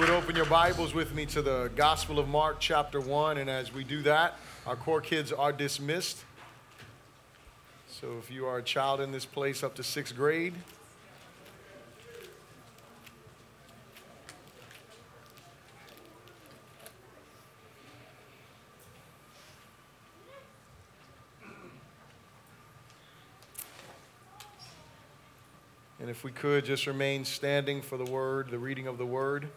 would 0.00 0.08
open 0.08 0.34
your 0.34 0.46
Bibles 0.46 0.94
with 0.94 1.14
me 1.14 1.26
to 1.26 1.42
the 1.42 1.70
Gospel 1.76 2.18
of 2.18 2.26
Mark, 2.26 2.56
chapter 2.58 3.02
1, 3.02 3.36
and 3.36 3.50
as 3.50 3.70
we 3.70 3.84
do 3.84 4.00
that, 4.00 4.38
our 4.66 4.74
core 4.74 5.02
kids 5.02 5.30
are 5.30 5.52
dismissed. 5.52 6.24
So 7.86 8.16
if 8.18 8.30
you 8.30 8.46
are 8.46 8.56
a 8.56 8.62
child 8.62 9.02
in 9.02 9.12
this 9.12 9.26
place 9.26 9.62
up 9.62 9.74
to 9.74 9.82
sixth 9.82 10.16
grade, 10.16 10.54
And 25.98 26.08
if 26.08 26.24
we 26.24 26.32
could 26.32 26.64
just 26.64 26.86
remain 26.86 27.26
standing 27.26 27.82
for 27.82 27.98
the 27.98 28.10
word, 28.10 28.50
the 28.50 28.58
reading 28.58 28.86
of 28.86 28.96
the 28.96 29.04
word, 29.04 29.50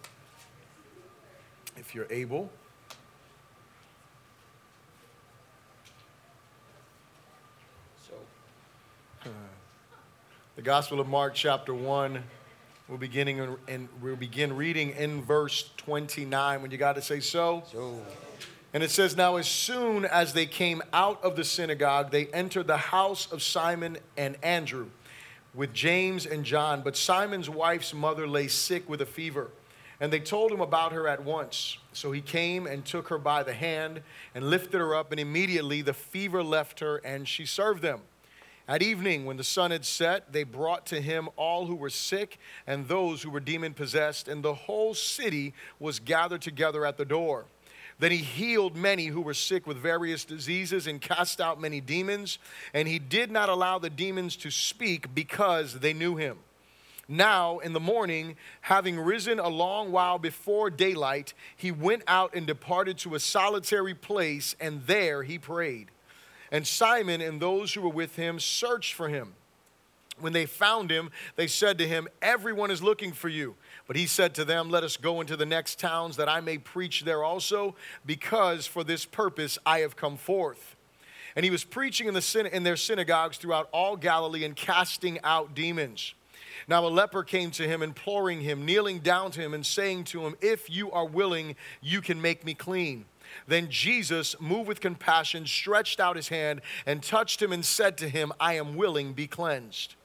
if 1.77 1.95
you're 1.95 2.07
able. 2.09 2.49
So, 8.07 8.13
the 10.55 10.61
Gospel 10.61 10.99
of 10.99 11.07
Mark, 11.07 11.33
chapter 11.33 11.73
1, 11.73 12.23
we're 12.87 12.97
beginning 12.97 13.57
and 13.67 13.87
we'll 14.01 14.15
begin 14.15 14.55
reading 14.55 14.91
in 14.91 15.23
verse 15.23 15.69
29. 15.77 16.61
When 16.61 16.71
you 16.71 16.77
got 16.77 16.95
to 16.95 17.01
say 17.01 17.19
so. 17.19 17.63
So. 17.71 18.01
And 18.73 18.83
it 18.83 18.89
says, 18.89 19.15
Now 19.15 19.37
as 19.37 19.47
soon 19.47 20.03
as 20.03 20.33
they 20.33 20.45
came 20.45 20.81
out 20.91 21.23
of 21.23 21.35
the 21.35 21.43
synagogue, 21.43 22.11
they 22.11 22.27
entered 22.27 22.67
the 22.67 22.77
house 22.77 23.31
of 23.31 23.41
Simon 23.41 23.97
and 24.17 24.35
Andrew 24.43 24.87
with 25.53 25.73
James 25.73 26.25
and 26.25 26.43
John, 26.43 26.81
but 26.81 26.97
Simon's 26.97 27.49
wife's 27.49 27.93
mother 27.93 28.27
lay 28.27 28.47
sick 28.47 28.89
with 28.89 29.01
a 29.01 29.05
fever. 29.05 29.49
And 30.03 30.11
they 30.11 30.19
told 30.19 30.51
him 30.51 30.59
about 30.59 30.91
her 30.91 31.07
at 31.07 31.23
once. 31.23 31.77
So 31.93 32.11
he 32.11 32.19
came 32.19 32.67
and 32.67 32.83
took 32.83 33.07
her 33.07 33.17
by 33.17 33.41
the 33.41 33.53
hand 33.53 34.01
and 34.35 34.49
lifted 34.49 34.79
her 34.79 34.93
up, 34.93 35.11
and 35.11 35.19
immediately 35.19 35.81
the 35.81 35.93
fever 35.93 36.43
left 36.43 36.81
her, 36.81 36.97
and 36.97 37.25
she 37.25 37.45
served 37.45 37.81
them. 37.81 38.01
At 38.67 38.81
evening, 38.81 39.23
when 39.23 39.37
the 39.37 39.45
sun 39.45 39.71
had 39.71 39.85
set, 39.85 40.33
they 40.33 40.43
brought 40.43 40.85
to 40.87 40.99
him 40.99 41.29
all 41.37 41.67
who 41.67 41.75
were 41.75 41.89
sick 41.89 42.37
and 42.67 42.85
those 42.85 43.21
who 43.21 43.29
were 43.29 43.39
demon 43.39 43.73
possessed, 43.73 44.27
and 44.27 44.43
the 44.43 44.53
whole 44.53 44.93
city 44.93 45.53
was 45.79 45.99
gathered 45.99 46.41
together 46.41 46.85
at 46.85 46.97
the 46.97 47.05
door. 47.05 47.45
Then 47.97 48.11
he 48.11 48.17
healed 48.17 48.75
many 48.75 49.05
who 49.05 49.21
were 49.21 49.33
sick 49.33 49.65
with 49.65 49.77
various 49.77 50.25
diseases 50.25 50.85
and 50.85 50.99
cast 50.99 51.39
out 51.39 51.61
many 51.61 51.79
demons. 51.79 52.39
And 52.73 52.89
he 52.89 52.99
did 52.99 53.31
not 53.31 53.47
allow 53.47 53.79
the 53.79 53.89
demons 53.89 54.35
to 54.37 54.51
speak 54.51 55.15
because 55.15 55.75
they 55.79 55.93
knew 55.93 56.17
him. 56.17 56.39
Now, 57.07 57.59
in 57.59 57.73
the 57.73 57.79
morning, 57.79 58.37
having 58.61 58.97
risen 58.97 59.39
a 59.39 59.49
long 59.49 59.91
while 59.91 60.17
before 60.19 60.69
daylight, 60.69 61.33
he 61.55 61.71
went 61.71 62.03
out 62.07 62.33
and 62.33 62.47
departed 62.47 62.97
to 62.99 63.15
a 63.15 63.19
solitary 63.19 63.93
place, 63.93 64.55
and 64.59 64.85
there 64.87 65.23
he 65.23 65.37
prayed. 65.37 65.91
And 66.51 66.65
Simon 66.65 67.19
and 67.19 67.41
those 67.41 67.73
who 67.73 67.81
were 67.81 67.89
with 67.89 68.15
him 68.15 68.39
searched 68.39 68.93
for 68.93 69.09
him. 69.09 69.33
When 70.19 70.31
they 70.31 70.45
found 70.45 70.91
him, 70.91 71.09
they 71.35 71.47
said 71.47 71.77
to 71.79 71.87
him, 71.87 72.07
Everyone 72.21 72.71
is 72.71 72.83
looking 72.83 73.11
for 73.11 73.27
you. 73.27 73.55
But 73.87 73.95
he 73.95 74.05
said 74.05 74.35
to 74.35 74.45
them, 74.45 74.69
Let 74.69 74.83
us 74.83 74.95
go 74.95 75.19
into 75.19 75.35
the 75.35 75.45
next 75.45 75.79
towns 75.79 76.15
that 76.17 76.29
I 76.29 76.39
may 76.39 76.57
preach 76.57 77.03
there 77.03 77.23
also, 77.23 77.75
because 78.05 78.67
for 78.67 78.83
this 78.83 79.05
purpose 79.05 79.57
I 79.65 79.79
have 79.79 79.95
come 79.95 80.15
forth. 80.15 80.75
And 81.35 81.43
he 81.43 81.49
was 81.49 81.63
preaching 81.63 82.07
in, 82.07 82.13
the, 82.13 82.49
in 82.53 82.63
their 82.63 82.77
synagogues 82.77 83.37
throughout 83.37 83.67
all 83.71 83.97
Galilee 83.97 84.45
and 84.45 84.55
casting 84.55 85.19
out 85.23 85.55
demons. 85.55 86.13
Now 86.67 86.85
a 86.85 86.89
leper 86.89 87.23
came 87.23 87.51
to 87.51 87.67
him, 87.67 87.81
imploring 87.81 88.41
him, 88.41 88.65
kneeling 88.65 88.99
down 88.99 89.31
to 89.31 89.41
him, 89.41 89.53
and 89.53 89.65
saying 89.65 90.05
to 90.05 90.25
him, 90.25 90.35
If 90.41 90.69
you 90.69 90.91
are 90.91 91.05
willing, 91.05 91.55
you 91.81 92.01
can 92.01 92.21
make 92.21 92.45
me 92.45 92.53
clean. 92.53 93.05
Then 93.47 93.69
Jesus, 93.69 94.35
moved 94.39 94.67
with 94.67 94.79
compassion, 94.79 95.45
stretched 95.45 95.99
out 95.99 96.15
his 96.15 96.29
hand 96.29 96.61
and 96.85 97.01
touched 97.01 97.41
him 97.41 97.51
and 97.51 97.65
said 97.65 97.97
to 97.97 98.09
him, 98.09 98.31
I 98.39 98.53
am 98.53 98.75
willing, 98.75 99.13
be 99.13 99.27
cleansed. 99.27 99.95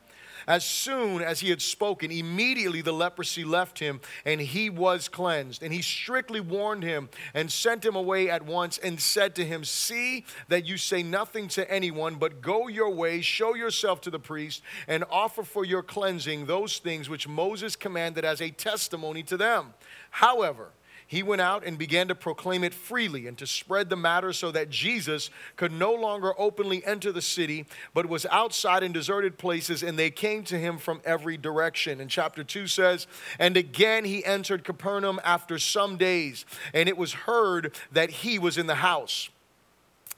As 0.48 0.64
soon 0.64 1.20
as 1.20 1.40
he 1.40 1.50
had 1.50 1.60
spoken, 1.60 2.10
immediately 2.10 2.80
the 2.80 2.92
leprosy 2.92 3.44
left 3.44 3.78
him 3.78 4.00
and 4.24 4.40
he 4.40 4.70
was 4.70 5.06
cleansed. 5.06 5.62
And 5.62 5.74
he 5.74 5.82
strictly 5.82 6.40
warned 6.40 6.82
him 6.82 7.10
and 7.34 7.52
sent 7.52 7.84
him 7.84 7.94
away 7.94 8.30
at 8.30 8.46
once 8.46 8.78
and 8.78 8.98
said 8.98 9.34
to 9.34 9.44
him, 9.44 9.62
See 9.62 10.24
that 10.48 10.64
you 10.64 10.78
say 10.78 11.02
nothing 11.02 11.48
to 11.48 11.70
anyone, 11.70 12.14
but 12.14 12.40
go 12.40 12.66
your 12.66 12.88
way, 12.88 13.20
show 13.20 13.54
yourself 13.54 14.00
to 14.00 14.10
the 14.10 14.18
priest, 14.18 14.62
and 14.88 15.04
offer 15.10 15.42
for 15.42 15.66
your 15.66 15.82
cleansing 15.82 16.46
those 16.46 16.78
things 16.78 17.10
which 17.10 17.28
Moses 17.28 17.76
commanded 17.76 18.24
as 18.24 18.40
a 18.40 18.50
testimony 18.50 19.22
to 19.24 19.36
them. 19.36 19.74
However, 20.10 20.70
he 21.08 21.22
went 21.22 21.40
out 21.40 21.64
and 21.64 21.78
began 21.78 22.08
to 22.08 22.14
proclaim 22.14 22.62
it 22.62 22.74
freely 22.74 23.26
and 23.26 23.36
to 23.38 23.46
spread 23.46 23.88
the 23.88 23.96
matter 23.96 24.30
so 24.34 24.50
that 24.52 24.68
Jesus 24.68 25.30
could 25.56 25.72
no 25.72 25.94
longer 25.94 26.34
openly 26.38 26.84
enter 26.84 27.10
the 27.10 27.22
city, 27.22 27.64
but 27.94 28.06
was 28.06 28.26
outside 28.26 28.82
in 28.82 28.92
deserted 28.92 29.38
places, 29.38 29.82
and 29.82 29.98
they 29.98 30.10
came 30.10 30.44
to 30.44 30.58
him 30.58 30.76
from 30.76 31.00
every 31.06 31.38
direction. 31.38 32.02
And 32.02 32.10
chapter 32.10 32.44
2 32.44 32.66
says, 32.66 33.06
And 33.38 33.56
again 33.56 34.04
he 34.04 34.22
entered 34.22 34.64
Capernaum 34.64 35.18
after 35.24 35.58
some 35.58 35.96
days, 35.96 36.44
and 36.74 36.90
it 36.90 36.98
was 36.98 37.14
heard 37.14 37.74
that 37.90 38.10
he 38.10 38.38
was 38.38 38.58
in 38.58 38.66
the 38.66 38.76
house. 38.76 39.30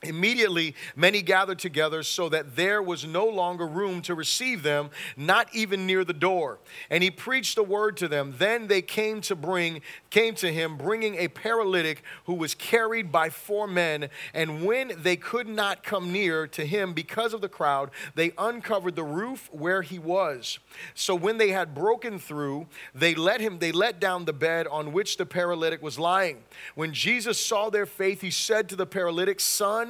Immediately, 0.02 0.74
many 0.96 1.20
gathered 1.20 1.58
together 1.58 2.02
so 2.02 2.30
that 2.30 2.56
there 2.56 2.82
was 2.82 3.04
no 3.04 3.26
longer 3.26 3.66
room 3.66 4.00
to 4.02 4.14
receive 4.14 4.62
them, 4.62 4.88
not 5.14 5.54
even 5.54 5.86
near 5.86 6.06
the 6.06 6.14
door. 6.14 6.58
And 6.88 7.02
he 7.02 7.10
preached 7.10 7.54
the 7.54 7.62
word 7.62 7.98
to 7.98 8.08
them. 8.08 8.34
Then 8.38 8.66
they 8.66 8.80
came 8.80 9.20
to 9.22 9.36
bring, 9.36 9.82
came 10.08 10.34
to 10.36 10.50
him, 10.50 10.78
bringing 10.78 11.16
a 11.16 11.28
paralytic 11.28 12.02
who 12.24 12.32
was 12.32 12.54
carried 12.54 13.12
by 13.12 13.28
four 13.28 13.66
men. 13.66 14.08
And 14.32 14.64
when 14.64 14.92
they 15.02 15.16
could 15.16 15.46
not 15.46 15.82
come 15.82 16.10
near 16.10 16.46
to 16.46 16.64
him 16.64 16.94
because 16.94 17.34
of 17.34 17.42
the 17.42 17.48
crowd, 17.50 17.90
they 18.14 18.32
uncovered 18.38 18.96
the 18.96 19.04
roof 19.04 19.50
where 19.52 19.82
he 19.82 19.98
was. 19.98 20.60
So 20.94 21.14
when 21.14 21.36
they 21.36 21.50
had 21.50 21.74
broken 21.74 22.18
through, 22.18 22.68
they 22.94 23.14
let 23.14 23.42
him, 23.42 23.58
they 23.58 23.72
let 23.72 24.00
down 24.00 24.24
the 24.24 24.32
bed 24.32 24.66
on 24.66 24.94
which 24.94 25.18
the 25.18 25.26
paralytic 25.26 25.82
was 25.82 25.98
lying. 25.98 26.38
When 26.74 26.94
Jesus 26.94 27.38
saw 27.38 27.68
their 27.68 27.84
faith, 27.84 28.22
he 28.22 28.30
said 28.30 28.70
to 28.70 28.76
the 28.76 28.86
paralytic, 28.86 29.40
Son, 29.40 29.89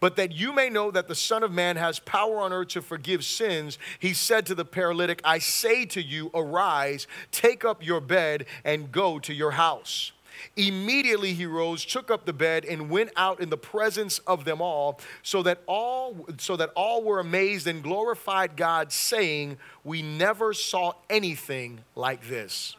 But 0.00 0.16
that 0.16 0.32
you 0.32 0.54
may 0.54 0.70
know 0.70 0.90
that 0.90 1.08
the 1.08 1.14
Son 1.14 1.42
of 1.42 1.52
Man 1.52 1.76
has 1.76 1.98
power 1.98 2.38
on 2.38 2.52
earth 2.52 2.68
to 2.68 2.82
forgive 2.82 3.22
sins, 3.22 3.78
he 3.98 4.14
said 4.14 4.46
to 4.46 4.54
the 4.54 4.64
paralytic, 4.64 5.20
I 5.24 5.38
say 5.38 5.84
to 5.86 6.02
you, 6.02 6.30
arise, 6.34 7.06
take 7.30 7.66
up 7.66 7.84
your 7.84 8.00
bed, 8.00 8.46
and 8.64 8.90
go 8.90 9.18
to 9.18 9.34
your 9.34 9.52
house. 9.52 10.12
Immediately 10.56 11.34
he 11.34 11.44
rose, 11.44 11.84
took 11.84 12.10
up 12.10 12.24
the 12.24 12.32
bed, 12.32 12.64
and 12.64 12.88
went 12.88 13.10
out 13.14 13.40
in 13.40 13.50
the 13.50 13.58
presence 13.58 14.20
of 14.20 14.46
them 14.46 14.62
all, 14.62 14.98
so 15.22 15.42
that 15.42 15.62
all, 15.66 16.26
so 16.38 16.56
that 16.56 16.70
all 16.74 17.04
were 17.04 17.20
amazed 17.20 17.66
and 17.66 17.82
glorified 17.82 18.56
God, 18.56 18.90
saying, 18.92 19.58
We 19.84 20.00
never 20.00 20.54
saw 20.54 20.92
anything 21.10 21.80
like 21.94 22.26
this. 22.26 22.74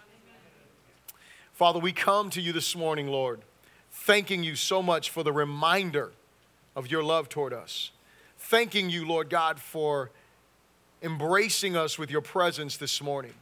Father, 1.54 1.78
we 1.78 1.92
come 1.92 2.32
to 2.32 2.42
you 2.42 2.52
this 2.52 2.76
morning, 2.76 3.08
Lord, 3.08 3.42
thanking 3.92 4.44
you 4.44 4.56
so 4.56 4.82
much 4.82 5.12
for 5.12 5.22
the 5.22 5.32
reminder 5.32 6.14
of 6.76 6.90
your 6.90 7.04
love 7.04 7.30
toward 7.30 7.54
us. 7.54 7.92
Thanking 8.38 8.90
you, 8.90 9.06
Lord 9.06 9.30
God, 9.30 9.60
for 9.60 10.12
embracing 11.02 11.76
us 11.76 11.98
with 11.98 12.12
your 12.12 12.22
presence 12.22 12.78
this 12.78 13.02
morning. 13.02 13.34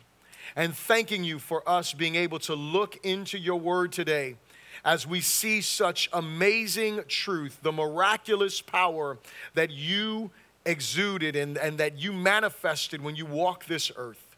And 0.56 0.76
thanking 0.76 1.24
you 1.24 1.40
for 1.40 1.68
us 1.68 1.94
being 1.94 2.16
able 2.16 2.40
to 2.40 2.56
look 2.56 2.98
into 3.06 3.38
your 3.38 3.60
word 3.60 3.92
today 3.92 4.36
as 4.84 5.06
we 5.06 5.22
see 5.22 5.62
such 5.62 6.10
amazing 6.14 7.02
truth, 7.08 7.60
the 7.62 7.72
miraculous 7.72 8.62
power 8.62 9.18
that 9.54 9.72
you 9.72 10.31
exuded 10.66 11.36
and, 11.36 11.58
and 11.58 11.78
that 11.78 12.00
you 12.00 12.14
manifested 12.14 13.02
when 13.02 13.16
you 13.16 13.26
walked 13.26 13.68
this 13.68 13.92
earth. 13.96 14.29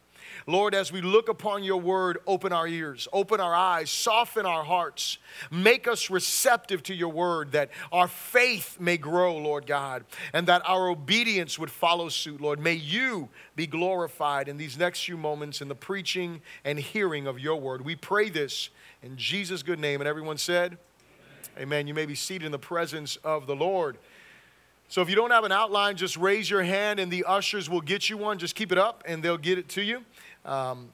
Lord, 0.47 0.73
as 0.75 0.91
we 0.91 1.01
look 1.01 1.29
upon 1.29 1.63
your 1.63 1.79
word, 1.79 2.19
open 2.27 2.51
our 2.51 2.67
ears, 2.67 3.07
open 3.13 3.39
our 3.39 3.53
eyes, 3.53 3.89
soften 3.89 4.45
our 4.45 4.63
hearts, 4.63 5.17
make 5.49 5.87
us 5.87 6.09
receptive 6.09 6.83
to 6.83 6.93
your 6.93 7.09
word, 7.09 7.51
that 7.51 7.69
our 7.91 8.07
faith 8.07 8.79
may 8.79 8.97
grow, 8.97 9.37
Lord 9.37 9.65
God, 9.65 10.03
and 10.33 10.47
that 10.47 10.61
our 10.67 10.89
obedience 10.89 11.57
would 11.59 11.71
follow 11.71 12.09
suit, 12.09 12.41
Lord. 12.41 12.59
May 12.59 12.73
you 12.73 13.29
be 13.55 13.67
glorified 13.67 14.47
in 14.47 14.57
these 14.57 14.77
next 14.77 15.03
few 15.03 15.17
moments 15.17 15.61
in 15.61 15.67
the 15.67 15.75
preaching 15.75 16.41
and 16.63 16.79
hearing 16.79 17.27
of 17.27 17.39
your 17.39 17.57
word. 17.57 17.83
We 17.83 17.95
pray 17.95 18.29
this 18.29 18.69
in 19.03 19.17
Jesus' 19.17 19.63
good 19.63 19.79
name. 19.79 20.01
And 20.01 20.07
everyone 20.07 20.37
said, 20.37 20.77
Amen. 21.57 21.85
You 21.85 21.93
may 21.93 22.05
be 22.05 22.15
seated 22.15 22.45
in 22.45 22.51
the 22.51 22.59
presence 22.59 23.17
of 23.17 23.45
the 23.45 23.55
Lord. 23.55 23.97
So 24.87 25.01
if 25.01 25.09
you 25.09 25.15
don't 25.15 25.31
have 25.31 25.43
an 25.43 25.51
outline, 25.51 25.95
just 25.95 26.17
raise 26.17 26.49
your 26.49 26.63
hand 26.63 26.99
and 26.99 27.11
the 27.11 27.25
ushers 27.25 27.69
will 27.69 27.81
get 27.81 28.09
you 28.09 28.17
one. 28.17 28.39
Just 28.39 28.55
keep 28.55 28.71
it 28.71 28.77
up 28.77 29.03
and 29.05 29.21
they'll 29.21 29.37
get 29.37 29.57
it 29.57 29.69
to 29.69 29.81
you. 29.81 30.03
Um, 30.45 30.89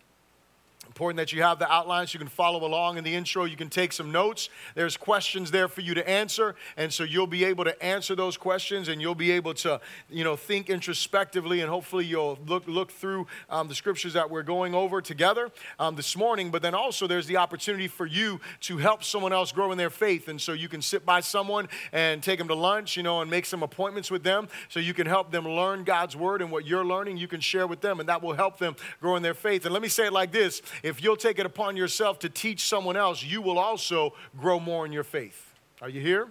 important 0.98 1.18
that 1.18 1.32
you 1.32 1.44
have 1.44 1.60
the 1.60 1.72
outlines. 1.72 2.12
You 2.12 2.18
can 2.18 2.28
follow 2.28 2.66
along 2.66 2.98
in 2.98 3.04
the 3.04 3.14
intro. 3.14 3.46
You 3.46 3.56
can 3.56 3.70
take 3.70 3.94
some 3.94 4.12
notes. 4.12 4.50
There's 4.74 4.98
questions 4.98 5.52
there 5.52 5.68
for 5.68 5.82
you 5.82 5.94
to 5.94 6.10
answer. 6.10 6.56
And 6.76 6.92
so 6.92 7.04
you'll 7.04 7.28
be 7.28 7.46
able 7.46 7.66
to 7.66 7.84
answer 7.84 8.16
those 8.16 8.36
questions 8.36 8.88
and 8.88 9.00
you'll 9.00 9.14
be 9.14 9.30
able 9.30 9.54
to, 9.54 9.80
you 10.10 10.24
know, 10.24 10.36
think 10.36 10.72
introspectively 10.72 11.62
and 11.62 11.70
hopefully 11.70 12.04
you'll 12.04 12.40
look, 12.48 12.66
look 12.66 12.92
through 12.92 13.28
um, 13.48 13.68
the 13.68 13.76
scriptures 13.76 14.14
that 14.14 14.32
we're 14.32 14.42
going 14.42 14.74
over 14.74 15.00
together 15.00 15.52
um, 15.78 15.96
this 15.96 16.18
morning. 16.18 16.50
But 16.50 16.64
then 16.64 16.74
also 16.74 17.06
there's 17.06 17.28
the 17.28 17.38
opportunity 17.38 17.88
for 17.88 18.08
you 18.08 18.42
to 18.62 18.78
help 18.78 19.04
someone 19.04 19.34
else 19.34 19.52
grow 19.52 19.72
in 19.72 19.78
their 19.78 19.92
faith. 19.92 20.28
And 20.28 20.42
so 20.42 20.54
you 20.54 20.68
can 20.68 20.82
sit 20.82 21.06
by 21.06 21.20
someone 21.20 21.68
and 21.92 22.24
take 22.24 22.40
them 22.40 22.48
to 22.48 22.56
lunch, 22.56 22.98
you 22.98 23.04
know, 23.04 23.22
and 23.22 23.30
make 23.30 23.46
some 23.46 23.62
appointments 23.62 24.10
with 24.10 24.24
them 24.24 24.48
so 24.68 24.80
you 24.80 24.96
can 24.96 25.06
help 25.06 25.32
them 25.32 25.48
learn 25.48 25.84
God's 25.84 26.16
word 26.16 26.42
and 26.42 26.52
what 26.52 26.66
you're 26.66 26.84
learning, 26.84 27.18
you 27.18 27.28
can 27.28 27.40
share 27.40 27.68
with 27.68 27.82
them 27.82 28.00
and 28.00 28.10
that 28.10 28.24
will 28.24 28.34
help 28.34 28.58
them 28.58 28.76
grow 29.00 29.16
in 29.16 29.22
their 29.22 29.36
faith. 29.36 29.64
And 29.64 29.74
let 29.74 29.84
me 29.84 29.90
say 29.90 30.08
it 30.08 30.14
like 30.14 30.32
this 30.32 30.64
if 30.88 31.04
you'll 31.04 31.18
take 31.18 31.38
it 31.38 31.46
upon 31.46 31.76
yourself 31.76 32.20
to 32.20 32.30
teach 32.30 32.66
someone 32.68 32.96
else, 32.96 33.24
you 33.24 33.42
will 33.42 33.60
also 33.60 34.14
grow 34.38 34.60
more 34.60 34.86
in 34.86 34.92
your 34.92 35.04
faith. 35.04 35.54
Are 35.82 35.90
you 35.90 36.02
here? 36.02 36.30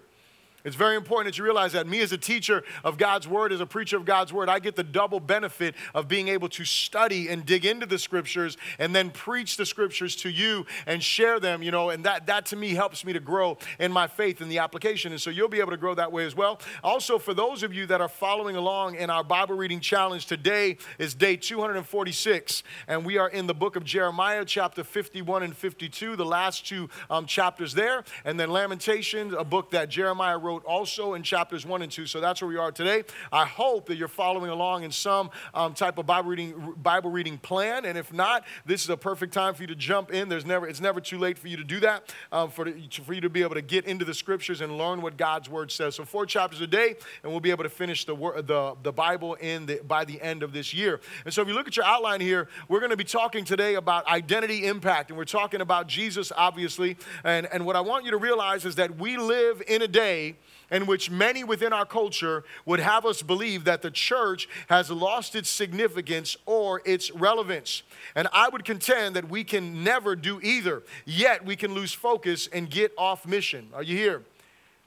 It's 0.66 0.74
very 0.74 0.96
important 0.96 1.32
that 1.32 1.38
you 1.38 1.44
realize 1.44 1.74
that 1.74 1.86
me 1.86 2.00
as 2.00 2.10
a 2.10 2.18
teacher 2.18 2.64
of 2.82 2.98
God's 2.98 3.28
word, 3.28 3.52
as 3.52 3.60
a 3.60 3.66
preacher 3.66 3.96
of 3.96 4.04
God's 4.04 4.32
word, 4.32 4.48
I 4.48 4.58
get 4.58 4.74
the 4.74 4.82
double 4.82 5.20
benefit 5.20 5.76
of 5.94 6.08
being 6.08 6.26
able 6.26 6.48
to 6.48 6.64
study 6.64 7.28
and 7.28 7.46
dig 7.46 7.64
into 7.64 7.86
the 7.86 8.00
scriptures 8.00 8.56
and 8.80 8.92
then 8.92 9.10
preach 9.10 9.56
the 9.56 9.64
scriptures 9.64 10.16
to 10.16 10.28
you 10.28 10.66
and 10.84 11.00
share 11.00 11.38
them, 11.38 11.62
you 11.62 11.70
know, 11.70 11.90
and 11.90 12.04
that, 12.04 12.26
that 12.26 12.46
to 12.46 12.56
me 12.56 12.70
helps 12.74 13.04
me 13.04 13.12
to 13.12 13.20
grow 13.20 13.58
in 13.78 13.92
my 13.92 14.08
faith 14.08 14.40
in 14.40 14.48
the 14.48 14.58
application. 14.58 15.12
And 15.12 15.20
so 15.20 15.30
you'll 15.30 15.48
be 15.48 15.60
able 15.60 15.70
to 15.70 15.76
grow 15.76 15.94
that 15.94 16.10
way 16.10 16.26
as 16.26 16.34
well. 16.34 16.60
Also, 16.82 17.16
for 17.16 17.32
those 17.32 17.62
of 17.62 17.72
you 17.72 17.86
that 17.86 18.00
are 18.00 18.08
following 18.08 18.56
along 18.56 18.96
in 18.96 19.08
our 19.08 19.22
Bible 19.22 19.54
reading 19.54 19.78
challenge, 19.78 20.26
today 20.26 20.78
is 20.98 21.14
day 21.14 21.36
246, 21.36 22.64
and 22.88 23.06
we 23.06 23.18
are 23.18 23.28
in 23.28 23.46
the 23.46 23.54
book 23.54 23.76
of 23.76 23.84
Jeremiah, 23.84 24.44
chapter 24.44 24.82
51 24.82 25.44
and 25.44 25.56
52, 25.56 26.16
the 26.16 26.24
last 26.24 26.66
two 26.66 26.90
um, 27.08 27.24
chapters 27.24 27.72
there, 27.72 28.02
and 28.24 28.40
then 28.40 28.50
Lamentations, 28.50 29.32
a 29.32 29.44
book 29.44 29.70
that 29.70 29.88
Jeremiah 29.88 30.36
wrote 30.36 30.55
wrote 30.56 30.64
also 30.64 31.14
in 31.14 31.22
chapters 31.22 31.66
1 31.66 31.82
and 31.82 31.92
2. 31.92 32.06
So 32.06 32.20
that's 32.20 32.40
where 32.40 32.48
we 32.48 32.56
are 32.56 32.72
today. 32.72 33.04
I 33.30 33.44
hope 33.44 33.86
that 33.86 33.96
you're 33.96 34.08
following 34.08 34.50
along 34.50 34.84
in 34.84 34.90
some 34.90 35.30
um, 35.52 35.74
type 35.74 35.98
of 35.98 36.06
Bible 36.06 36.30
reading, 36.30 36.74
Bible 36.82 37.10
reading 37.10 37.36
plan. 37.36 37.84
And 37.84 37.98
if 37.98 38.12
not, 38.12 38.44
this 38.64 38.82
is 38.82 38.90
a 38.90 38.96
perfect 38.96 39.34
time 39.34 39.52
for 39.54 39.62
you 39.62 39.66
to 39.66 39.74
jump 39.74 40.12
in. 40.12 40.28
There's 40.30 40.46
never, 40.46 40.66
it's 40.66 40.80
never 40.80 41.00
too 41.00 41.18
late 41.18 41.36
for 41.36 41.48
you 41.48 41.58
to 41.58 41.64
do 41.64 41.80
that, 41.80 42.14
um, 42.32 42.50
for, 42.50 42.72
for 43.04 43.12
you 43.12 43.20
to 43.20 43.28
be 43.28 43.42
able 43.42 43.54
to 43.54 43.62
get 43.62 43.84
into 43.84 44.04
the 44.04 44.14
scriptures 44.14 44.62
and 44.62 44.78
learn 44.78 45.02
what 45.02 45.18
God's 45.18 45.50
word 45.50 45.70
says. 45.70 45.94
So 45.94 46.04
four 46.04 46.24
chapters 46.24 46.60
a 46.62 46.66
day, 46.66 46.96
and 47.22 47.30
we'll 47.30 47.40
be 47.40 47.50
able 47.50 47.64
to 47.64 47.70
finish 47.70 48.06
the, 48.06 48.14
the, 48.14 48.76
the 48.82 48.92
Bible 48.92 49.34
in 49.34 49.66
the, 49.66 49.80
by 49.86 50.06
the 50.06 50.20
end 50.22 50.42
of 50.42 50.52
this 50.52 50.72
year. 50.72 51.00
And 51.26 51.34
so 51.34 51.42
if 51.42 51.48
you 51.48 51.54
look 51.54 51.66
at 51.66 51.76
your 51.76 51.86
outline 51.86 52.20
here, 52.22 52.48
we're 52.68 52.80
going 52.80 52.90
to 52.90 52.96
be 52.96 53.04
talking 53.04 53.44
today 53.44 53.74
about 53.74 54.06
identity 54.06 54.66
impact. 54.66 55.10
And 55.10 55.18
we're 55.18 55.24
talking 55.24 55.60
about 55.60 55.86
Jesus, 55.86 56.32
obviously. 56.34 56.96
And, 57.24 57.46
and 57.52 57.66
what 57.66 57.76
I 57.76 57.80
want 57.80 58.06
you 58.06 58.10
to 58.12 58.16
realize 58.16 58.64
is 58.64 58.76
that 58.76 58.96
we 58.96 59.18
live 59.18 59.62
in 59.68 59.82
a 59.82 59.88
day 59.88 60.36
in 60.70 60.86
which 60.86 61.10
many 61.10 61.44
within 61.44 61.72
our 61.72 61.86
culture 61.86 62.44
would 62.64 62.80
have 62.80 63.06
us 63.06 63.22
believe 63.22 63.64
that 63.64 63.82
the 63.82 63.90
church 63.90 64.48
has 64.68 64.90
lost 64.90 65.34
its 65.34 65.48
significance 65.48 66.36
or 66.46 66.82
its 66.84 67.10
relevance. 67.12 67.82
And 68.14 68.28
I 68.32 68.48
would 68.48 68.64
contend 68.64 69.16
that 69.16 69.28
we 69.28 69.44
can 69.44 69.84
never 69.84 70.16
do 70.16 70.40
either, 70.42 70.82
yet 71.04 71.44
we 71.44 71.56
can 71.56 71.74
lose 71.74 71.92
focus 71.92 72.48
and 72.52 72.70
get 72.70 72.92
off 72.98 73.26
mission. 73.26 73.68
Are 73.74 73.82
you 73.82 73.96
here? 73.96 74.22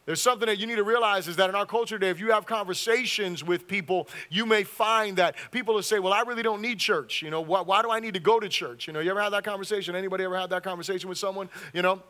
There's 0.09 0.23
something 0.23 0.47
that 0.47 0.57
you 0.57 0.65
need 0.65 0.77
to 0.77 0.83
realize 0.83 1.27
is 1.27 1.35
that 1.35 1.49
in 1.49 1.55
our 1.55 1.67
culture 1.67 1.99
today, 1.99 2.09
if 2.09 2.19
you 2.19 2.31
have 2.31 2.47
conversations 2.47 3.43
with 3.43 3.67
people, 3.67 4.07
you 4.31 4.43
may 4.43 4.63
find 4.63 5.17
that 5.17 5.35
people 5.51 5.75
will 5.75 5.83
say, 5.83 5.99
Well, 5.99 6.13
I 6.13 6.21
really 6.21 6.41
don't 6.41 6.63
need 6.63 6.79
church. 6.79 7.21
You 7.21 7.29
know, 7.29 7.41
why, 7.41 7.61
why 7.61 7.83
do 7.83 7.91
I 7.91 7.99
need 7.99 8.15
to 8.15 8.19
go 8.19 8.39
to 8.39 8.49
church? 8.49 8.87
You 8.87 8.93
know, 8.93 9.01
you 9.01 9.11
ever 9.11 9.21
had 9.21 9.33
that 9.33 9.43
conversation? 9.43 9.95
Anybody 9.95 10.23
ever 10.23 10.35
had 10.35 10.49
that 10.49 10.63
conversation 10.63 11.09
with 11.09 11.19
someone? 11.19 11.47
You 11.73 11.83
know, 11.83 12.01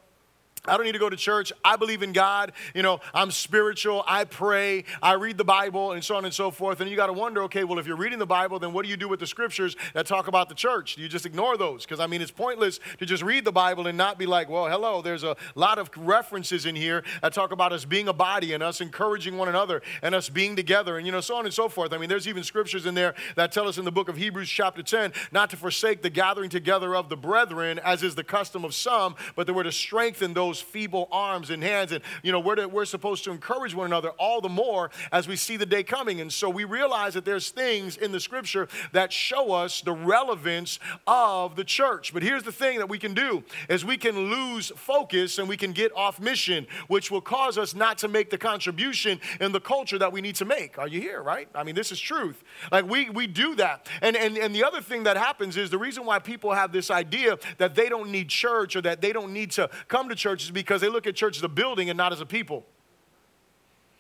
I 0.65 0.75
don't 0.75 0.85
need 0.85 0.94
to 0.94 1.00
go 1.00 1.09
to 1.09 1.15
church. 1.15 1.51
I 1.63 1.75
believe 1.75 2.03
in 2.03 2.13
God. 2.13 2.51
You 2.73 2.83
know, 2.83 3.00
I'm 3.13 3.31
spiritual. 3.31 4.03
I 4.07 4.25
pray. 4.25 4.83
I 5.01 5.13
read 5.13 5.38
the 5.38 5.44
Bible 5.44 5.94
and 5.94 6.03
so 6.03 6.15
on 6.15 6.25
and 6.25 6.33
so 6.33 6.51
forth. 6.51 6.81
And 6.81 6.89
you 6.89 6.95
got 6.95 7.07
to 7.07 7.13
wonder 7.13 7.41
okay, 7.44 7.63
well, 7.63 7.79
if 7.79 7.88
you're 7.88 7.97
reading 7.97 8.19
the 8.19 8.25
Bible, 8.25 8.59
then 8.59 8.73
what 8.73 8.83
do 8.83 8.89
you 8.89 8.97
do 8.97 9.07
with 9.07 9.19
the 9.19 9.27
scriptures 9.27 9.75
that 9.94 10.06
talk 10.06 10.27
about 10.27 10.50
the 10.50 10.56
church? 10.56 10.95
Do 10.95 11.01
you 11.01 11.07
just 11.07 11.25
ignore 11.25 11.57
those? 11.57 11.83
Because, 11.83 12.00
I 12.00 12.07
mean, 12.07 12.21
it's 12.21 12.31
pointless 12.31 12.79
to 12.97 13.06
just 13.06 13.23
read 13.23 13.45
the 13.45 13.51
Bible 13.51 13.88
and 13.88 13.97
not 13.97 14.17
be 14.17 14.25
like, 14.25 14.50
well, 14.50 14.67
hello, 14.67 15.01
there's 15.01 15.23
a 15.23 15.35
lot 15.56 15.79
of 15.79 15.89
references 15.95 16.65
in 16.65 16.75
here 16.75 17.03
that 17.21 17.33
talk 17.33 17.51
about 17.51 17.71
us 17.71 17.85
being 17.85 18.07
a 18.07 18.13
body 18.13 18.53
and 18.53 18.61
us 18.61 18.81
encouraging 18.81 19.38
one 19.38 19.47
another 19.47 19.81
and 20.01 20.13
us 20.13 20.29
being 20.29 20.56
together 20.56 20.97
and, 20.97 21.06
you 21.06 21.11
know, 21.11 21.21
so 21.21 21.35
on 21.35 21.45
and 21.45 21.53
so 21.53 21.69
forth. 21.69 21.94
I 21.94 21.97
mean, 21.97 22.09
there's 22.09 22.27
even 22.27 22.44
scriptures 22.44 22.85
in 22.85 22.95
there 22.95 23.15
that 23.35 23.51
tell 23.51 23.67
us 23.67 23.77
in 23.77 23.85
the 23.85 23.91
book 23.91 24.09
of 24.09 24.17
Hebrews, 24.17 24.50
chapter 24.50 24.83
10, 24.83 25.13
not 25.31 25.50
to 25.51 25.57
forsake 25.57 26.01
the 26.01 26.09
gathering 26.09 26.50
together 26.50 26.95
of 26.95 27.09
the 27.09 27.17
brethren, 27.17 27.79
as 27.79 28.03
is 28.03 28.15
the 28.15 28.23
custom 28.23 28.65
of 28.65 28.73
some, 28.73 29.15
but 29.35 29.47
that 29.47 29.53
we're 29.53 29.63
to 29.63 29.71
strengthen 29.71 30.33
those 30.33 30.48
those 30.49 30.59
feeble 30.59 31.07
arms 31.11 31.51
and 31.51 31.61
hands. 31.61 31.91
And, 31.91 32.03
you 32.23 32.31
know, 32.31 32.39
we're, 32.39 32.55
to, 32.55 32.67
we're 32.67 32.85
supposed 32.85 33.23
to 33.25 33.31
encourage 33.31 33.75
one 33.75 33.85
another 33.85 34.09
all 34.11 34.41
the 34.41 34.49
more 34.49 34.89
as 35.11 35.27
we 35.27 35.35
see 35.35 35.57
the 35.57 35.65
day 35.65 35.83
coming. 35.83 36.21
And 36.21 36.33
so 36.33 36.49
we 36.49 36.63
realize 36.63 37.13
that 37.13 37.23
there's 37.23 37.51
things 37.51 37.97
in 37.97 38.11
the 38.11 38.19
scripture 38.19 38.67
that 38.91 39.13
show 39.13 39.51
us 39.51 39.81
the 39.81 39.91
relevance 39.91 40.79
of 41.05 41.55
the 41.55 41.63
church. 41.63 42.13
But 42.13 42.23
here's 42.23 42.41
the 42.41 42.51
thing 42.51 42.79
that 42.79 42.89
we 42.89 42.97
can 42.97 43.13
do 43.13 43.43
is 43.69 43.85
we 43.85 43.97
can 43.97 44.17
lose 44.17 44.71
focus 44.75 45.37
and 45.37 45.47
we 45.47 45.55
can 45.55 45.71
get 45.71 45.95
off 45.95 46.19
mission, 46.19 46.65
which 46.87 47.11
will 47.11 47.21
cause 47.21 47.57
us 47.59 47.75
not 47.75 47.99
to 47.99 48.07
make 48.07 48.31
the 48.31 48.37
contribution 48.37 49.19
in 49.39 49.51
the 49.51 49.61
culture 49.61 49.99
that 49.99 50.11
we 50.11 50.21
need 50.21 50.35
to 50.35 50.45
make. 50.45 50.79
Are 50.79 50.87
you 50.87 50.99
here, 50.99 51.21
right? 51.21 51.47
I 51.53 51.63
mean, 51.63 51.75
this 51.75 51.91
is 51.91 51.99
truth. 51.99 52.43
Like 52.71 52.89
we, 52.89 53.11
we 53.11 53.27
do 53.27 53.53
that. 53.55 53.85
And, 54.01 54.15
and, 54.15 54.35
and 54.35 54.55
the 54.55 54.63
other 54.63 54.81
thing 54.81 55.03
that 55.03 55.15
happens 55.15 55.57
is 55.57 55.69
the 55.69 55.77
reason 55.77 56.05
why 56.05 56.17
people 56.17 56.53
have 56.53 56.71
this 56.71 56.89
idea 56.89 57.37
that 57.59 57.75
they 57.75 57.87
don't 57.87 58.09
need 58.09 58.29
church 58.29 58.75
or 58.75 58.81
that 58.81 59.01
they 59.01 59.13
don't 59.13 59.31
need 59.31 59.51
to 59.51 59.69
come 59.87 60.09
to 60.09 60.15
church 60.15 60.38
is 60.44 60.51
because 60.51 60.81
they 60.81 60.89
look 60.89 61.07
at 61.07 61.15
church 61.15 61.38
as 61.38 61.44
a 61.44 61.50
building 61.50 61.89
and 61.89 61.97
not 61.97 62.12
as 62.12 62.21
a 62.21 62.25
people. 62.25 62.65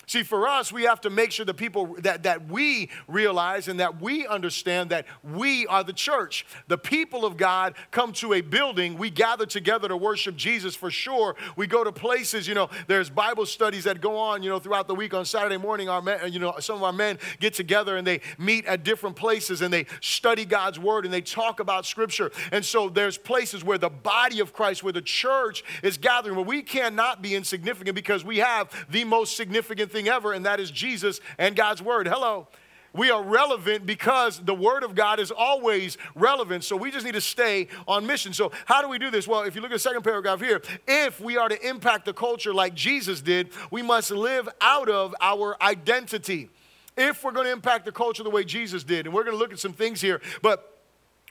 See, 0.09 0.23
for 0.23 0.47
us, 0.47 0.73
we 0.73 0.85
have 0.85 1.01
to 1.01 1.11
make 1.11 1.31
sure 1.31 1.45
the 1.45 1.53
people 1.53 1.95
that, 1.99 2.23
that 2.23 2.49
we 2.49 2.89
realize 3.07 3.67
and 3.67 3.79
that 3.79 4.01
we 4.01 4.25
understand 4.25 4.89
that 4.89 5.05
we 5.23 5.67
are 5.67 5.83
the 5.83 5.93
church. 5.93 6.47
The 6.67 6.79
people 6.79 7.25
of 7.25 7.37
God 7.37 7.75
come 7.91 8.11
to 8.13 8.33
a 8.33 8.41
building. 8.41 8.97
We 8.97 9.11
gather 9.11 9.45
together 9.45 9.87
to 9.87 9.95
worship 9.95 10.35
Jesus 10.35 10.73
for 10.73 10.89
sure. 10.89 11.35
We 11.55 11.67
go 11.67 11.83
to 11.83 11.91
places, 11.91 12.47
you 12.47 12.55
know, 12.55 12.71
there's 12.87 13.11
Bible 13.11 13.45
studies 13.45 13.83
that 13.83 14.01
go 14.01 14.17
on, 14.17 14.41
you 14.41 14.49
know, 14.49 14.57
throughout 14.57 14.87
the 14.87 14.95
week 14.95 15.13
on 15.13 15.25
Saturday 15.25 15.57
morning. 15.57 15.89
Our 15.89 16.01
men, 16.01 16.33
you 16.33 16.39
know, 16.39 16.55
some 16.59 16.77
of 16.77 16.81
our 16.81 16.91
men 16.91 17.19
get 17.39 17.53
together 17.53 17.95
and 17.95 18.07
they 18.07 18.21
meet 18.39 18.65
at 18.65 18.83
different 18.83 19.15
places 19.15 19.61
and 19.61 19.71
they 19.71 19.85
study 20.01 20.43
God's 20.43 20.79
word 20.79 21.05
and 21.05 21.13
they 21.13 21.21
talk 21.21 21.59
about 21.59 21.85
scripture. 21.85 22.31
And 22.51 22.65
so 22.65 22.89
there's 22.89 23.19
places 23.19 23.63
where 23.63 23.77
the 23.77 23.91
body 23.91 24.39
of 24.39 24.53
Christ, 24.53 24.81
where 24.81 24.91
the 24.91 25.03
church 25.03 25.63
is 25.83 25.99
gathering, 25.99 26.35
where 26.35 26.43
we 26.43 26.63
cannot 26.63 27.21
be 27.21 27.35
insignificant 27.35 27.93
because 27.93 28.25
we 28.25 28.39
have 28.39 28.71
the 28.89 29.03
most 29.03 29.37
significant 29.37 29.91
thing 29.91 29.98
thing 29.99 30.07
ever, 30.07 30.31
and 30.31 30.45
that 30.45 30.59
is 30.59 30.71
Jesus 30.71 31.19
and 31.37 31.55
God's 31.55 31.81
Word. 31.81 32.07
Hello. 32.07 32.47
We 32.91 33.11
are 33.11 33.21
relevant 33.21 33.85
because 33.85 34.39
the 34.39 34.55
Word 34.55 34.83
of 34.83 34.95
God 34.95 35.19
is 35.19 35.29
always 35.29 35.97
relevant. 36.15 36.63
So 36.63 36.75
we 36.75 36.89
just 36.89 37.05
need 37.05 37.13
to 37.13 37.21
stay 37.21 37.67
on 37.87 38.07
mission. 38.07 38.33
So, 38.33 38.51
how 38.65 38.81
do 38.81 38.87
we 38.87 38.97
do 38.97 39.11
this? 39.11 39.27
Well, 39.27 39.43
if 39.43 39.55
you 39.55 39.61
look 39.61 39.69
at 39.71 39.75
the 39.75 39.79
second 39.79 40.03
paragraph 40.03 40.41
here, 40.41 40.61
if 40.87 41.19
we 41.19 41.37
are 41.37 41.49
to 41.49 41.67
impact 41.67 42.05
the 42.05 42.13
culture 42.13 42.53
like 42.53 42.73
Jesus 42.73 43.21
did, 43.21 43.49
we 43.69 43.83
must 43.83 44.09
live 44.09 44.49
out 44.59 44.89
of 44.89 45.13
our 45.21 45.61
identity. 45.61 46.49
If 46.97 47.23
we're 47.23 47.31
going 47.31 47.45
to 47.45 47.51
impact 47.51 47.85
the 47.85 47.91
culture 47.91 48.23
the 48.23 48.29
way 48.29 48.43
Jesus 48.43 48.83
did, 48.83 49.05
and 49.05 49.13
we're 49.13 49.23
going 49.23 49.35
to 49.35 49.39
look 49.39 49.53
at 49.53 49.59
some 49.59 49.73
things 49.73 50.01
here, 50.01 50.19
but 50.41 50.78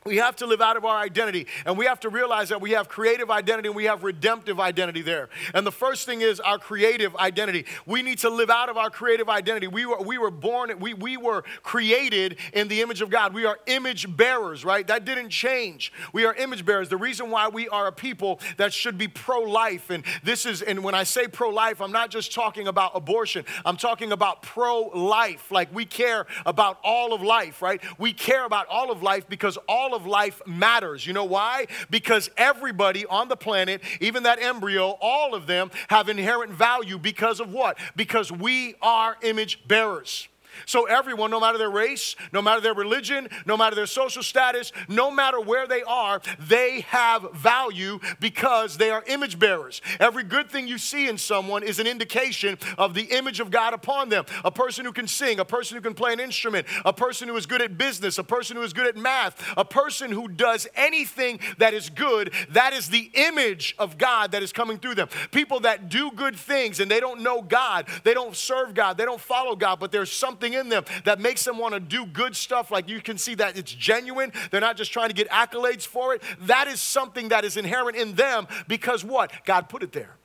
we 0.05 0.17
have 0.17 0.37
to 0.37 0.47
live 0.47 0.61
out 0.61 0.77
of 0.77 0.85
our 0.85 0.97
identity, 0.97 1.47
and 1.67 1.77
we 1.77 1.87
have 1.87 2.01
to 2.01 2.09
realize 2.09 2.49
that 2.51 2.61
we 2.61 2.71
have 2.73 2.89
creative 2.89 3.31
identity 3.31 3.69
and 3.69 3.77
we 3.77 3.85
have 3.85 4.05
redemptive 4.05 4.61
identity 4.61 5.03
there. 5.03 5.29
And 5.55 5.67
the 5.67 5.73
first 5.73 6.07
thing 6.07 6.21
is 6.21 6.41
our 6.41 6.59
creative 6.59 7.15
identity. 7.17 7.67
We 7.87 8.03
need 8.03 8.19
to 8.19 8.31
live 8.31 8.51
out 8.51 8.69
of 8.69 8.77
our 8.77 8.91
creative 8.91 9.29
identity. 9.29 9.67
We 9.67 9.87
were, 9.87 10.01
we 10.01 10.19
were 10.19 10.31
born, 10.31 10.79
we, 10.79 10.95
we 10.95 11.17
were 11.17 11.43
created 11.63 12.37
in 12.53 12.69
the 12.69 12.81
image 12.81 13.01
of 13.01 13.11
God. 13.11 13.35
We 13.35 13.45
are 13.45 13.59
image 13.67 14.17
bearers, 14.17 14.65
right? 14.65 14.87
That 14.87 15.05
didn't 15.05 15.31
change. 15.31 15.93
We 16.13 16.25
are 16.25 16.35
image 16.35 16.65
bearers. 16.65 16.89
The 16.89 16.97
reason 16.97 17.31
why 17.31 17.49
we 17.49 17.69
are 17.69 17.89
a 17.89 17.93
people 17.93 18.41
that 18.57 18.73
should 18.73 18.99
be 18.99 19.09
pro 19.09 19.41
life, 19.41 19.91
and 19.91 20.05
this 20.23 20.47
is, 20.47 20.63
and 20.63 20.85
when 20.85 20.95
I 20.95 21.05
say 21.05 21.27
pro 21.27 21.51
life, 21.51 21.81
I'm 21.81 21.93
not 21.93 22.11
just 22.11 22.33
talking 22.33 22.69
about 22.69 22.93
abortion, 22.95 23.45
I'm 23.65 23.77
talking 23.77 24.13
about 24.13 24.43
pro 24.43 24.83
life. 24.95 25.51
Like 25.51 25.75
we 25.75 25.85
care 25.85 26.27
about 26.47 26.79
all 26.85 27.13
of 27.13 27.23
life, 27.23 27.63
right? 27.63 27.83
We 27.99 28.13
care 28.13 28.45
about 28.45 28.67
all 28.69 28.91
of 28.91 29.03
life 29.03 29.29
because 29.29 29.59
all 29.69 29.88
all 29.89 29.95
of 29.95 30.07
life 30.07 30.43
matters. 30.47 31.07
You 31.07 31.15
know 31.15 31.25
why? 31.25 31.67
Because 31.89 32.31
everybody 32.37 33.07
on 33.07 33.29
the 33.29 33.37
planet, 33.37 33.81
even 34.01 34.25
that 34.25 34.41
embryo, 34.41 34.99
all 35.01 35.35
of 35.35 35.47
them 35.47 35.71
have 35.89 36.09
inherent 36.09 36.53
value 36.53 36.99
because 36.99 37.41
of 37.41 37.53
what? 37.53 37.79
Because 37.97 38.31
we 38.31 38.75
are 38.83 39.17
image 39.23 39.67
bearers. 39.67 40.29
So, 40.67 40.85
everyone, 40.85 41.31
no 41.31 41.41
matter 41.41 41.59
their 41.59 41.71
race, 41.71 42.17
no 42.33 42.43
matter 42.43 42.61
their 42.61 42.75
religion, 42.75 43.29
no 43.47 43.57
matter 43.57 43.77
their 43.77 43.87
social 43.87 44.23
status, 44.23 44.73
no 44.89 45.11
matter 45.11 45.41
where 45.41 45.67
they 45.67 45.83
are, 45.83 46.21
they 46.39 46.81
have 46.83 47.33
value 47.35 47.99
because 48.21 48.77
they 48.77 48.91
are 48.91 49.03
image 49.07 49.39
bearers. 49.39 49.81
Every 50.01 50.25
good 50.25 50.51
thing 50.51 50.69
you 50.69 50.79
see 50.79 51.09
in 51.09 51.19
someone 51.19 51.63
is 51.63 51.79
an 51.79 51.87
indication 51.87 52.59
of 52.77 52.95
the 52.95 53.03
image 53.03 53.41
of 53.41 53.51
God 53.51 53.75
upon 53.75 54.09
them. 54.09 54.25
A 54.45 54.51
person 54.51 54.85
who 54.85 54.93
can 54.93 55.07
sing, 55.07 55.41
a 55.41 55.45
person 55.45 55.77
who 55.77 55.83
can 55.83 55.95
play 55.95 56.13
an 56.13 56.21
instrument, 56.21 56.67
a 56.85 56.93
person 56.93 57.29
who 57.29 57.37
is 57.37 57.47
good 57.47 57.63
at 57.63 57.79
business, 57.79 58.19
a 58.19 58.25
person 58.25 58.57
who 58.57 58.63
is 58.63 58.73
good 58.73 58.87
at 58.87 58.97
math, 58.97 59.43
a 59.57 59.65
person 59.65 60.11
who 60.11 60.29
does 60.29 60.67
anything 60.75 61.41
that 61.59 61.75
is 61.75 61.91
good, 61.91 62.33
that 62.51 62.73
is 62.73 62.89
the 62.89 63.11
image 63.15 63.75
of 63.79 63.99
God 63.99 64.33
that 64.33 64.43
is 64.43 64.53
coming 64.53 64.79
through 64.79 64.95
them. 64.95 65.09
People 65.31 65.61
that 65.61 65.89
do 65.89 66.11
good 66.13 66.37
things 66.37 66.81
and 66.81 66.91
they 66.91 67.01
don't 67.01 67.21
know 67.21 67.43
God, 67.43 67.89
they 68.05 68.15
don't 68.15 68.37
serve 68.37 68.75
God, 68.75 68.97
they 68.97 69.05
don't 69.05 69.21
follow 69.21 69.57
God, 69.57 69.81
but 69.81 69.93
there's 69.93 70.13
something 70.13 70.48
in 70.55 70.69
them 70.69 70.85
that 71.05 71.21
makes 71.21 71.45
them 71.45 71.59
want 71.59 71.75
to 71.75 71.81
do 71.81 72.07
good 72.07 72.37
stuff. 72.37 72.71
Like 72.71 72.89
you 72.89 73.01
can 73.01 73.19
see 73.19 73.35
that 73.37 73.57
it's 73.57 73.73
genuine. 73.73 74.33
They're 74.51 74.61
not 74.61 74.77
just 74.77 74.93
trying 74.93 75.09
to 75.09 75.15
get 75.15 75.29
accolades 75.31 75.87
for 75.87 76.15
it. 76.15 76.23
That 76.43 76.69
is 76.69 76.81
something 76.81 77.29
that 77.29 77.45
is 77.45 77.57
inherent 77.57 77.97
in 77.97 78.15
them 78.15 78.47
because 78.67 79.05
what? 79.05 79.33
God 79.45 79.69
put 79.69 79.83
it 79.83 79.93
there 79.93 80.19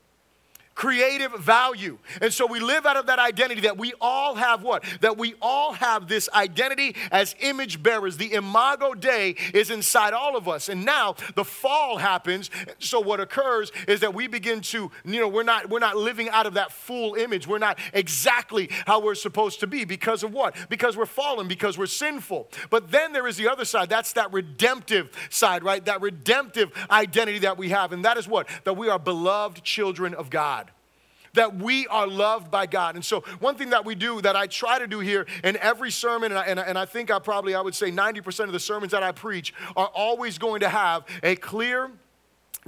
creative 0.76 1.34
value. 1.34 1.98
And 2.22 2.34
so 2.34 2.46
we 2.46 2.60
live 2.60 2.86
out 2.86 2.98
of 2.98 3.06
that 3.08 3.20
identity 3.20 3.62
that 3.62 3.78
we 3.78 3.94
all 4.02 4.36
have 4.36 4.64
what? 4.64 4.84
That 5.02 5.18
we 5.18 5.36
all 5.42 5.74
have 5.74 6.08
this 6.08 6.30
identity 6.34 6.96
as 7.12 7.36
image 7.40 7.84
bearers. 7.84 8.18
The 8.18 8.34
imago 8.34 8.94
Dei 8.94 9.36
is 9.54 9.70
inside 9.70 10.14
all 10.14 10.36
of 10.36 10.48
us. 10.48 10.70
And 10.70 10.84
now 10.84 11.16
the 11.36 11.44
fall 11.44 11.98
happens. 11.98 12.50
So 12.80 13.00
what 13.00 13.20
occurs 13.20 13.72
is 13.88 14.00
that 14.00 14.14
we 14.14 14.28
begin 14.28 14.62
to, 14.62 14.92
you 15.06 15.20
know, 15.20 15.28
we're 15.28 15.44
not 15.44 15.70
we're 15.70 15.80
not 15.80 15.96
living 15.96 16.30
out 16.30 16.46
of 16.46 16.56
that 16.56 16.72
full 16.72 17.16
image. 17.16 17.48
We're 17.48 17.60
not 17.60 17.78
exactly 17.94 18.70
how 18.86 19.00
we're 19.00 19.16
supposed 19.16 19.60
to 19.60 19.68
be 19.68 19.86
because 19.86 20.24
of 20.24 20.34
what? 20.34 20.56
Because 20.70 20.98
we're 20.98 21.06
fallen, 21.06 21.48
because 21.48 21.78
we're 21.78 21.86
sinful. 21.86 22.50
But 22.70 22.92
then 22.92 23.14
there 23.14 23.28
is 23.28 23.38
the 23.38 23.48
other 23.48 23.66
side. 23.66 23.90
That's 23.90 24.14
that 24.14 24.34
redemptive 24.34 25.12
side, 25.30 25.64
right? 25.64 25.84
That 25.86 26.02
redemptive 26.02 26.72
identity 26.90 27.40
that 27.40 27.58
we 27.58 27.70
have. 27.70 27.92
And 27.92 28.04
that 28.06 28.18
is 28.18 28.28
what? 28.28 28.48
That 28.64 28.74
we 28.74 28.90
are 28.90 29.00
beloved 29.00 29.64
children 29.64 30.14
of 30.14 30.30
God 30.30 30.63
that 31.34 31.56
we 31.56 31.88
are 31.88 32.08
loved 32.08 32.52
by 32.52 32.66
God. 32.66 32.96
And 32.96 33.04
so, 33.04 33.22
one 33.40 33.56
thing 33.56 33.72
that 33.72 33.86
we 33.86 33.96
do 33.96 34.22
that 34.22 34.36
I 34.36 34.48
try 34.48 34.80
to 34.80 34.88
do 34.88 35.00
here 35.00 35.26
in 35.44 35.58
every 35.58 35.92
sermon, 35.92 36.32
and 36.32 36.40
I, 36.40 36.44
and 36.44 36.60
I, 36.60 36.64
and 36.64 36.78
I 36.78 36.86
think 36.86 37.12
I 37.12 37.20
probably, 37.20 37.56
I 37.56 37.62
would 37.62 37.76
say 37.76 37.92
90% 37.92 38.46
of 38.46 38.52
the 38.52 38.60
sermons 38.60 38.92
that 38.92 39.04
I 39.04 39.12
preach 39.12 39.54
are 39.76 39.88
always 39.88 40.38
going 40.38 40.62
to 40.62 40.70
have 40.70 41.06
a 41.24 41.36
clear, 41.36 41.92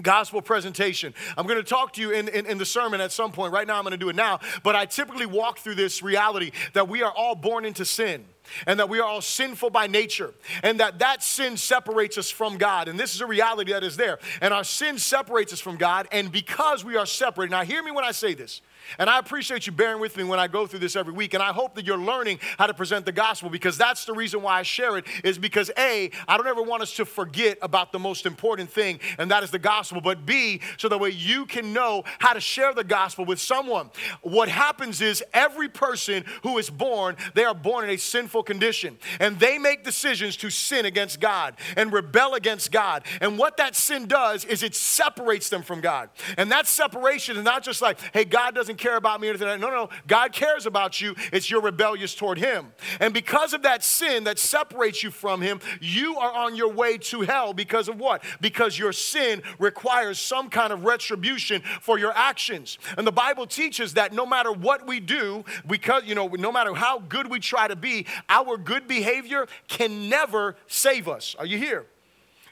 gospel 0.02 0.42
presentation. 0.42 1.14
I'm 1.38 1.48
going 1.48 1.60
to 1.60 1.64
talk 1.64 1.94
to 1.94 2.02
you 2.02 2.12
in, 2.12 2.28
in, 2.28 2.46
in, 2.46 2.58
the 2.58 2.66
sermon 2.66 3.02
at 3.02 3.12
some 3.12 3.32
point. 3.32 3.54
Right 3.54 3.68
now, 3.68 3.78
I'm 3.78 3.84
going 3.84 3.92
to 3.92 3.98
do 3.98 4.10
it 4.10 4.16
now. 4.16 4.40
But 4.64 4.76
I 4.76 4.86
typically 4.86 5.26
walk 5.26 5.60
through 5.60 5.76
this 5.76 6.04
reality 6.04 6.52
that 6.74 6.88
we 6.88 7.04
are 7.04 7.12
all 7.12 7.36
born 7.36 7.66
into 7.66 7.86
sin 7.86 8.26
and 8.68 8.80
that 8.80 8.90
we 8.90 9.00
are 9.00 9.08
all 9.08 9.22
sinful 9.22 9.70
by 9.70 9.88
nature 9.88 10.34
and 10.64 10.80
that 10.80 11.00
that 11.00 11.24
sin 11.24 11.58
separates 11.58 12.18
us 12.18 12.30
from 12.30 12.58
God 12.58 12.88
and 12.88 13.00
this 13.00 13.16
is 13.16 13.22
a 13.22 13.26
reality 13.26 13.72
that 13.72 13.84
is 13.84 13.98
there 13.98 14.20
and 14.42 14.54
our 14.54 14.64
sin 14.64 14.98
separates 14.98 15.54
us 15.54 15.60
from 15.60 15.78
God 15.78 16.08
and 16.12 16.32
because 16.32 16.84
we 16.84 16.96
are 16.96 17.06
separated 17.06 17.52
now 17.52 17.64
hear 17.64 17.82
me 17.82 17.92
when 17.92 18.06
I 18.06 18.12
say 18.12 18.34
this 18.34 18.62
and 19.00 19.10
I 19.10 19.20
appreciate 19.20 19.68
you 19.68 19.74
bearing 19.74 20.00
with 20.00 20.18
me 20.18 20.24
when 20.24 20.40
I 20.40 20.48
go 20.48 20.68
through 20.68 20.80
this 20.80 20.96
every 20.96 21.14
week. 21.14 21.34
And 21.34 21.44
I 21.44 21.52
hope 21.52 21.76
that 21.76 21.86
you're 21.86 21.98
learning 21.98 22.40
how 22.58 22.68
to 22.68 22.74
present 22.74 23.06
the 23.06 23.12
gospel 23.12 23.50
because 23.50 23.78
that's 23.78 24.06
the 24.06 24.14
reason 24.14 24.42
why 24.42 24.60
I 24.60 24.64
share 24.64 24.98
it, 24.98 25.06
is 25.24 25.38
because 25.38 25.72
A, 25.78 26.12
I 26.28 26.38
don't 26.38 26.48
ever 26.48 26.62
want 26.62 26.82
us 26.82 26.94
to 26.96 27.06
forget 27.06 27.58
about 27.62 27.92
the 27.92 28.00
most 28.00 28.26
important 28.26 28.70
thing, 28.70 29.00
and 29.18 29.32
that 29.32 29.44
is 29.44 29.52
the 29.52 29.60
gospel. 29.60 30.02
But 30.02 30.26
B, 30.26 30.62
so 30.78 30.90
that 30.90 31.00
way 31.00 31.10
you 31.10 31.46
can 31.46 31.74
know 31.74 32.04
how 32.20 32.34
to 32.34 32.40
share 32.40 32.74
the 32.74 32.84
gospel 32.84 33.26
with 33.26 33.40
someone. 33.40 33.90
What 34.22 34.50
happens 34.50 35.02
is 35.02 35.24
every 35.34 35.70
person 35.70 36.26
who 36.44 36.58
is 36.58 36.70
born, 36.70 37.16
they 37.34 37.44
are 37.44 37.54
born 37.54 37.86
in 37.86 37.92
a 37.92 37.98
sinful 37.98 38.44
condition. 38.44 38.98
And 39.20 39.40
they 39.40 39.58
make 39.58 39.84
decisions 39.84 40.38
to 40.38 40.50
sin 40.50 40.86
against 40.86 41.20
God 41.20 41.56
and 41.76 41.92
rebel 41.92 42.34
against 42.34 42.72
God. 42.72 43.04
And 43.22 43.38
what 43.38 43.58
that 43.58 43.76
sin 43.76 44.08
does 44.08 44.46
is 44.46 44.64
it 44.64 44.76
separates 44.76 45.50
them 45.50 45.64
from 45.64 45.82
God. 45.82 46.10
And 46.38 46.52
that 46.52 46.68
separation 46.68 47.38
is 47.38 47.44
not 47.44 47.64
just 47.64 47.82
like, 47.82 48.00
hey, 48.14 48.26
God 48.26 48.56
doesn't 48.56 48.75
doesn't 48.76 48.90
care 48.90 48.98
about 48.98 49.22
me 49.22 49.28
or 49.28 49.32
anything. 49.32 49.60
No, 49.60 49.70
no, 49.70 49.90
God 50.08 50.34
cares 50.34 50.66
about 50.66 51.00
you. 51.02 51.16
It's 51.32 51.50
you're 51.50 51.62
rebellious 51.62 52.16
toward 52.16 52.38
Him. 52.38 52.74
And 53.00 53.14
because 53.14 53.54
of 53.54 53.64
that 53.64 53.84
sin 53.84 54.26
that 54.26 54.40
separates 54.40 55.04
you 55.04 55.12
from 55.12 55.42
Him, 55.42 55.60
you 55.80 56.18
are 56.18 56.32
on 56.32 56.56
your 56.56 56.72
way 56.72 56.98
to 56.98 57.22
hell 57.22 57.54
because 57.54 57.88
of 57.88 57.98
what? 58.00 58.24
Because 58.42 58.78
your 58.78 58.92
sin 58.92 59.42
requires 59.60 60.20
some 60.20 60.50
kind 60.50 60.74
of 60.74 60.84
retribution 60.84 61.62
for 61.82 61.98
your 61.98 62.12
actions. 62.16 62.78
And 62.98 63.08
the 63.08 63.12
Bible 63.12 63.48
teaches 63.48 63.94
that 63.94 64.14
no 64.14 64.26
matter 64.26 64.52
what 64.52 64.86
we 64.86 65.00
do, 65.00 65.46
because, 65.68 66.04
you 66.06 66.16
know, 66.16 66.28
no 66.28 66.52
matter 66.52 66.74
how 66.74 67.00
good 67.00 67.30
we 67.30 67.40
try 67.40 67.68
to 67.68 67.76
be, 67.76 68.06
our 68.30 68.58
good 68.58 68.88
behavior 68.88 69.48
can 69.68 70.10
never 70.10 70.56
save 70.68 71.08
us. 71.08 71.36
Are 71.40 71.46
you 71.46 71.58
here? 71.58 71.86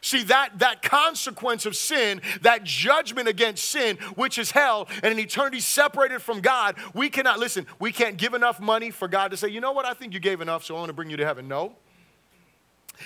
See, 0.04 0.24
that, 0.24 0.60
that 0.60 0.82
consequence 0.82 1.66
of 1.66 1.78
sin, 1.78 2.22
that 2.42 2.66
judgment 2.66 3.30
against 3.30 3.64
sin, 3.64 3.96
which 4.16 4.38
is 4.38 4.52
hell 4.52 4.90
and 5.02 5.14
an 5.14 5.18
eternity 5.18 5.62
separated 5.62 6.22
from 6.22 6.42
God, 6.42 6.76
we 6.94 7.10
cannot, 7.10 7.40
listen, 7.40 7.66
we 7.80 7.94
can't 7.94 8.18
give 8.18 8.34
enough 8.34 8.60
money 8.60 8.92
for 8.92 9.08
God 9.08 9.32
to 9.32 9.38
say, 9.38 9.48
you 9.48 9.62
know 9.62 9.72
what, 9.72 9.86
I 9.86 9.94
think 9.94 10.14
you 10.14 10.20
gave 10.20 10.42
enough, 10.42 10.66
so 10.66 10.76
I 10.76 10.80
want 10.80 10.90
to 10.90 10.94
bring 10.94 11.10
you 11.10 11.16
to 11.16 11.26
heaven. 11.26 11.48
No. 11.48 11.78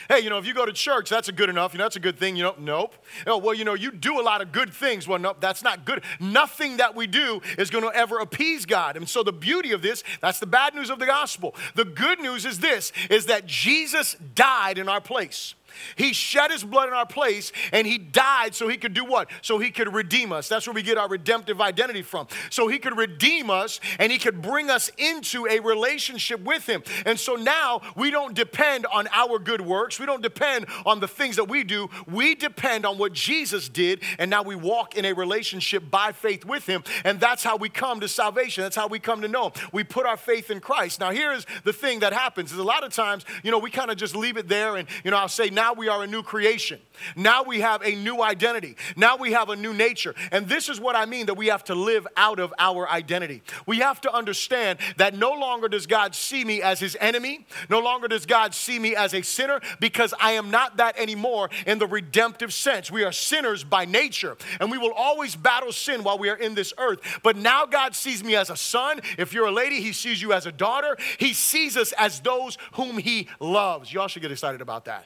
Hey, 0.09 0.21
you 0.21 0.31
know, 0.31 0.39
if 0.39 0.47
you 0.47 0.55
go 0.55 0.65
to 0.65 0.73
church, 0.73 1.07
that's 1.09 1.29
a 1.29 1.31
good 1.31 1.49
enough. 1.49 1.73
You 1.73 1.77
know, 1.77 1.85
that's 1.85 1.95
a 1.95 2.01
good 2.01 2.17
thing. 2.17 2.35
You 2.35 2.43
know, 2.43 2.55
nope. 2.57 2.95
Oh, 3.27 3.37
well, 3.37 3.53
you 3.53 3.63
know, 3.63 3.75
you 3.75 3.91
do 3.91 4.19
a 4.19 4.23
lot 4.23 4.41
of 4.41 4.51
good 4.51 4.73
things. 4.73 5.07
Well, 5.07 5.19
nope, 5.19 5.37
that's 5.39 5.63
not 5.63 5.85
good. 5.85 6.03
Nothing 6.19 6.77
that 6.77 6.95
we 6.95 7.05
do 7.05 7.41
is 7.59 7.69
going 7.69 7.83
to 7.83 7.95
ever 7.95 8.17
appease 8.17 8.65
God. 8.65 8.97
And 8.97 9.07
so 9.07 9.21
the 9.21 9.31
beauty 9.31 9.71
of 9.71 9.81
this, 9.81 10.03
that's 10.19 10.39
the 10.39 10.47
bad 10.47 10.73
news 10.73 10.89
of 10.89 10.99
the 10.99 11.05
gospel. 11.05 11.55
The 11.75 11.85
good 11.85 12.19
news 12.19 12.43
is 12.43 12.59
this, 12.59 12.91
is 13.09 13.27
that 13.27 13.45
Jesus 13.45 14.15
died 14.35 14.77
in 14.77 14.89
our 14.89 15.01
place. 15.01 15.53
He 15.95 16.13
shed 16.13 16.51
his 16.51 16.63
blood 16.63 16.87
in 16.87 16.93
our 16.93 17.05
place 17.05 17.51
and 17.71 17.87
he 17.87 17.97
died 17.97 18.55
so 18.55 18.67
he 18.67 18.77
could 18.77 18.93
do 18.93 19.05
what? 19.05 19.29
So 19.41 19.59
he 19.59 19.71
could 19.71 19.93
redeem 19.93 20.31
us. 20.31 20.47
That's 20.47 20.67
where 20.67 20.73
we 20.73 20.81
get 20.81 20.97
our 20.97 21.07
redemptive 21.07 21.61
identity 21.61 22.01
from. 22.01 22.27
So 22.49 22.67
he 22.67 22.79
could 22.79 22.97
redeem 22.97 23.49
us 23.49 23.79
and 23.99 24.11
he 24.11 24.17
could 24.17 24.41
bring 24.41 24.69
us 24.69 24.89
into 24.97 25.47
a 25.47 25.59
relationship 25.59 26.41
with 26.41 26.65
him. 26.67 26.83
And 27.05 27.19
so 27.19 27.35
now 27.35 27.81
we 27.95 28.11
don't 28.11 28.33
depend 28.33 28.85
on 28.87 29.07
our 29.13 29.39
good 29.39 29.61
works. 29.61 29.99
We 29.99 30.05
don't 30.05 30.21
depend 30.21 30.65
on 30.85 30.99
the 30.99 31.07
things 31.07 31.35
that 31.35 31.47
we 31.47 31.63
do. 31.63 31.89
We 32.07 32.35
depend 32.35 32.85
on 32.85 32.97
what 32.97 33.13
Jesus 33.13 33.69
did 33.69 34.01
and 34.19 34.29
now 34.29 34.43
we 34.43 34.55
walk 34.55 34.95
in 34.95 35.05
a 35.05 35.13
relationship 35.13 35.89
by 35.89 36.11
faith 36.11 36.45
with 36.45 36.65
him. 36.65 36.83
And 37.03 37.19
that's 37.19 37.43
how 37.43 37.57
we 37.57 37.69
come 37.69 37.99
to 37.99 38.07
salvation. 38.07 38.63
That's 38.63 38.75
how 38.75 38.87
we 38.87 38.99
come 38.99 39.21
to 39.21 39.27
know 39.27 39.47
him. 39.47 39.51
We 39.71 39.83
put 39.83 40.05
our 40.05 40.17
faith 40.17 40.49
in 40.49 40.59
Christ. 40.59 40.99
Now 40.99 41.11
here's 41.11 41.45
the 41.63 41.73
thing 41.73 41.99
that 41.99 42.13
happens 42.13 42.51
is 42.51 42.57
a 42.57 42.63
lot 42.63 42.83
of 42.83 42.93
times, 42.93 43.25
you 43.43 43.51
know, 43.51 43.59
we 43.59 43.71
kind 43.71 43.91
of 43.91 43.97
just 43.97 44.15
leave 44.15 44.37
it 44.37 44.47
there 44.47 44.75
and, 44.75 44.87
you 45.03 45.11
know, 45.11 45.17
I'll 45.17 45.27
say 45.27 45.49
now 45.49 45.66
now 45.67 45.73
we 45.73 45.89
are 45.89 46.01
a 46.01 46.07
new 46.07 46.23
creation. 46.23 46.79
Now 47.17 47.43
we 47.43 47.59
have 47.59 47.81
a 47.81 47.93
new 47.93 48.21
identity. 48.21 48.77
Now 48.95 49.17
we 49.17 49.33
have 49.33 49.49
a 49.49 49.55
new 49.57 49.73
nature. 49.73 50.15
And 50.31 50.47
this 50.47 50.69
is 50.69 50.79
what 50.79 50.95
I 50.95 51.05
mean 51.05 51.25
that 51.25 51.33
we 51.33 51.47
have 51.47 51.65
to 51.65 51.75
live 51.75 52.07
out 52.15 52.39
of 52.39 52.53
our 52.57 52.89
identity. 52.89 53.43
We 53.65 53.79
have 53.79 53.99
to 54.01 54.13
understand 54.13 54.79
that 54.95 55.13
no 55.13 55.33
longer 55.33 55.67
does 55.67 55.85
God 55.85 56.15
see 56.15 56.45
me 56.45 56.61
as 56.61 56.79
his 56.79 56.95
enemy, 57.01 57.45
no 57.69 57.79
longer 57.79 58.07
does 58.07 58.25
God 58.25 58.53
see 58.53 58.79
me 58.79 58.95
as 58.95 59.13
a 59.13 59.21
sinner 59.21 59.59
because 59.81 60.13
I 60.21 60.31
am 60.33 60.51
not 60.51 60.77
that 60.77 60.97
anymore 60.97 61.49
in 61.65 61.79
the 61.79 61.87
redemptive 61.87 62.53
sense. 62.53 62.89
We 62.89 63.03
are 63.03 63.11
sinners 63.11 63.65
by 63.65 63.83
nature, 63.83 64.37
and 64.61 64.71
we 64.71 64.77
will 64.77 64.93
always 64.93 65.35
battle 65.35 65.73
sin 65.73 66.01
while 66.01 66.17
we 66.17 66.29
are 66.29 66.37
in 66.37 66.55
this 66.55 66.73
earth. 66.77 67.01
But 67.23 67.35
now 67.35 67.65
God 67.65 67.93
sees 67.93 68.23
me 68.23 68.37
as 68.37 68.49
a 68.49 68.55
son. 68.55 69.01
If 69.17 69.33
you're 69.33 69.47
a 69.47 69.51
lady, 69.51 69.81
he 69.81 69.91
sees 69.91 70.21
you 70.21 70.31
as 70.31 70.45
a 70.45 70.51
daughter. 70.53 70.95
He 71.17 71.33
sees 71.33 71.75
us 71.75 71.91
as 71.97 72.21
those 72.21 72.57
whom 72.75 72.97
he 72.97 73.27
loves. 73.41 73.91
Y'all 73.91 74.07
should 74.07 74.21
get 74.21 74.31
excited 74.31 74.61
about 74.61 74.85
that 74.85 75.03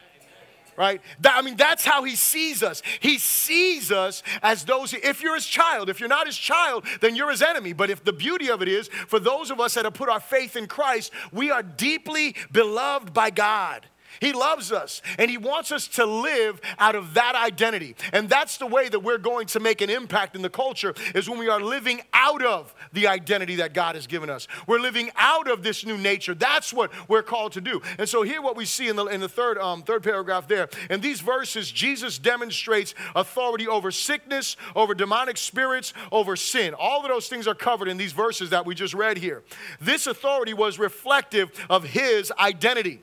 right? 0.81 0.99
That, 1.19 1.35
I 1.37 1.43
mean, 1.43 1.57
that's 1.57 1.85
how 1.85 2.03
he 2.03 2.15
sees 2.15 2.63
us. 2.63 2.81
He 2.99 3.19
sees 3.19 3.91
us 3.91 4.23
as 4.41 4.65
those, 4.65 4.95
if 4.95 5.21
you're 5.21 5.35
his 5.35 5.45
child, 5.45 5.91
if 5.91 5.99
you're 5.99 6.09
not 6.09 6.25
his 6.25 6.35
child, 6.35 6.85
then 7.01 7.15
you're 7.15 7.29
his 7.29 7.43
enemy. 7.43 7.71
But 7.71 7.91
if 7.91 8.03
the 8.03 8.11
beauty 8.11 8.49
of 8.49 8.63
it 8.63 8.67
is, 8.67 8.87
for 8.87 9.19
those 9.19 9.51
of 9.51 9.59
us 9.59 9.75
that 9.75 9.85
have 9.85 9.93
put 9.93 10.09
our 10.09 10.19
faith 10.19 10.55
in 10.55 10.65
Christ, 10.65 11.11
we 11.31 11.51
are 11.51 11.61
deeply 11.61 12.35
beloved 12.51 13.13
by 13.13 13.29
God. 13.29 13.85
He 14.19 14.33
loves 14.33 14.71
us 14.71 15.01
and 15.17 15.29
He 15.31 15.37
wants 15.37 15.71
us 15.71 15.87
to 15.89 16.05
live 16.05 16.59
out 16.77 16.95
of 16.95 17.13
that 17.13 17.35
identity. 17.35 17.95
And 18.13 18.29
that's 18.29 18.57
the 18.57 18.67
way 18.67 18.89
that 18.89 18.99
we're 18.99 19.17
going 19.17 19.47
to 19.47 19.59
make 19.59 19.81
an 19.81 19.89
impact 19.89 20.35
in 20.35 20.41
the 20.41 20.49
culture 20.49 20.93
is 21.15 21.29
when 21.29 21.39
we 21.39 21.49
are 21.49 21.61
living 21.61 22.01
out 22.13 22.43
of 22.43 22.73
the 22.93 23.07
identity 23.07 23.55
that 23.55 23.73
God 23.73 23.95
has 23.95 24.07
given 24.07 24.29
us. 24.29 24.47
We're 24.67 24.79
living 24.79 25.11
out 25.15 25.49
of 25.49 25.63
this 25.63 25.85
new 25.85 25.97
nature. 25.97 26.33
That's 26.33 26.73
what 26.73 26.91
we're 27.07 27.23
called 27.23 27.53
to 27.53 27.61
do. 27.61 27.81
And 27.97 28.07
so 28.07 28.23
here 28.23 28.41
what 28.41 28.55
we 28.55 28.65
see 28.65 28.87
in 28.87 28.95
the, 28.95 29.05
in 29.05 29.21
the 29.21 29.29
third, 29.29 29.57
um, 29.57 29.83
third 29.83 30.03
paragraph 30.03 30.47
there, 30.47 30.69
in 30.89 31.01
these 31.01 31.21
verses, 31.21 31.71
Jesus 31.71 32.17
demonstrates 32.17 32.93
authority 33.15 33.67
over 33.67 33.91
sickness, 33.91 34.57
over 34.75 34.93
demonic 34.93 35.37
spirits, 35.37 35.93
over 36.11 36.35
sin. 36.35 36.73
All 36.73 37.01
of 37.01 37.07
those 37.07 37.27
things 37.27 37.47
are 37.47 37.55
covered 37.55 37.87
in 37.87 37.97
these 37.97 38.13
verses 38.13 38.49
that 38.49 38.65
we 38.65 38.75
just 38.75 38.93
read 38.93 39.17
here. 39.17 39.43
This 39.79 40.07
authority 40.07 40.53
was 40.53 40.79
reflective 40.79 41.51
of 41.69 41.83
His 41.83 42.31
identity. 42.39 43.01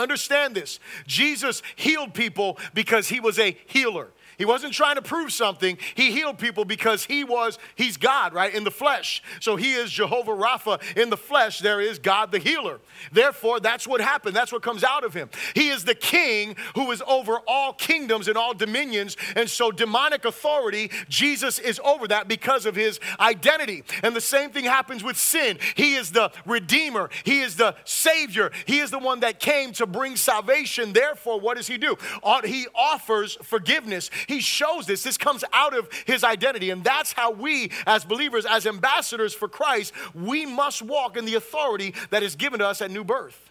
Understand 0.00 0.54
this 0.54 0.80
Jesus 1.06 1.62
healed 1.76 2.14
people 2.14 2.58
because 2.72 3.08
he 3.08 3.20
was 3.20 3.38
a 3.38 3.56
healer. 3.66 4.08
He 4.40 4.46
wasn't 4.46 4.72
trying 4.72 4.94
to 4.94 5.02
prove 5.02 5.34
something. 5.34 5.76
He 5.94 6.12
healed 6.12 6.38
people 6.38 6.64
because 6.64 7.04
he 7.04 7.24
was, 7.24 7.58
he's 7.74 7.98
God, 7.98 8.32
right, 8.32 8.54
in 8.54 8.64
the 8.64 8.70
flesh. 8.70 9.22
So 9.38 9.56
he 9.56 9.74
is 9.74 9.90
Jehovah 9.90 10.30
Rapha 10.30 10.80
in 10.96 11.10
the 11.10 11.18
flesh. 11.18 11.58
There 11.58 11.78
is 11.78 11.98
God 11.98 12.32
the 12.32 12.38
healer. 12.38 12.80
Therefore, 13.12 13.60
that's 13.60 13.86
what 13.86 14.00
happened. 14.00 14.34
That's 14.34 14.50
what 14.50 14.62
comes 14.62 14.82
out 14.82 15.04
of 15.04 15.12
him. 15.12 15.28
He 15.54 15.68
is 15.68 15.84
the 15.84 15.94
king 15.94 16.56
who 16.74 16.90
is 16.90 17.02
over 17.06 17.40
all 17.46 17.74
kingdoms 17.74 18.28
and 18.28 18.38
all 18.38 18.54
dominions. 18.54 19.14
And 19.36 19.46
so, 19.46 19.70
demonic 19.70 20.24
authority, 20.24 20.90
Jesus 21.10 21.58
is 21.58 21.78
over 21.84 22.08
that 22.08 22.26
because 22.26 22.64
of 22.64 22.74
his 22.74 22.98
identity. 23.20 23.84
And 24.02 24.16
the 24.16 24.22
same 24.22 24.52
thing 24.52 24.64
happens 24.64 25.04
with 25.04 25.18
sin. 25.18 25.58
He 25.74 25.96
is 25.96 26.12
the 26.12 26.32
redeemer, 26.46 27.10
he 27.24 27.40
is 27.40 27.56
the 27.56 27.74
savior, 27.84 28.52
he 28.64 28.78
is 28.78 28.90
the 28.90 28.98
one 28.98 29.20
that 29.20 29.38
came 29.38 29.72
to 29.72 29.86
bring 29.86 30.16
salvation. 30.16 30.94
Therefore, 30.94 31.38
what 31.38 31.58
does 31.58 31.66
he 31.66 31.76
do? 31.76 31.98
He 32.42 32.66
offers 32.74 33.36
forgiveness. 33.42 34.08
He 34.30 34.40
shows 34.40 34.86
this. 34.86 35.02
This 35.02 35.18
comes 35.18 35.42
out 35.52 35.76
of 35.76 35.88
his 36.06 36.22
identity. 36.22 36.70
And 36.70 36.84
that's 36.84 37.12
how 37.12 37.32
we, 37.32 37.72
as 37.84 38.04
believers, 38.04 38.46
as 38.46 38.64
ambassadors 38.64 39.34
for 39.34 39.48
Christ, 39.48 39.92
we 40.14 40.46
must 40.46 40.82
walk 40.82 41.16
in 41.16 41.24
the 41.24 41.34
authority 41.34 41.94
that 42.10 42.22
is 42.22 42.36
given 42.36 42.60
to 42.60 42.66
us 42.66 42.80
at 42.80 42.92
new 42.92 43.02
birth. 43.02 43.50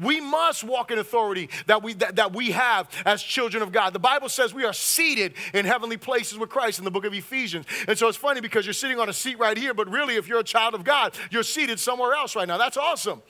We 0.00 0.20
must 0.20 0.62
walk 0.64 0.90
in 0.92 0.98
authority 0.98 1.50
that 1.66 1.82
we, 1.82 1.94
that, 1.94 2.16
that 2.16 2.32
we 2.32 2.52
have 2.52 2.88
as 3.04 3.22
children 3.22 3.62
of 3.62 3.72
God. 3.72 3.92
The 3.92 3.98
Bible 3.98 4.28
says 4.28 4.54
we 4.54 4.64
are 4.64 4.72
seated 4.72 5.34
in 5.52 5.66
heavenly 5.66 5.96
places 5.96 6.38
with 6.38 6.48
Christ 6.48 6.78
in 6.78 6.84
the 6.84 6.90
book 6.90 7.04
of 7.04 7.14
Ephesians. 7.14 7.66
And 7.88 7.98
so 7.98 8.08
it's 8.08 8.16
funny 8.16 8.40
because 8.40 8.66
you're 8.66 8.72
sitting 8.72 9.00
on 9.00 9.08
a 9.08 9.12
seat 9.12 9.38
right 9.38 9.56
here, 9.56 9.74
but 9.74 9.88
really, 9.88 10.14
if 10.14 10.28
you're 10.28 10.40
a 10.40 10.44
child 10.44 10.74
of 10.74 10.84
God, 10.84 11.14
you're 11.30 11.44
seated 11.44 11.78
somewhere 11.80 12.14
else 12.14 12.34
right 12.34 12.46
now. 12.46 12.58
That's 12.58 12.76
awesome. 12.76 13.22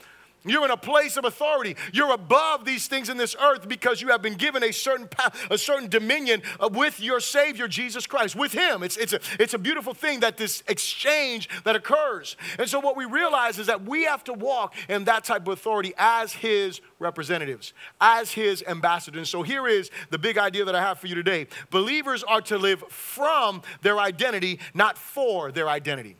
You're 0.45 0.65
in 0.65 0.71
a 0.71 0.77
place 0.77 1.17
of 1.17 1.25
authority. 1.25 1.75
You're 1.91 2.13
above 2.13 2.65
these 2.65 2.87
things 2.87 3.09
in 3.09 3.17
this 3.17 3.35
earth 3.41 3.67
because 3.67 4.01
you 4.01 4.09
have 4.09 4.21
been 4.21 4.35
given 4.35 4.63
a 4.63 4.71
certain 4.71 5.09
a 5.49 5.57
certain 5.57 5.89
dominion 5.89 6.41
uh, 6.59 6.69
with 6.71 6.99
your 6.99 7.19
Savior 7.19 7.67
Jesus 7.67 8.05
Christ, 8.05 8.35
with 8.35 8.53
Him. 8.53 8.83
It's, 8.83 8.97
it's, 8.97 9.13
a, 9.13 9.19
it's 9.39 9.53
a 9.53 9.57
beautiful 9.57 9.93
thing 9.93 10.19
that 10.21 10.37
this 10.37 10.63
exchange 10.67 11.49
that 11.63 11.75
occurs. 11.75 12.37
And 12.59 12.69
so 12.69 12.79
what 12.79 12.95
we 12.95 13.05
realize 13.05 13.59
is 13.59 13.67
that 13.67 13.83
we 13.85 14.03
have 14.03 14.23
to 14.25 14.33
walk 14.33 14.75
in 14.89 15.05
that 15.05 15.23
type 15.23 15.43
of 15.43 15.53
authority 15.53 15.93
as 15.97 16.33
His 16.33 16.81
representatives, 16.99 17.73
as 17.99 18.31
His 18.31 18.63
ambassadors. 18.67 19.19
And 19.19 19.27
so 19.27 19.43
here 19.43 19.67
is 19.67 19.89
the 20.09 20.17
big 20.17 20.37
idea 20.37 20.65
that 20.65 20.75
I 20.75 20.81
have 20.81 20.99
for 20.99 21.07
you 21.07 21.15
today. 21.15 21.47
Believers 21.69 22.23
are 22.23 22.41
to 22.41 22.57
live 22.57 22.81
from 22.89 23.61
their 23.81 23.99
identity, 23.99 24.59
not 24.73 24.97
for 24.97 25.51
their 25.51 25.69
identity. 25.69 26.17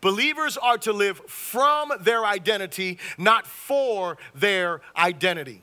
Believers 0.00 0.56
are 0.56 0.78
to 0.78 0.92
live 0.92 1.18
from 1.26 1.92
their 2.00 2.24
identity, 2.24 2.98
not 3.18 3.46
for 3.46 4.18
their 4.34 4.80
identity. 4.96 5.62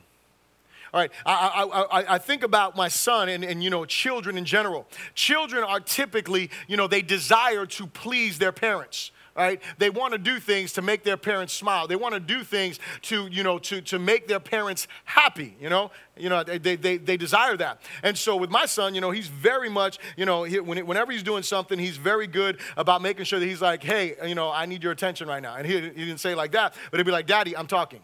All 0.92 1.00
right, 1.00 1.10
I, 1.26 1.86
I, 1.90 2.14
I, 2.14 2.18
think 2.18 2.44
about 2.44 2.76
my 2.76 2.86
son 2.86 3.28
and, 3.28 3.42
and, 3.42 3.64
you 3.64 3.68
know, 3.68 3.84
children 3.84 4.38
in 4.38 4.44
general. 4.44 4.86
Children 5.16 5.64
are 5.64 5.80
typically, 5.80 6.50
you 6.68 6.76
know, 6.76 6.86
they 6.86 7.02
desire 7.02 7.66
to 7.66 7.88
please 7.88 8.38
their 8.38 8.52
parents 8.52 9.10
right? 9.36 9.60
They 9.78 9.90
want 9.90 10.12
to 10.12 10.18
do 10.18 10.38
things 10.38 10.72
to 10.74 10.82
make 10.82 11.02
their 11.02 11.16
parents 11.16 11.52
smile. 11.52 11.88
They 11.88 11.96
want 11.96 12.14
to 12.14 12.20
do 12.20 12.44
things 12.44 12.78
to, 13.02 13.26
you 13.26 13.42
know, 13.42 13.58
to, 13.60 13.80
to 13.82 13.98
make 13.98 14.28
their 14.28 14.40
parents 14.40 14.86
happy, 15.04 15.56
you 15.60 15.68
know? 15.68 15.90
You 16.16 16.28
know, 16.28 16.44
they, 16.44 16.76
they, 16.76 16.96
they 16.96 17.16
desire 17.16 17.56
that. 17.56 17.80
And 18.02 18.16
so 18.16 18.36
with 18.36 18.50
my 18.50 18.66
son, 18.66 18.94
you 18.94 19.00
know, 19.00 19.10
he's 19.10 19.26
very 19.26 19.68
much, 19.68 19.98
you 20.16 20.24
know, 20.24 20.44
he, 20.44 20.60
when, 20.60 20.86
whenever 20.86 21.10
he's 21.10 21.24
doing 21.24 21.42
something, 21.42 21.78
he's 21.78 21.96
very 21.96 22.26
good 22.26 22.60
about 22.76 23.02
making 23.02 23.24
sure 23.24 23.40
that 23.40 23.46
he's 23.46 23.62
like, 23.62 23.82
hey, 23.82 24.14
you 24.24 24.34
know, 24.34 24.50
I 24.50 24.66
need 24.66 24.82
your 24.82 24.92
attention 24.92 25.26
right 25.26 25.42
now. 25.42 25.56
And 25.56 25.66
he, 25.66 25.80
he 25.80 26.04
didn't 26.04 26.18
say 26.18 26.34
like 26.34 26.52
that, 26.52 26.74
but 26.90 27.00
he'd 27.00 27.06
be 27.06 27.12
like, 27.12 27.26
Daddy, 27.26 27.56
I'm 27.56 27.66
talking. 27.66 28.00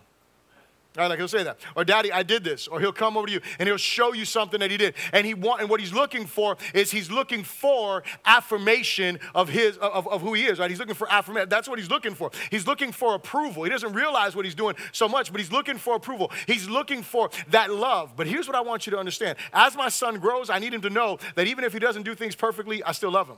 Right, 0.96 1.06
like 1.06 1.20
he'll 1.20 1.28
say 1.28 1.44
that. 1.44 1.60
Or 1.76 1.84
daddy, 1.84 2.12
I 2.12 2.24
did 2.24 2.42
this. 2.42 2.66
Or 2.66 2.80
he'll 2.80 2.92
come 2.92 3.16
over 3.16 3.28
to 3.28 3.32
you 3.32 3.40
and 3.60 3.68
he'll 3.68 3.76
show 3.76 4.12
you 4.12 4.24
something 4.24 4.58
that 4.58 4.72
he 4.72 4.76
did. 4.76 4.94
And 5.12 5.24
he 5.24 5.34
want 5.34 5.60
and 5.60 5.70
what 5.70 5.78
he's 5.78 5.92
looking 5.92 6.26
for 6.26 6.56
is 6.74 6.90
he's 6.90 7.12
looking 7.12 7.44
for 7.44 8.02
affirmation 8.24 9.20
of 9.32 9.48
his 9.48 9.76
of, 9.76 10.08
of 10.08 10.20
who 10.20 10.34
he 10.34 10.46
is, 10.46 10.58
right? 10.58 10.68
He's 10.68 10.80
looking 10.80 10.96
for 10.96 11.10
affirmation. 11.10 11.48
That's 11.48 11.68
what 11.68 11.78
he's 11.78 11.90
looking 11.90 12.14
for. 12.14 12.32
He's 12.50 12.66
looking 12.66 12.90
for 12.90 13.14
approval. 13.14 13.62
He 13.62 13.70
doesn't 13.70 13.92
realize 13.92 14.34
what 14.34 14.44
he's 14.44 14.56
doing 14.56 14.74
so 14.90 15.08
much, 15.08 15.30
but 15.30 15.40
he's 15.40 15.52
looking 15.52 15.78
for 15.78 15.94
approval. 15.94 16.32
He's 16.48 16.68
looking 16.68 17.02
for 17.02 17.30
that 17.50 17.70
love. 17.72 18.16
But 18.16 18.26
here's 18.26 18.48
what 18.48 18.56
I 18.56 18.60
want 18.60 18.86
you 18.86 18.90
to 18.90 18.98
understand. 18.98 19.38
As 19.52 19.76
my 19.76 19.90
son 19.90 20.18
grows, 20.18 20.50
I 20.50 20.58
need 20.58 20.74
him 20.74 20.80
to 20.82 20.90
know 20.90 21.18
that 21.36 21.46
even 21.46 21.62
if 21.62 21.72
he 21.72 21.78
doesn't 21.78 22.02
do 22.02 22.16
things 22.16 22.34
perfectly, 22.34 22.82
I 22.82 22.90
still 22.92 23.12
love 23.12 23.28
him. 23.28 23.36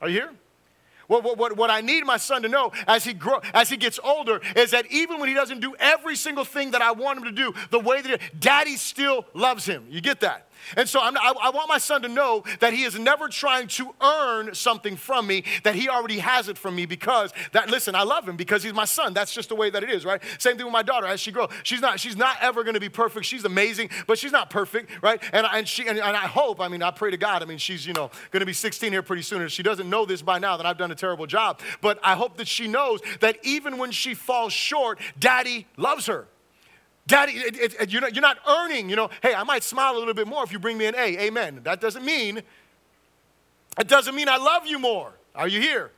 Are 0.00 0.08
you 0.08 0.14
here? 0.14 0.32
What, 1.08 1.38
what, 1.38 1.56
what, 1.56 1.70
I 1.70 1.80
need 1.80 2.04
my 2.04 2.18
son 2.18 2.42
to 2.42 2.48
know 2.48 2.70
as 2.86 3.02
he, 3.02 3.14
grow, 3.14 3.40
as 3.54 3.70
he 3.70 3.78
gets 3.78 3.98
older 4.04 4.42
is 4.54 4.70
that 4.72 4.86
even 4.90 5.18
when 5.18 5.28
he 5.28 5.34
doesn't 5.34 5.60
do 5.60 5.74
every 5.80 6.14
single 6.14 6.44
thing 6.44 6.72
that 6.72 6.82
I 6.82 6.92
want 6.92 7.18
him 7.18 7.24
to 7.24 7.32
do 7.32 7.54
the 7.70 7.80
way 7.80 8.02
that 8.02 8.20
he, 8.20 8.28
daddy 8.38 8.76
still 8.76 9.24
loves 9.32 9.64
him. 9.64 9.86
You 9.88 10.02
get 10.02 10.20
that? 10.20 10.47
And 10.76 10.88
so 10.88 11.00
I, 11.00 11.10
I 11.10 11.50
want 11.50 11.68
my 11.68 11.78
son 11.78 12.02
to 12.02 12.08
know 12.08 12.44
that 12.60 12.72
he 12.72 12.84
is 12.84 12.98
never 12.98 13.28
trying 13.28 13.68
to 13.68 13.94
earn 14.00 14.54
something 14.54 14.96
from 14.96 15.26
me, 15.26 15.44
that 15.64 15.74
he 15.74 15.88
already 15.88 16.18
has 16.18 16.48
it 16.48 16.58
from 16.58 16.74
me 16.74 16.86
because 16.86 17.32
that, 17.52 17.70
listen, 17.70 17.94
I 17.94 18.02
love 18.02 18.28
him 18.28 18.36
because 18.36 18.62
he's 18.62 18.74
my 18.74 18.84
son. 18.84 19.14
That's 19.14 19.32
just 19.32 19.48
the 19.48 19.54
way 19.54 19.70
that 19.70 19.82
it 19.82 19.90
is, 19.90 20.04
right? 20.04 20.22
Same 20.38 20.56
thing 20.56 20.66
with 20.66 20.72
my 20.72 20.82
daughter 20.82 21.06
as 21.06 21.20
she 21.20 21.32
grows. 21.32 21.50
She's 21.62 21.80
not, 21.80 22.00
she's 22.00 22.16
not 22.16 22.36
ever 22.40 22.64
going 22.64 22.74
to 22.74 22.80
be 22.80 22.88
perfect. 22.88 23.26
She's 23.26 23.44
amazing, 23.44 23.90
but 24.06 24.18
she's 24.18 24.32
not 24.32 24.50
perfect, 24.50 24.90
right? 25.02 25.22
And, 25.32 25.46
and, 25.52 25.68
she, 25.68 25.86
and, 25.86 25.98
and 25.98 26.16
I 26.16 26.26
hope, 26.26 26.60
I 26.60 26.68
mean, 26.68 26.82
I 26.82 26.90
pray 26.90 27.10
to 27.10 27.16
God, 27.16 27.42
I 27.42 27.46
mean, 27.46 27.58
she's, 27.58 27.86
you 27.86 27.92
know, 27.92 28.10
going 28.30 28.40
to 28.40 28.46
be 28.46 28.52
16 28.52 28.92
here 28.92 29.02
pretty 29.02 29.22
soon. 29.22 29.42
If 29.42 29.52
she 29.52 29.62
doesn't 29.62 29.88
know 29.88 30.04
this 30.04 30.22
by 30.22 30.38
now, 30.38 30.56
then 30.56 30.66
I've 30.66 30.78
done 30.78 30.90
a 30.90 30.96
terrible 30.96 31.26
job. 31.26 31.60
But 31.80 31.98
I 32.02 32.14
hope 32.14 32.36
that 32.38 32.48
she 32.48 32.68
knows 32.68 33.00
that 33.20 33.38
even 33.42 33.78
when 33.78 33.90
she 33.90 34.14
falls 34.14 34.52
short, 34.52 34.98
daddy 35.18 35.66
loves 35.76 36.06
her. 36.06 36.26
Daddy, 37.08 37.32
it, 37.32 37.56
it, 37.56 37.74
it, 37.80 37.90
you're, 37.90 38.02
not, 38.02 38.14
you're 38.14 38.22
not 38.22 38.36
earning, 38.46 38.90
you 38.90 38.94
know, 38.94 39.08
hey, 39.22 39.34
I 39.34 39.42
might 39.42 39.64
smile 39.64 39.96
a 39.96 39.98
little 39.98 40.12
bit 40.12 40.28
more 40.28 40.44
if 40.44 40.52
you 40.52 40.58
bring 40.58 40.76
me 40.76 40.84
an 40.86 40.94
A. 40.94 41.18
Amen. 41.20 41.62
That 41.64 41.80
doesn't 41.80 42.04
mean, 42.04 42.42
it 43.80 43.88
doesn't 43.88 44.14
mean 44.14 44.28
I 44.28 44.36
love 44.36 44.66
you 44.66 44.78
more. 44.78 45.14
Are 45.34 45.48
you 45.48 45.58
here? 45.60 45.90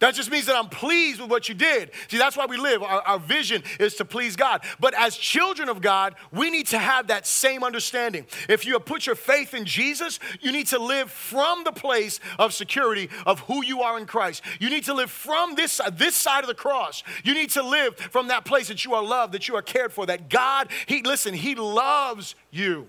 That 0.00 0.14
just 0.14 0.30
means 0.30 0.46
that 0.46 0.56
I'm 0.56 0.68
pleased 0.68 1.20
with 1.20 1.30
what 1.30 1.48
you 1.48 1.54
did. 1.54 1.90
See, 2.08 2.16
that's 2.16 2.36
why 2.36 2.46
we 2.46 2.56
live. 2.56 2.82
Our, 2.82 3.02
our, 3.02 3.18
vision 3.18 3.62
is 3.78 3.94
to 3.96 4.04
please 4.06 4.34
God. 4.34 4.64
But 4.80 4.94
as 4.94 5.14
children 5.14 5.68
of 5.68 5.82
God, 5.82 6.14
we 6.32 6.50
need 6.50 6.66
to 6.68 6.78
have 6.78 7.08
that 7.08 7.26
same 7.26 7.62
understanding. 7.62 8.26
If 8.48 8.64
you 8.64 8.72
have 8.72 8.86
put 8.86 9.06
your 9.06 9.14
faith 9.14 9.52
in 9.52 9.66
Jesus, 9.66 10.18
you 10.40 10.52
need 10.52 10.68
to 10.68 10.78
live 10.78 11.10
from 11.10 11.64
the 11.64 11.72
place 11.72 12.18
of 12.38 12.54
security 12.54 13.10
of 13.26 13.40
who 13.40 13.62
you 13.62 13.82
are 13.82 13.98
in 13.98 14.06
Christ. 14.06 14.42
You 14.58 14.70
need 14.70 14.84
to 14.84 14.94
live 14.94 15.10
from 15.10 15.54
this, 15.54 15.80
uh, 15.80 15.90
this 15.90 16.16
side 16.16 16.44
of 16.44 16.48
the 16.48 16.54
cross. 16.54 17.02
You 17.22 17.34
need 17.34 17.50
to 17.50 17.62
live 17.62 17.96
from 17.96 18.28
that 18.28 18.46
place 18.46 18.68
that 18.68 18.86
you 18.86 18.94
are 18.94 19.04
loved, 19.04 19.34
that 19.34 19.48
you 19.48 19.56
are 19.56 19.62
cared 19.62 19.92
for, 19.92 20.06
that 20.06 20.30
God, 20.30 20.70
He, 20.86 21.02
listen, 21.02 21.34
He 21.34 21.54
loves 21.54 22.34
you. 22.50 22.88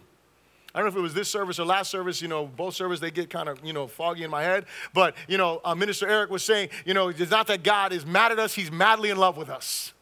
I 0.74 0.80
don't 0.80 0.86
know 0.86 0.92
if 0.92 0.98
it 0.98 1.02
was 1.02 1.14
this 1.14 1.30
service 1.30 1.60
or 1.60 1.66
last 1.66 1.92
service, 1.92 2.22
you 2.22 2.28
know, 2.28 2.46
both 2.46 2.76
services, 2.76 3.02
they 3.02 3.12
get 3.12 3.30
kind 3.30 3.50
of, 3.50 3.60
you 3.64 3.74
know, 3.74 3.88
foggy 3.88 4.24
in 4.24 4.30
my 4.30 4.44
head. 4.44 4.66
But, 4.94 5.16
you 5.28 5.38
know, 5.38 5.60
uh, 5.66 5.76
Minister 5.76 6.08
Eric 6.08 6.30
was 6.30 6.44
saying, 6.44 6.70
you 6.86 6.94
know, 6.94 7.10
it's 7.10 7.32
not 7.32 7.48
that 7.48 7.64
God 7.64 7.92
is 7.92 8.06
mad 8.06 8.32
at 8.32 8.40
us, 8.40 8.54
he's 8.54 8.72
madly 8.72 9.10
in 9.10 9.18
love 9.18 9.38
with 9.38 9.50
us. 9.50 9.94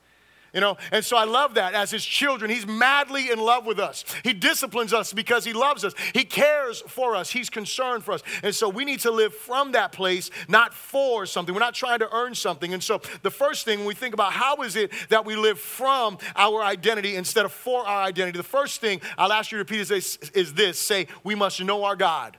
You 0.54 0.62
know, 0.62 0.78
and 0.92 1.06
so 1.06 1.16
I 1.16 1.26
love 1.26 1.56
that 1.56 1.74
as 1.74 1.92
his 1.92 2.04
children. 2.04 2.50
He's 2.50 2.66
madly 2.66 3.30
in 3.30 3.40
love 3.40 3.66
with 3.66 3.80
us. 3.80 4.04
He 4.24 4.34
disciplines 4.34 4.94
us 4.94 5.14
because 5.14 5.46
he 5.46 5.54
loves 5.54 5.86
us. 5.86 5.94
He 6.14 6.24
cares 6.24 6.82
for 6.88 7.16
us. 7.16 7.30
He's 7.30 7.50
concerned 7.50 8.04
for 8.04 8.14
us. 8.14 8.24
And 8.42 8.54
so 8.56 8.68
we 8.68 8.86
need 8.86 9.00
to 9.02 9.12
live 9.12 9.34
from 9.34 9.74
that 9.74 9.92
place, 9.92 10.32
not 10.48 10.74
for 10.74 11.26
something. 11.26 11.54
We're 11.54 11.60
not 11.60 11.76
trying 11.76 12.00
to 12.00 12.14
earn 12.14 12.34
something. 12.34 12.74
And 12.74 12.84
so 12.84 13.02
the 13.22 13.32
first 13.32 13.66
thing 13.66 13.80
when 13.80 13.88
we 13.88 13.94
think 13.94 14.14
about 14.14 14.34
how 14.34 14.58
is 14.64 14.76
it 14.76 14.92
that 15.10 15.26
we 15.26 15.36
live 15.36 15.60
from 15.60 16.18
our 16.36 16.62
identity 16.64 17.16
instead 17.16 17.46
of 17.46 17.52
for 17.52 17.86
our 17.86 18.02
identity, 18.02 18.38
the 18.38 18.44
first 18.44 18.82
thing 18.82 19.02
I'll 19.18 19.34
ask 19.34 19.52
you 19.52 19.58
to 19.58 19.62
repeat 19.62 19.92
is, 19.92 20.18
is 20.34 20.54
this 20.54 20.80
say, 20.80 21.08
we 21.24 21.36
must 21.36 21.62
know 21.62 21.84
our 21.84 21.96
God 21.96 22.38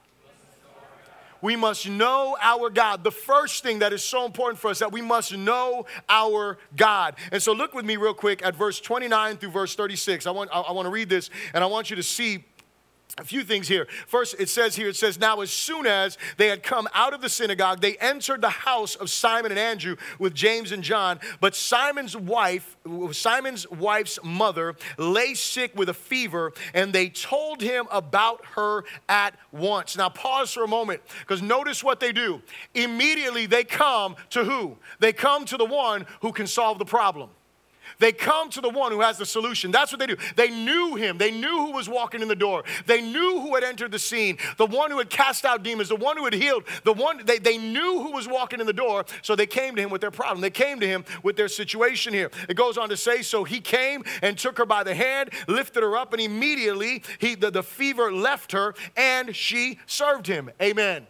we 1.42 1.56
must 1.56 1.88
know 1.88 2.36
our 2.40 2.70
God. 2.70 3.04
The 3.04 3.10
first 3.10 3.62
thing 3.62 3.80
that 3.80 3.92
is 3.92 4.04
so 4.04 4.24
important 4.24 4.58
for 4.58 4.70
us 4.70 4.78
that 4.80 4.92
we 4.92 5.02
must 5.02 5.36
know 5.36 5.86
our 6.08 6.58
God. 6.76 7.16
And 7.32 7.42
so 7.42 7.52
look 7.52 7.74
with 7.74 7.84
me 7.84 7.96
real 7.96 8.14
quick 8.14 8.44
at 8.44 8.54
verse 8.54 8.80
29 8.80 9.36
through 9.38 9.50
verse 9.50 9.74
36. 9.74 10.26
I 10.26 10.30
want, 10.30 10.50
I, 10.52 10.72
want 10.72 10.86
to 10.86 10.90
read 10.90 11.08
this 11.08 11.30
and 11.54 11.64
I 11.64 11.66
want 11.66 11.90
you 11.90 11.96
to 11.96 12.02
see 12.02 12.44
a 13.18 13.24
few 13.24 13.42
things 13.44 13.68
here. 13.68 13.86
First, 14.06 14.36
it 14.38 14.48
says 14.48 14.76
here, 14.76 14.88
it 14.88 14.96
says, 14.96 15.18
Now, 15.18 15.40
as 15.40 15.50
soon 15.50 15.86
as 15.86 16.16
they 16.36 16.48
had 16.48 16.62
come 16.62 16.88
out 16.94 17.12
of 17.12 17.20
the 17.20 17.28
synagogue, 17.28 17.80
they 17.80 17.96
entered 17.96 18.40
the 18.40 18.50
house 18.50 18.94
of 18.94 19.10
Simon 19.10 19.50
and 19.50 19.58
Andrew 19.58 19.96
with 20.18 20.34
James 20.34 20.72
and 20.72 20.82
John. 20.82 21.20
But 21.40 21.54
Simon's 21.54 22.16
wife, 22.16 22.76
Simon's 23.12 23.68
wife's 23.70 24.18
mother, 24.22 24.76
lay 24.96 25.34
sick 25.34 25.76
with 25.76 25.88
a 25.88 25.94
fever, 25.94 26.52
and 26.72 26.92
they 26.92 27.08
told 27.08 27.60
him 27.60 27.86
about 27.90 28.44
her 28.54 28.84
at 29.08 29.34
once. 29.52 29.96
Now, 29.96 30.08
pause 30.08 30.52
for 30.52 30.64
a 30.64 30.68
moment, 30.68 31.02
because 31.20 31.42
notice 31.42 31.82
what 31.82 32.00
they 32.00 32.12
do. 32.12 32.42
Immediately, 32.74 33.46
they 33.46 33.64
come 33.64 34.16
to 34.30 34.44
who? 34.44 34.76
They 34.98 35.12
come 35.12 35.44
to 35.46 35.56
the 35.56 35.64
one 35.64 36.06
who 36.22 36.32
can 36.32 36.46
solve 36.46 36.78
the 36.78 36.84
problem. 36.84 37.30
They 37.98 38.12
come 38.12 38.50
to 38.50 38.60
the 38.60 38.68
one 38.68 38.92
who 38.92 39.00
has 39.00 39.18
the 39.18 39.26
solution. 39.26 39.70
That's 39.70 39.92
what 39.92 39.98
they 39.98 40.06
do. 40.06 40.16
They 40.36 40.50
knew 40.50 40.94
him. 40.94 41.18
They 41.18 41.30
knew 41.30 41.66
who 41.66 41.72
was 41.72 41.88
walking 41.88 42.22
in 42.22 42.28
the 42.28 42.36
door. 42.36 42.64
They 42.86 43.00
knew 43.00 43.40
who 43.40 43.54
had 43.54 43.64
entered 43.64 43.92
the 43.92 43.98
scene, 43.98 44.38
the 44.56 44.66
one 44.66 44.90
who 44.90 44.98
had 44.98 45.10
cast 45.10 45.44
out 45.44 45.62
demons, 45.62 45.88
the 45.88 45.96
one 45.96 46.16
who 46.16 46.24
had 46.24 46.34
healed, 46.34 46.64
the 46.84 46.92
one 46.92 47.24
they, 47.24 47.38
they 47.38 47.58
knew 47.58 48.02
who 48.02 48.12
was 48.12 48.28
walking 48.28 48.60
in 48.60 48.66
the 48.66 48.72
door. 48.72 49.04
So 49.22 49.36
they 49.36 49.46
came 49.46 49.76
to 49.76 49.82
him 49.82 49.90
with 49.90 50.00
their 50.00 50.10
problem. 50.10 50.40
They 50.40 50.50
came 50.50 50.80
to 50.80 50.86
him 50.86 51.04
with 51.22 51.36
their 51.36 51.48
situation 51.48 52.14
here. 52.14 52.30
It 52.48 52.54
goes 52.54 52.78
on 52.78 52.88
to 52.88 52.96
say, 52.96 53.22
so 53.22 53.44
he 53.44 53.60
came 53.60 54.04
and 54.22 54.38
took 54.38 54.58
her 54.58 54.66
by 54.66 54.82
the 54.82 54.94
hand, 54.94 55.30
lifted 55.48 55.82
her 55.82 55.96
up, 55.96 56.12
and 56.12 56.22
immediately 56.22 57.02
he, 57.18 57.34
the, 57.34 57.50
the 57.50 57.62
fever 57.62 58.12
left 58.12 58.52
her 58.52 58.74
and 58.96 59.34
she 59.34 59.78
served 59.86 60.26
him. 60.26 60.50
Amen. 60.60 61.06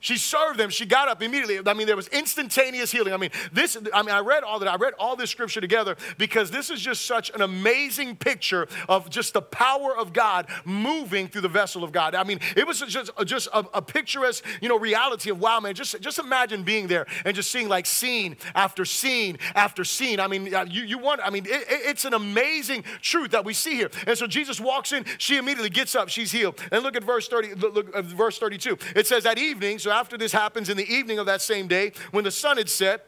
She 0.00 0.16
served 0.16 0.58
them. 0.58 0.70
She 0.70 0.86
got 0.86 1.08
up 1.08 1.22
immediately. 1.22 1.58
I 1.66 1.74
mean, 1.74 1.86
there 1.86 1.96
was 1.96 2.08
instantaneous 2.08 2.92
healing. 2.92 3.12
I 3.12 3.16
mean, 3.16 3.30
this, 3.52 3.76
I 3.92 4.02
mean, 4.02 4.14
I 4.14 4.20
read 4.20 4.44
all 4.44 4.58
that. 4.60 4.68
I 4.68 4.76
read 4.76 4.94
all 4.98 5.16
this 5.16 5.30
scripture 5.30 5.60
together 5.60 5.96
because 6.18 6.50
this 6.50 6.70
is 6.70 6.80
just 6.80 7.04
such 7.04 7.30
an 7.34 7.42
amazing 7.42 8.16
picture 8.16 8.68
of 8.88 9.10
just 9.10 9.34
the 9.34 9.42
power 9.42 9.96
of 9.96 10.12
God 10.12 10.46
moving 10.64 11.28
through 11.28 11.40
the 11.40 11.48
vessel 11.48 11.82
of 11.82 11.90
God. 11.90 12.14
I 12.14 12.24
mean, 12.24 12.38
it 12.56 12.66
was 12.66 12.80
just, 12.80 13.10
just 13.24 13.48
a, 13.52 13.66
a 13.74 13.82
picturesque, 13.82 14.44
you 14.60 14.68
know, 14.68 14.78
reality 14.78 15.30
of 15.30 15.40
wow, 15.40 15.58
man, 15.60 15.74
just, 15.74 16.00
just 16.00 16.18
imagine 16.18 16.62
being 16.62 16.86
there 16.86 17.06
and 17.24 17.34
just 17.34 17.50
seeing 17.50 17.68
like 17.68 17.86
scene 17.86 18.36
after 18.54 18.84
scene 18.84 19.38
after 19.54 19.84
scene. 19.84 20.20
I 20.20 20.28
mean, 20.28 20.54
uh, 20.54 20.64
you, 20.68 20.82
you 20.82 20.98
want, 20.98 21.20
I 21.24 21.30
mean, 21.30 21.44
it, 21.46 21.64
it's 21.68 22.04
an 22.04 22.14
amazing 22.14 22.84
truth 23.02 23.32
that 23.32 23.44
we 23.44 23.52
see 23.52 23.74
here. 23.74 23.90
And 24.06 24.16
so 24.16 24.26
Jesus 24.28 24.60
walks 24.60 24.92
in, 24.92 25.04
she 25.18 25.38
immediately 25.38 25.70
gets 25.70 25.96
up, 25.96 26.08
she's 26.08 26.30
healed. 26.30 26.60
And 26.70 26.84
look 26.84 26.94
at 26.94 27.02
verse 27.02 27.26
30, 27.26 27.54
look, 27.54 27.94
verse 27.96 28.38
32. 28.38 28.78
It 28.94 29.06
says, 29.06 29.24
that 29.24 29.38
evening, 29.38 29.78
so 29.78 29.87
so 29.88 29.94
after 29.94 30.18
this 30.18 30.32
happens 30.32 30.68
in 30.68 30.76
the 30.76 30.86
evening 30.86 31.18
of 31.18 31.24
that 31.24 31.40
same 31.40 31.66
day, 31.66 31.92
when 32.10 32.22
the 32.22 32.30
sun 32.30 32.58
had 32.58 32.68
set, 32.68 33.06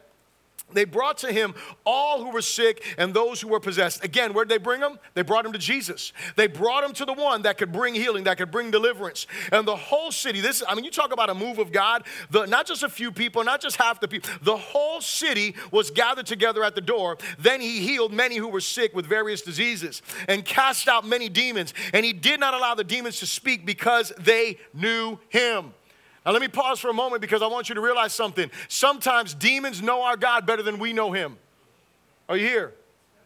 they 0.73 0.83
brought 0.83 1.19
to 1.19 1.31
him 1.31 1.53
all 1.85 2.23
who 2.23 2.31
were 2.31 2.41
sick 2.41 2.83
and 2.97 3.13
those 3.13 3.39
who 3.39 3.49
were 3.49 3.59
possessed. 3.59 4.03
Again, 4.03 4.33
where 4.33 4.45
did 4.45 4.51
they 4.59 4.63
bring 4.63 4.81
them? 4.81 4.97
They 5.13 5.21
brought 5.21 5.45
him 5.45 5.51
to 5.51 5.59
Jesus. 5.59 6.11
They 6.37 6.47
brought 6.47 6.83
him 6.83 6.93
to 6.93 7.05
the 7.05 7.13
one 7.13 7.43
that 7.43 7.59
could 7.59 7.71
bring 7.71 7.93
healing, 7.93 8.23
that 8.23 8.39
could 8.39 8.49
bring 8.49 8.71
deliverance. 8.71 9.27
And 9.51 9.67
the 9.67 9.75
whole 9.75 10.11
city, 10.11 10.41
this, 10.41 10.63
I 10.67 10.73
mean, 10.73 10.83
you 10.83 10.89
talk 10.89 11.13
about 11.13 11.29
a 11.29 11.35
move 11.35 11.59
of 11.59 11.71
God, 11.71 12.03
the, 12.31 12.47
not 12.47 12.65
just 12.65 12.81
a 12.81 12.89
few 12.89 13.11
people, 13.11 13.43
not 13.43 13.61
just 13.61 13.75
half 13.75 13.99
the 13.99 14.07
people, 14.07 14.31
the 14.41 14.57
whole 14.57 15.01
city 15.01 15.53
was 15.69 15.91
gathered 15.91 16.25
together 16.25 16.63
at 16.63 16.73
the 16.73 16.81
door. 16.81 17.19
Then 17.37 17.61
he 17.61 17.81
healed 17.81 18.11
many 18.11 18.37
who 18.37 18.47
were 18.47 18.59
sick 18.59 18.95
with 18.95 19.05
various 19.05 19.43
diseases 19.43 20.01
and 20.27 20.43
cast 20.43 20.87
out 20.87 21.05
many 21.05 21.29
demons. 21.29 21.75
And 21.93 22.03
he 22.03 22.13
did 22.13 22.39
not 22.39 22.55
allow 22.55 22.73
the 22.73 22.83
demons 22.83 23.19
to 23.19 23.27
speak 23.27 23.67
because 23.67 24.11
they 24.17 24.57
knew 24.73 25.19
him. 25.29 25.75
Now, 26.25 26.31
let 26.31 26.41
me 26.41 26.47
pause 26.47 26.79
for 26.79 26.89
a 26.89 26.93
moment 26.93 27.21
because 27.21 27.41
I 27.41 27.47
want 27.47 27.69
you 27.69 27.75
to 27.75 27.81
realize 27.81 28.13
something. 28.13 28.51
Sometimes 28.67 29.33
demons 29.33 29.81
know 29.81 30.03
our 30.03 30.17
God 30.17 30.45
better 30.45 30.61
than 30.61 30.77
we 30.77 30.93
know 30.93 31.11
him. 31.11 31.37
Are 32.29 32.37
you 32.37 32.47
here? 32.47 32.73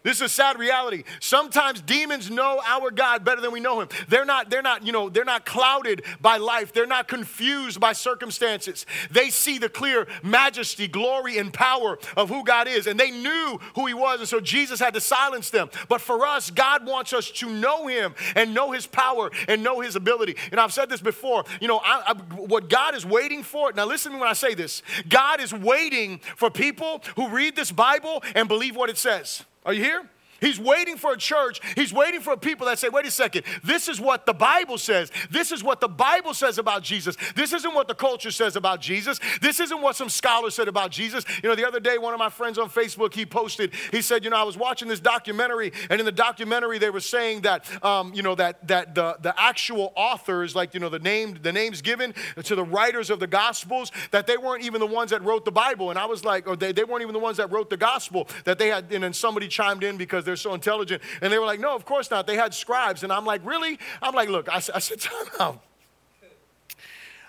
This 0.05 0.17
is 0.17 0.21
a 0.21 0.29
sad 0.29 0.59
reality. 0.59 1.03
Sometimes 1.19 1.81
demons 1.81 2.29
know 2.29 2.61
our 2.63 2.91
God 2.91 3.25
better 3.25 3.41
than 3.41 3.51
we 3.51 3.59
know 3.59 3.81
him. 3.81 3.89
They're 4.07 4.23
not, 4.23 4.51
they're 4.51 4.61
not, 4.61 4.85
you 4.85 4.91
know, 4.91 5.09
they're 5.09 5.25
not 5.25 5.47
clouded 5.47 6.03
by 6.21 6.37
life. 6.37 6.71
They're 6.73 6.85
not 6.85 7.07
confused 7.07 7.79
by 7.79 7.93
circumstances. 7.93 8.85
They 9.09 9.31
see 9.31 9.57
the 9.57 9.67
clear 9.67 10.07
majesty, 10.21 10.87
glory, 10.87 11.39
and 11.39 11.51
power 11.51 11.97
of 12.15 12.29
who 12.29 12.43
God 12.43 12.67
is. 12.67 12.85
And 12.85 12.99
they 12.99 13.09
knew 13.09 13.59
who 13.73 13.87
he 13.87 13.95
was. 13.95 14.19
And 14.19 14.29
so 14.29 14.39
Jesus 14.39 14.79
had 14.79 14.93
to 14.93 15.01
silence 15.01 15.49
them. 15.49 15.71
But 15.89 16.01
for 16.01 16.23
us, 16.27 16.51
God 16.51 16.85
wants 16.85 17.11
us 17.11 17.31
to 17.31 17.49
know 17.49 17.87
him 17.87 18.13
and 18.35 18.53
know 18.53 18.73
his 18.73 18.85
power 18.85 19.31
and 19.47 19.63
know 19.63 19.79
his 19.79 19.95
ability. 19.95 20.35
And 20.51 20.59
I've 20.59 20.71
said 20.71 20.87
this 20.87 21.01
before, 21.01 21.45
you 21.59 21.67
know, 21.67 21.81
I, 21.83 22.03
I, 22.09 22.13
what 22.35 22.69
God 22.69 22.93
is 22.93 23.07
waiting 23.07 23.41
for, 23.41 23.73
now 23.73 23.87
listen 23.87 24.11
to 24.11 24.17
me 24.17 24.21
when 24.21 24.29
I 24.29 24.33
say 24.33 24.53
this. 24.53 24.83
God 25.09 25.41
is 25.41 25.51
waiting 25.51 26.19
for 26.35 26.51
people 26.51 27.01
who 27.15 27.29
read 27.29 27.55
this 27.55 27.71
Bible 27.71 28.21
and 28.35 28.47
believe 28.47 28.75
what 28.75 28.91
it 28.91 28.99
says. 28.99 29.45
Are 29.65 29.73
you 29.73 29.83
here? 29.83 30.03
He's 30.41 30.59
waiting 30.59 30.97
for 30.97 31.13
a 31.13 31.17
church. 31.17 31.59
He's 31.75 31.93
waiting 31.93 32.21
for 32.21 32.35
people 32.37 32.67
that 32.67 32.79
say, 32.79 32.89
wait 32.89 33.05
a 33.05 33.11
second, 33.11 33.43
this 33.63 33.87
is 33.87 33.99
what 33.99 34.25
the 34.25 34.33
Bible 34.33 34.77
says. 34.77 35.11
This 35.29 35.51
is 35.51 35.63
what 35.63 35.81
the 35.81 35.87
Bible 35.87 36.33
says 36.33 36.57
about 36.57 36.83
Jesus. 36.83 37.15
This 37.35 37.53
isn't 37.53 37.73
what 37.73 37.87
the 37.87 37.95
culture 37.95 38.31
says 38.31 38.55
about 38.55 38.81
Jesus. 38.81 39.19
This 39.41 39.59
isn't 39.59 39.81
what 39.81 39.95
some 39.95 40.09
scholars 40.09 40.55
said 40.55 40.67
about 40.67 40.91
Jesus. 40.91 41.23
You 41.43 41.49
know, 41.49 41.55
the 41.55 41.67
other 41.67 41.79
day, 41.79 41.97
one 41.97 42.13
of 42.13 42.19
my 42.19 42.29
friends 42.29 42.57
on 42.57 42.69
Facebook, 42.69 43.13
he 43.13 43.25
posted, 43.25 43.73
he 43.91 44.01
said, 44.01 44.23
you 44.23 44.29
know, 44.29 44.37
I 44.37 44.43
was 44.43 44.57
watching 44.57 44.87
this 44.87 44.99
documentary, 44.99 45.71
and 45.89 45.99
in 45.99 46.05
the 46.05 46.11
documentary, 46.11 46.79
they 46.79 46.89
were 46.89 46.99
saying 46.99 47.41
that, 47.41 47.65
um, 47.83 48.13
you 48.13 48.21
know, 48.21 48.35
that, 48.35 48.67
that 48.67 48.95
the, 48.95 49.17
the 49.21 49.33
actual 49.39 49.93
authors, 49.95 50.55
like, 50.55 50.73
you 50.73 50.79
know, 50.79 50.89
the, 50.89 50.99
name, 50.99 51.37
the 51.41 51.53
names 51.53 51.81
given 51.81 52.13
to 52.43 52.55
the 52.55 52.63
writers 52.63 53.09
of 53.09 53.19
the 53.19 53.27
Gospels, 53.27 53.91
that 54.11 54.27
they 54.27 54.37
weren't 54.37 54.63
even 54.63 54.79
the 54.79 54.85
ones 54.87 55.11
that 55.11 55.23
wrote 55.23 55.45
the 55.45 55.51
Bible. 55.51 55.89
And 55.89 55.99
I 55.99 56.05
was 56.05 56.25
like, 56.25 56.47
or 56.47 56.55
they, 56.55 56.71
they 56.71 56.83
weren't 56.83 57.01
even 57.01 57.13
the 57.13 57.19
ones 57.19 57.37
that 57.37 57.51
wrote 57.51 57.69
the 57.69 57.77
Gospel, 57.77 58.27
that 58.43 58.57
they 58.57 58.67
had, 58.67 58.91
and 58.91 59.03
then 59.03 59.13
somebody 59.13 59.47
chimed 59.47 59.83
in 59.83 59.97
because 59.97 60.24
they're 60.25 60.35
so 60.35 60.53
intelligent. 60.53 61.01
And 61.21 61.31
they 61.31 61.39
were 61.39 61.45
like, 61.45 61.59
no, 61.59 61.75
of 61.75 61.85
course 61.85 62.11
not. 62.11 62.27
They 62.27 62.35
had 62.35 62.53
scribes. 62.53 63.03
And 63.03 63.11
I'm 63.11 63.25
like, 63.25 63.45
really? 63.45 63.79
I'm 64.01 64.13
like, 64.13 64.29
look, 64.29 64.49
I, 64.49 64.55
I 64.55 64.79
said, 64.79 64.99
time 64.99 65.27
out. 65.39 65.61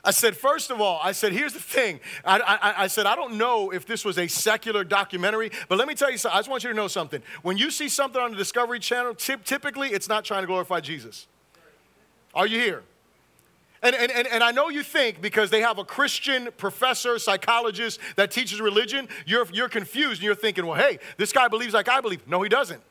I 0.06 0.12
said, 0.12 0.36
first 0.36 0.70
of 0.70 0.80
all, 0.80 1.00
I 1.02 1.10
said, 1.10 1.32
here's 1.32 1.52
the 1.52 1.60
thing. 1.60 1.98
I, 2.24 2.38
I, 2.38 2.84
I, 2.84 2.86
said, 2.86 3.06
I 3.06 3.16
don't 3.16 3.34
know 3.34 3.72
if 3.72 3.86
this 3.86 4.04
was 4.04 4.18
a 4.18 4.28
secular 4.28 4.84
documentary, 4.84 5.50
but 5.68 5.78
let 5.78 5.88
me 5.88 5.96
tell 5.96 6.12
you 6.12 6.16
something. 6.16 6.36
I 6.36 6.38
just 6.38 6.48
want 6.48 6.62
you 6.62 6.70
to 6.70 6.76
know 6.76 6.86
something. 6.86 7.20
When 7.42 7.58
you 7.58 7.72
see 7.72 7.88
something 7.88 8.22
on 8.22 8.30
the 8.30 8.36
Discovery 8.36 8.78
Channel, 8.78 9.16
typically 9.16 9.88
it's 9.88 10.08
not 10.08 10.24
trying 10.24 10.42
to 10.42 10.46
glorify 10.46 10.78
Jesus. 10.78 11.26
Are 12.34 12.46
you 12.46 12.60
here? 12.60 12.84
And, 13.86 13.94
and, 13.94 14.10
and, 14.10 14.26
and 14.26 14.42
I 14.42 14.50
know 14.50 14.68
you 14.68 14.82
think 14.82 15.22
because 15.22 15.48
they 15.50 15.60
have 15.60 15.78
a 15.78 15.84
Christian 15.84 16.48
professor, 16.56 17.20
psychologist 17.20 18.00
that 18.16 18.32
teaches 18.32 18.60
religion, 18.60 19.08
you're, 19.26 19.46
you're 19.52 19.68
confused 19.68 20.14
and 20.14 20.22
you're 20.22 20.34
thinking, 20.34 20.66
well, 20.66 20.74
hey, 20.74 20.98
this 21.18 21.32
guy 21.32 21.46
believes 21.46 21.72
like 21.72 21.88
I 21.88 22.00
believe. 22.00 22.26
No, 22.26 22.42
he 22.42 22.48
doesn't. 22.48 22.82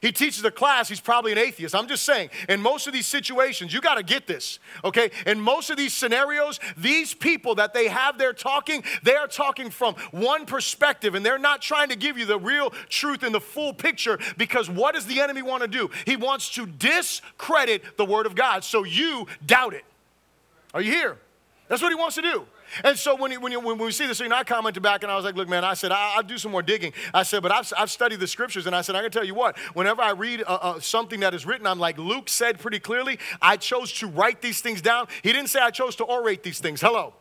He 0.00 0.12
teaches 0.12 0.44
a 0.44 0.50
class, 0.50 0.88
he's 0.88 1.00
probably 1.00 1.32
an 1.32 1.38
atheist. 1.38 1.74
I'm 1.74 1.88
just 1.88 2.04
saying, 2.04 2.30
in 2.48 2.60
most 2.60 2.86
of 2.86 2.92
these 2.92 3.06
situations, 3.06 3.72
you 3.72 3.80
got 3.80 3.96
to 3.96 4.02
get 4.02 4.26
this, 4.26 4.58
okay? 4.84 5.10
In 5.26 5.40
most 5.40 5.70
of 5.70 5.76
these 5.76 5.92
scenarios, 5.92 6.60
these 6.76 7.14
people 7.14 7.56
that 7.56 7.74
they 7.74 7.88
have 7.88 8.18
there 8.18 8.32
talking, 8.32 8.84
they 9.02 9.16
are 9.16 9.26
talking 9.26 9.70
from 9.70 9.94
one 10.12 10.46
perspective 10.46 11.14
and 11.14 11.24
they're 11.24 11.38
not 11.38 11.62
trying 11.62 11.88
to 11.88 11.96
give 11.96 12.16
you 12.16 12.26
the 12.26 12.38
real 12.38 12.70
truth 12.88 13.22
and 13.22 13.34
the 13.34 13.40
full 13.40 13.72
picture 13.72 14.18
because 14.36 14.70
what 14.70 14.94
does 14.94 15.06
the 15.06 15.20
enemy 15.20 15.42
want 15.42 15.62
to 15.62 15.68
do? 15.68 15.90
He 16.04 16.16
wants 16.16 16.50
to 16.50 16.66
discredit 16.66 17.96
the 17.96 18.04
word 18.04 18.26
of 18.26 18.34
God 18.34 18.64
so 18.64 18.84
you 18.84 19.26
doubt 19.44 19.74
it. 19.74 19.84
Are 20.74 20.80
you 20.80 20.92
here? 20.92 21.16
That's 21.68 21.82
what 21.82 21.90
he 21.90 21.96
wants 21.96 22.16
to 22.16 22.22
do. 22.22 22.46
And 22.84 22.98
so 22.98 23.16
when, 23.16 23.30
he, 23.30 23.38
when, 23.38 23.52
he, 23.52 23.58
when 23.58 23.78
we 23.78 23.90
see 23.90 24.06
this, 24.06 24.20
you 24.20 24.28
know, 24.28 24.36
I 24.36 24.44
commented 24.44 24.82
back 24.82 25.02
and 25.02 25.12
I 25.12 25.16
was 25.16 25.24
like, 25.24 25.36
look, 25.36 25.48
man, 25.48 25.64
I 25.64 25.74
said, 25.74 25.92
I, 25.92 26.16
will 26.16 26.22
do 26.22 26.38
some 26.38 26.52
more 26.52 26.62
digging. 26.62 26.92
I 27.12 27.22
said, 27.22 27.42
but 27.42 27.52
I've, 27.52 27.72
I've 27.76 27.90
studied 27.90 28.20
the 28.20 28.26
scriptures 28.26 28.66
and 28.66 28.74
I 28.74 28.82
said, 28.82 28.96
I 28.96 29.02
can 29.02 29.10
tell 29.10 29.24
you 29.24 29.34
what, 29.34 29.58
whenever 29.74 30.02
I 30.02 30.12
read 30.12 30.42
uh, 30.42 30.58
uh, 30.60 30.80
something 30.80 31.20
that 31.20 31.34
is 31.34 31.46
written, 31.46 31.66
I'm 31.66 31.78
like, 31.78 31.98
Luke 31.98 32.28
said 32.28 32.58
pretty 32.58 32.80
clearly, 32.80 33.18
I 33.40 33.56
chose 33.56 33.92
to 33.94 34.06
write 34.06 34.42
these 34.42 34.60
things 34.60 34.82
down. 34.82 35.08
He 35.22 35.32
didn't 35.32 35.48
say 35.48 35.60
I 35.60 35.70
chose 35.70 35.96
to 35.96 36.04
orate 36.04 36.42
these 36.42 36.60
things. 36.60 36.80
Hello. 36.80 37.14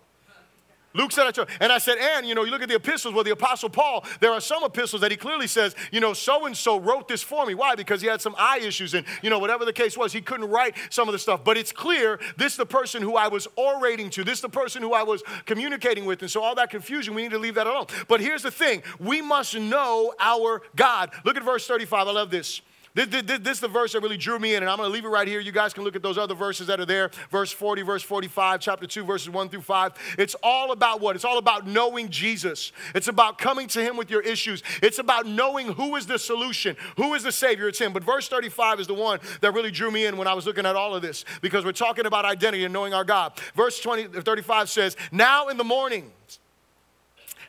Luke 0.93 1.11
said, 1.11 1.27
I 1.27 1.31
chose. 1.31 1.47
And 1.59 1.71
I 1.71 1.77
said, 1.77 1.97
and, 1.97 2.25
you 2.25 2.33
know, 2.33 2.43
you 2.43 2.51
look 2.51 2.61
at 2.61 2.69
the 2.69 2.75
epistles, 2.75 3.13
well, 3.13 3.23
the 3.23 3.31
Apostle 3.31 3.69
Paul, 3.69 4.03
there 4.19 4.31
are 4.31 4.41
some 4.41 4.63
epistles 4.63 5.01
that 5.01 5.11
he 5.11 5.17
clearly 5.17 5.47
says, 5.47 5.75
you 5.91 5.99
know, 5.99 6.13
so 6.13 6.45
and 6.45 6.57
so 6.57 6.79
wrote 6.79 7.07
this 7.07 7.21
for 7.21 7.45
me. 7.45 7.53
Why? 7.53 7.75
Because 7.75 8.01
he 8.01 8.07
had 8.07 8.21
some 8.21 8.35
eye 8.37 8.59
issues 8.63 8.93
and, 8.93 9.05
you 9.21 9.29
know, 9.29 9.37
whatever 9.39 9.65
the 9.65 9.73
case 9.73 9.97
was, 9.97 10.11
he 10.11 10.21
couldn't 10.21 10.49
write 10.49 10.75
some 10.89 11.07
of 11.07 11.11
the 11.11 11.19
stuff. 11.19 11.43
But 11.43 11.57
it's 11.57 11.71
clear 11.71 12.19
this 12.37 12.53
is 12.53 12.57
the 12.57 12.65
person 12.65 13.01
who 13.01 13.15
I 13.15 13.27
was 13.27 13.47
orating 13.55 14.09
to, 14.11 14.23
this 14.23 14.39
is 14.39 14.41
the 14.41 14.49
person 14.49 14.81
who 14.81 14.93
I 14.93 15.03
was 15.03 15.23
communicating 15.45 16.05
with. 16.05 16.21
And 16.21 16.31
so 16.31 16.41
all 16.41 16.55
that 16.55 16.69
confusion, 16.69 17.13
we 17.13 17.23
need 17.23 17.31
to 17.31 17.39
leave 17.39 17.55
that 17.55 17.67
alone. 17.67 17.85
But 18.07 18.21
here's 18.21 18.43
the 18.43 18.51
thing 18.51 18.81
we 18.99 19.21
must 19.21 19.57
know 19.57 20.13
our 20.19 20.61
God. 20.75 21.11
Look 21.25 21.37
at 21.37 21.43
verse 21.43 21.67
35. 21.67 22.07
I 22.07 22.11
love 22.11 22.31
this. 22.31 22.61
This, 22.97 23.09
this, 23.09 23.39
this, 23.41 23.57
is 23.57 23.59
the 23.59 23.67
verse 23.67 23.93
that 23.93 24.01
really 24.01 24.17
drew 24.17 24.39
me 24.39 24.55
in, 24.55 24.63
and 24.63 24.69
I'm 24.71 24.77
going 24.77 24.89
to 24.89 24.93
leave 24.93 25.05
it 25.05 25.09
right 25.09 25.27
here. 25.27 25.39
You 25.39 25.51
guys 25.51 25.71
can 25.71 25.83
look 25.83 25.95
at 25.95 26.01
those 26.01 26.17
other 26.17 26.33
verses 26.33 26.65
that 26.65 26.79
are 26.79 26.85
there 26.85 27.11
verse 27.29 27.51
40, 27.51 27.83
verse 27.83 28.01
45, 28.01 28.59
chapter 28.59 28.87
2, 28.87 29.03
verses 29.03 29.29
1 29.29 29.49
through 29.49 29.61
5. 29.61 29.93
It's 30.17 30.35
all 30.41 30.71
about 30.71 30.99
what? 30.99 31.15
It's 31.15 31.23
all 31.23 31.37
about 31.37 31.67
knowing 31.67 32.09
Jesus. 32.09 32.71
It's 32.95 33.07
about 33.07 33.37
coming 33.37 33.67
to 33.67 33.83
Him 33.83 33.97
with 33.97 34.09
your 34.09 34.21
issues. 34.21 34.63
It's 34.81 34.97
about 34.97 35.27
knowing 35.27 35.73
who 35.73 35.95
is 35.95 36.07
the 36.07 36.17
solution, 36.17 36.75
who 36.95 37.13
is 37.13 37.21
the 37.21 37.31
Savior. 37.31 37.67
It's 37.67 37.77
Him. 37.77 37.93
But 37.93 38.03
verse 38.03 38.27
35 38.29 38.79
is 38.79 38.87
the 38.87 38.95
one 38.95 39.19
that 39.41 39.53
really 39.53 39.69
drew 39.69 39.91
me 39.91 40.07
in 40.07 40.17
when 40.17 40.27
I 40.27 40.33
was 40.33 40.47
looking 40.47 40.65
at 40.65 40.75
all 40.75 40.95
of 40.95 41.03
this 41.03 41.23
because 41.41 41.63
we're 41.63 41.73
talking 41.73 42.07
about 42.07 42.25
identity 42.25 42.63
and 42.63 42.73
knowing 42.73 42.95
our 42.95 43.03
God. 43.03 43.39
Verse 43.53 43.79
20, 43.79 44.21
35 44.21 44.71
says, 44.71 44.97
Now 45.11 45.49
in 45.49 45.57
the 45.57 45.63
morning, 45.63 46.13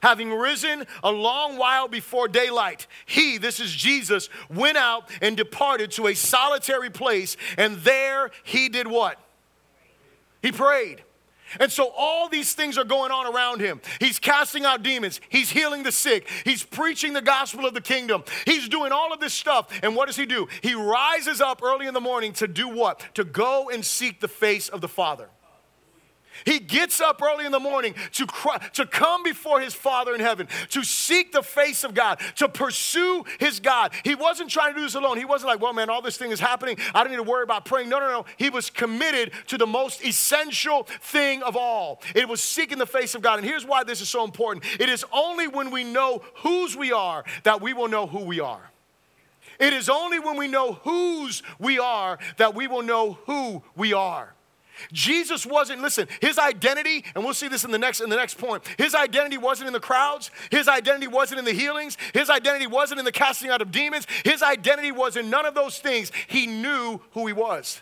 having 0.03 0.33
risen 0.33 0.87
a 1.03 1.11
long 1.11 1.57
while 1.57 1.89
before 1.89 2.29
daylight, 2.29 2.87
he, 3.07 3.39
this 3.39 3.61
is 3.61 3.73
Jesus, 3.73 4.29
went 4.49 4.77
out 4.77 5.09
and 5.21 5.37
departed 5.37 5.91
to 5.93 6.09
a 6.09 6.15
solitary 6.15 6.91
place, 6.91 7.37
and 7.57 7.79
there 7.79 8.31
he 8.45 8.69
did 8.69 8.87
what? 8.87 9.19
He 10.43 10.53
prayed. 10.53 11.03
And 11.59 11.73
so 11.73 11.93
all 11.97 12.29
these 12.29 12.53
things 12.53 12.77
are 12.77 12.85
going 12.85 13.11
on 13.11 13.33
around 13.33 13.61
him. 13.61 13.81
He's 14.01 14.19
casting 14.19 14.65
out 14.65 14.83
demons. 14.83 15.21
He's 15.29 15.51
healing 15.51 15.83
the 15.83 15.93
sick. 15.93 16.29
He's 16.45 16.63
preaching 16.63 17.15
the 17.15 17.23
gospel 17.23 17.65
of 17.65 17.75
the 17.75 17.81
kingdom. 17.81 18.25
He's 18.45 18.69
doing 18.69 18.93
all 18.93 19.13
of 19.13 19.21
this 19.21 19.33
stuff. 19.33 19.69
And 19.83 19.97
what 19.97 20.07
does 20.07 20.17
he 20.17 20.27
do? 20.27 20.49
He 20.63 20.75
rises 20.75 21.41
up 21.41 21.63
early 21.63 21.87
in 21.87 21.95
the 21.95 22.01
morning 22.01 22.33
to 22.35 22.47
do 22.47 22.69
what? 22.69 23.03
To 23.15 23.25
go 23.25 23.71
and 23.71 23.85
seek 23.85 24.21
the 24.21 24.29
face 24.29 24.69
of 24.69 24.81
the 24.81 24.89
Father. 24.89 25.31
He 26.44 26.59
gets 26.59 27.01
up 27.01 27.22
early 27.22 27.46
in 27.46 27.53
the 27.53 27.61
morning 27.61 27.94
to, 28.12 28.27
cry, 28.27 28.59
to 28.74 28.87
come 28.87 29.22
before 29.22 29.61
his 29.61 29.74
Father 29.74 30.14
in 30.14 30.20
heaven, 30.20 30.48
to 30.70 30.83
seek 30.85 31.33
the 31.33 31.42
face 31.42 31.85
of 31.85 31.94
God, 31.94 32.20
to 32.37 32.48
pursue 32.48 33.24
his 33.38 33.61
God. 33.61 33.92
He 34.05 34.14
wasn't 34.14 34.51
trying 34.51 34.74
to 34.74 34.81
do 34.81 34.85
this 34.85 34.94
alone. 34.94 35.18
He 35.18 35.24
wasn't 35.24 35.48
like, 35.48 35.61
well, 35.61 35.72
man, 35.72 35.90
all 35.90 36.03
this 36.03 36.16
thing 36.16 36.31
is 36.31 36.40
happening. 36.40 36.79
I 36.94 37.03
don't 37.03 37.11
need 37.11 37.16
to 37.16 37.22
worry 37.22 37.42
about 37.42 37.64
praying. 37.64 37.88
No, 37.88 37.98
no, 37.98 38.09
no. 38.09 38.24
He 38.37 38.51
was 38.51 38.70
committed 38.70 39.33
to 39.48 39.59
the 39.59 39.66
most 39.66 40.05
essential 40.05 40.85
thing 41.03 41.42
of 41.42 41.57
all. 41.57 42.01
It 42.14 42.29
was 42.29 42.40
seeking 42.40 42.79
the 42.79 42.87
face 42.87 43.14
of 43.14 43.22
God. 43.22 43.38
And 43.38 43.46
here's 43.46 43.66
why 43.66 43.85
this 43.85 44.01
is 44.01 44.09
so 44.09 44.24
important 44.24 44.64
it 44.79 44.88
is 44.88 45.05
only 45.12 45.48
when 45.48 45.70
we 45.70 45.85
know 45.85 46.22
whose 46.37 46.77
we 46.77 46.92
are 46.92 47.24
that 47.44 47.61
we 47.61 47.72
will 47.72 47.88
know 47.88 48.07
who 48.07 48.24
we 48.24 48.40
are. 48.40 48.70
It 49.59 49.72
is 49.72 49.88
only 49.88 50.20
when 50.20 50.37
we 50.37 50.46
know 50.46 50.74
whose 50.74 51.42
we 51.59 51.79
are 51.79 52.18
that 52.37 52.55
we 52.55 52.68
will 52.68 52.83
know 52.83 53.18
who 53.27 53.62
we 53.74 53.92
are. 53.92 54.35
Jesus 54.93 55.45
wasn't, 55.45 55.83
listen, 55.83 56.09
his 56.21 56.38
identity, 56.38 57.05
and 57.14 57.25
we'll 57.25 57.35
see 57.35 57.49
this 57.49 57.64
in 57.64 57.71
the 57.71 57.79
next 57.79 58.01
in 58.01 58.11
the 58.11 58.17
next 58.17 58.38
point. 58.38 58.62
His 58.79 58.95
identity 58.95 59.38
wasn't 59.38 59.67
in 59.67 59.73
the 59.73 59.81
crowds, 59.81 60.31
his 60.51 60.69
identity 60.69 61.09
wasn't 61.09 61.38
in 61.38 61.45
the 61.45 61.53
healings, 61.53 61.97
his 62.14 62.31
identity 62.31 62.67
wasn't 62.67 62.99
in 62.99 63.05
the 63.05 63.12
casting 63.12 63.51
out 63.51 63.62
of 63.62 63.71
demons, 63.71 64.07
his 64.25 64.43
identity 64.43 64.93
was 64.93 65.17
in 65.17 65.31
none 65.31 65.47
of 65.47 65.55
those 65.55 65.79
things. 65.79 66.12
He 66.27 66.47
knew 66.47 67.01
who 67.12 67.27
he 67.27 67.33
was. 67.33 67.81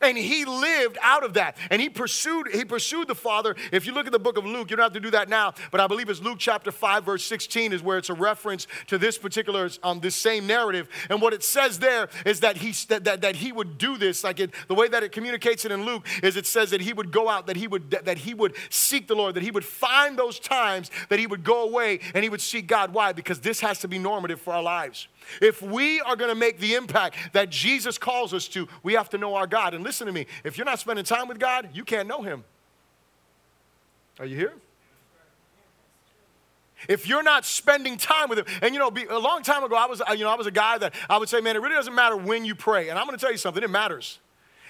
And 0.00 0.16
he 0.16 0.44
lived 0.44 0.98
out 1.02 1.24
of 1.24 1.34
that. 1.34 1.56
And 1.70 1.80
he 1.80 1.88
pursued, 1.88 2.48
he 2.52 2.64
pursued 2.64 3.08
the 3.08 3.14
Father. 3.14 3.54
If 3.72 3.86
you 3.86 3.92
look 3.92 4.06
at 4.06 4.12
the 4.12 4.18
book 4.18 4.38
of 4.38 4.44
Luke, 4.44 4.70
you 4.70 4.76
don't 4.76 4.84
have 4.84 4.92
to 4.92 5.00
do 5.00 5.10
that 5.10 5.28
now, 5.28 5.54
but 5.70 5.80
I 5.80 5.86
believe 5.86 6.08
it's 6.08 6.20
Luke 6.20 6.38
chapter 6.38 6.70
5, 6.70 7.04
verse 7.04 7.24
16 7.24 7.72
is 7.72 7.82
where 7.82 7.98
it's 7.98 8.10
a 8.10 8.14
reference 8.14 8.66
to 8.88 8.98
this 8.98 9.18
particular, 9.18 9.70
um, 9.82 10.00
this 10.00 10.14
same 10.14 10.46
narrative. 10.46 10.88
And 11.10 11.20
what 11.20 11.32
it 11.32 11.42
says 11.42 11.78
there 11.78 12.08
is 12.24 12.40
that 12.40 12.58
he, 12.58 12.72
that, 12.88 13.04
that, 13.04 13.20
that 13.22 13.36
he 13.36 13.52
would 13.52 13.78
do 13.78 13.96
this, 13.96 14.24
like 14.24 14.40
it, 14.40 14.52
the 14.68 14.74
way 14.74 14.88
that 14.88 15.02
it 15.02 15.12
communicates 15.12 15.64
it 15.64 15.72
in 15.72 15.84
Luke 15.84 16.06
is 16.22 16.36
it 16.36 16.46
says 16.46 16.70
that 16.70 16.80
he 16.80 16.92
would 16.92 17.10
go 17.10 17.28
out, 17.28 17.46
that 17.46 17.56
he 17.56 17.66
would, 17.66 17.90
that 17.90 18.18
he 18.18 18.34
would 18.34 18.54
seek 18.70 19.08
the 19.08 19.14
Lord, 19.14 19.34
that 19.34 19.42
he 19.42 19.50
would 19.50 19.64
find 19.64 20.18
those 20.18 20.38
times 20.38 20.90
that 21.08 21.18
he 21.18 21.26
would 21.26 21.44
go 21.44 21.62
away 21.62 22.00
and 22.14 22.22
he 22.22 22.28
would 22.28 22.40
seek 22.40 22.66
God. 22.66 22.92
Why? 22.92 23.12
Because 23.12 23.40
this 23.40 23.60
has 23.60 23.80
to 23.80 23.88
be 23.88 23.98
normative 23.98 24.40
for 24.40 24.52
our 24.52 24.62
lives. 24.62 25.08
If 25.40 25.62
we 25.62 26.00
are 26.00 26.16
going 26.16 26.30
to 26.30 26.34
make 26.34 26.58
the 26.58 26.74
impact 26.74 27.16
that 27.32 27.50
Jesus 27.50 27.98
calls 27.98 28.32
us 28.32 28.48
to, 28.48 28.68
we 28.82 28.94
have 28.94 29.10
to 29.10 29.18
know 29.18 29.34
our 29.34 29.46
God. 29.46 29.74
And 29.74 29.82
listen 29.84 30.06
to 30.06 30.12
me 30.12 30.26
if 30.44 30.56
you're 30.56 30.64
not 30.64 30.78
spending 30.78 31.04
time 31.04 31.28
with 31.28 31.38
God, 31.38 31.68
you 31.72 31.84
can't 31.84 32.08
know 32.08 32.22
Him. 32.22 32.44
Are 34.18 34.26
you 34.26 34.36
here? 34.36 34.52
If 36.88 37.08
you're 37.08 37.22
not 37.22 37.44
spending 37.44 37.96
time 37.96 38.28
with 38.28 38.38
him, 38.38 38.46
and 38.62 38.74
you 38.74 38.78
know, 38.78 38.92
a 39.10 39.18
long 39.18 39.42
time 39.42 39.64
ago, 39.64 39.74
I 39.76 39.86
was, 39.86 40.02
you 40.12 40.24
know, 40.24 40.30
I 40.30 40.36
was 40.36 40.46
a 40.46 40.52
guy 40.52 40.78
that 40.78 40.94
I 41.08 41.16
would 41.16 41.28
say, 41.28 41.40
man, 41.40 41.56
it 41.56 41.60
really 41.60 41.74
doesn't 41.74 41.94
matter 41.94 42.16
when 42.16 42.44
you 42.44 42.54
pray. 42.54 42.90
And 42.90 42.98
I'm 42.98 43.06
going 43.06 43.18
to 43.18 43.20
tell 43.20 43.32
you 43.32 43.38
something, 43.38 43.62
it 43.62 43.70
matters. 43.70 44.18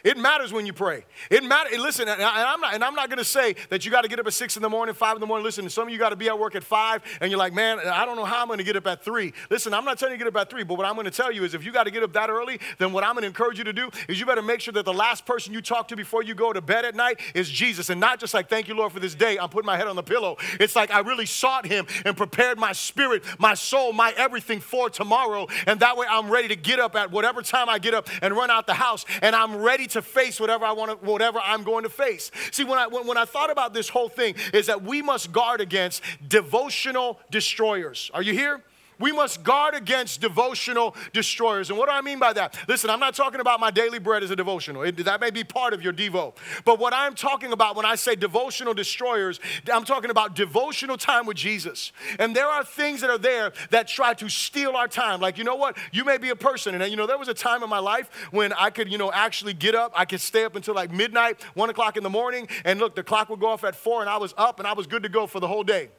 It 0.04 0.16
matters 0.16 0.52
when 0.52 0.66
you 0.66 0.72
pray. 0.72 1.04
It 1.30 1.44
matters. 1.44 1.78
Listen, 1.78 2.08
and 2.08 2.22
I'm 2.22 2.60
not, 2.60 2.74
and 2.74 2.84
I'm 2.84 2.94
not 2.94 3.08
going 3.08 3.18
to 3.18 3.24
say 3.24 3.54
that 3.70 3.84
you 3.84 3.90
got 3.90 4.02
to 4.02 4.08
get 4.08 4.18
up 4.18 4.26
at 4.26 4.34
six 4.34 4.56
in 4.56 4.62
the 4.62 4.68
morning, 4.68 4.94
five 4.94 5.16
in 5.16 5.20
the 5.20 5.26
morning. 5.26 5.44
Listen, 5.44 5.68
some 5.68 5.88
of 5.88 5.92
you 5.92 5.98
got 5.98 6.10
to 6.10 6.16
be 6.16 6.28
at 6.28 6.38
work 6.38 6.54
at 6.54 6.64
five, 6.64 7.02
and 7.20 7.30
you're 7.30 7.38
like, 7.38 7.52
man, 7.52 7.78
I 7.78 8.04
don't 8.04 8.16
know 8.16 8.24
how 8.24 8.42
I'm 8.42 8.46
going 8.46 8.58
to 8.58 8.64
get 8.64 8.76
up 8.76 8.86
at 8.86 9.04
three. 9.04 9.32
Listen, 9.50 9.74
I'm 9.74 9.84
not 9.84 9.98
telling 9.98 10.12
you 10.12 10.18
to 10.18 10.24
get 10.24 10.34
up 10.34 10.40
at 10.40 10.50
three, 10.50 10.64
but 10.64 10.76
what 10.76 10.86
I'm 10.86 10.94
going 10.94 11.06
to 11.06 11.10
tell 11.10 11.32
you 11.32 11.44
is 11.44 11.54
if 11.54 11.64
you 11.64 11.72
got 11.72 11.84
to 11.84 11.90
get 11.90 12.02
up 12.02 12.12
that 12.12 12.30
early, 12.30 12.60
then 12.78 12.92
what 12.92 13.04
I'm 13.04 13.14
going 13.14 13.22
to 13.22 13.28
encourage 13.28 13.58
you 13.58 13.64
to 13.64 13.72
do 13.72 13.90
is 14.08 14.20
you 14.20 14.26
better 14.26 14.42
make 14.42 14.60
sure 14.60 14.72
that 14.72 14.84
the 14.84 14.92
last 14.94 15.26
person 15.26 15.52
you 15.52 15.60
talk 15.60 15.88
to 15.88 15.96
before 15.96 16.22
you 16.22 16.34
go 16.34 16.52
to 16.52 16.60
bed 16.60 16.84
at 16.84 16.94
night 16.94 17.20
is 17.34 17.48
Jesus, 17.48 17.90
and 17.90 18.00
not 18.00 18.20
just 18.20 18.34
like, 18.34 18.48
thank 18.48 18.68
you, 18.68 18.74
Lord, 18.74 18.92
for 18.92 19.00
this 19.00 19.14
day. 19.14 19.38
I'm 19.38 19.48
putting 19.48 19.66
my 19.66 19.76
head 19.76 19.86
on 19.86 19.96
the 19.96 20.02
pillow. 20.02 20.36
It's 20.60 20.76
like 20.76 20.90
I 20.90 21.00
really 21.00 21.26
sought 21.26 21.66
Him 21.66 21.86
and 22.04 22.16
prepared 22.16 22.58
my 22.58 22.72
spirit, 22.72 23.24
my 23.38 23.54
soul, 23.54 23.92
my 23.92 24.12
everything 24.16 24.60
for 24.60 24.90
tomorrow, 24.90 25.46
and 25.66 25.80
that 25.80 25.96
way 25.96 26.06
I'm 26.08 26.30
ready 26.30 26.48
to 26.48 26.56
get 26.56 26.78
up 26.78 26.96
at 26.96 27.10
whatever 27.10 27.42
time 27.42 27.68
I 27.68 27.78
get 27.78 27.94
up 27.94 28.08
and 28.22 28.34
run 28.34 28.50
out 28.50 28.66
the 28.66 28.74
house, 28.74 29.04
and 29.22 29.34
I'm 29.34 29.56
ready 29.56 29.86
to 29.88 29.95
face 30.02 30.40
whatever 30.40 30.64
I 30.64 30.72
want 30.72 30.90
to, 30.90 31.06
whatever 31.06 31.40
I'm 31.42 31.62
going 31.62 31.84
to 31.84 31.90
face. 31.90 32.30
See, 32.50 32.64
when 32.64 32.78
I, 32.78 32.86
when, 32.86 33.06
when 33.06 33.16
I 33.16 33.24
thought 33.24 33.50
about 33.50 33.74
this 33.74 33.88
whole 33.88 34.08
thing, 34.08 34.34
is 34.52 34.66
that 34.66 34.82
we 34.82 35.02
must 35.02 35.32
guard 35.32 35.60
against 35.60 36.02
devotional 36.26 37.20
destroyers. 37.30 38.10
Are 38.14 38.22
you 38.22 38.32
here? 38.32 38.62
We 38.98 39.12
must 39.12 39.42
guard 39.44 39.74
against 39.74 40.20
devotional 40.20 40.96
destroyers. 41.12 41.70
And 41.70 41.78
what 41.78 41.88
do 41.88 41.94
I 41.94 42.00
mean 42.00 42.18
by 42.18 42.32
that? 42.32 42.56
Listen, 42.66 42.88
I'm 42.88 43.00
not 43.00 43.14
talking 43.14 43.40
about 43.40 43.60
my 43.60 43.70
daily 43.70 43.98
bread 43.98 44.22
as 44.22 44.30
a 44.30 44.36
devotional. 44.36 44.82
It, 44.82 44.96
that 45.04 45.20
may 45.20 45.30
be 45.30 45.44
part 45.44 45.74
of 45.74 45.82
your 45.82 45.92
Devo. 45.92 46.34
But 46.64 46.78
what 46.78 46.94
I'm 46.94 47.14
talking 47.14 47.52
about 47.52 47.76
when 47.76 47.84
I 47.84 47.94
say 47.94 48.14
devotional 48.14 48.74
destroyers, 48.74 49.38
I'm 49.72 49.84
talking 49.84 50.10
about 50.10 50.34
devotional 50.34 50.96
time 50.96 51.26
with 51.26 51.36
Jesus. 51.36 51.92
And 52.18 52.34
there 52.34 52.46
are 52.46 52.64
things 52.64 53.02
that 53.02 53.10
are 53.10 53.18
there 53.18 53.52
that 53.70 53.88
try 53.88 54.14
to 54.14 54.28
steal 54.28 54.76
our 54.76 54.88
time. 54.88 55.20
Like, 55.20 55.36
you 55.36 55.44
know 55.44 55.56
what? 55.56 55.76
You 55.92 56.04
may 56.04 56.16
be 56.16 56.30
a 56.30 56.36
person. 56.36 56.74
And, 56.74 56.90
you 56.90 56.96
know, 56.96 57.06
there 57.06 57.18
was 57.18 57.28
a 57.28 57.34
time 57.34 57.62
in 57.62 57.68
my 57.68 57.80
life 57.80 58.10
when 58.30 58.52
I 58.54 58.70
could, 58.70 58.90
you 58.90 58.98
know, 58.98 59.12
actually 59.12 59.52
get 59.52 59.74
up. 59.74 59.92
I 59.94 60.04
could 60.04 60.20
stay 60.20 60.44
up 60.44 60.56
until 60.56 60.74
like 60.74 60.90
midnight, 60.90 61.42
one 61.54 61.70
o'clock 61.70 61.96
in 61.96 62.02
the 62.02 62.10
morning. 62.10 62.48
And 62.64 62.80
look, 62.80 62.94
the 62.94 63.02
clock 63.02 63.28
would 63.28 63.40
go 63.40 63.48
off 63.48 63.64
at 63.64 63.76
four, 63.76 64.00
and 64.00 64.08
I 64.08 64.16
was 64.16 64.32
up 64.38 64.58
and 64.58 64.66
I 64.66 64.72
was 64.72 64.86
good 64.86 65.02
to 65.02 65.08
go 65.08 65.26
for 65.26 65.40
the 65.40 65.48
whole 65.48 65.64
day. 65.64 65.90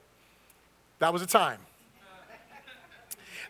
That 1.00 1.14
was 1.14 1.22
a 1.22 1.28
time. 1.28 1.60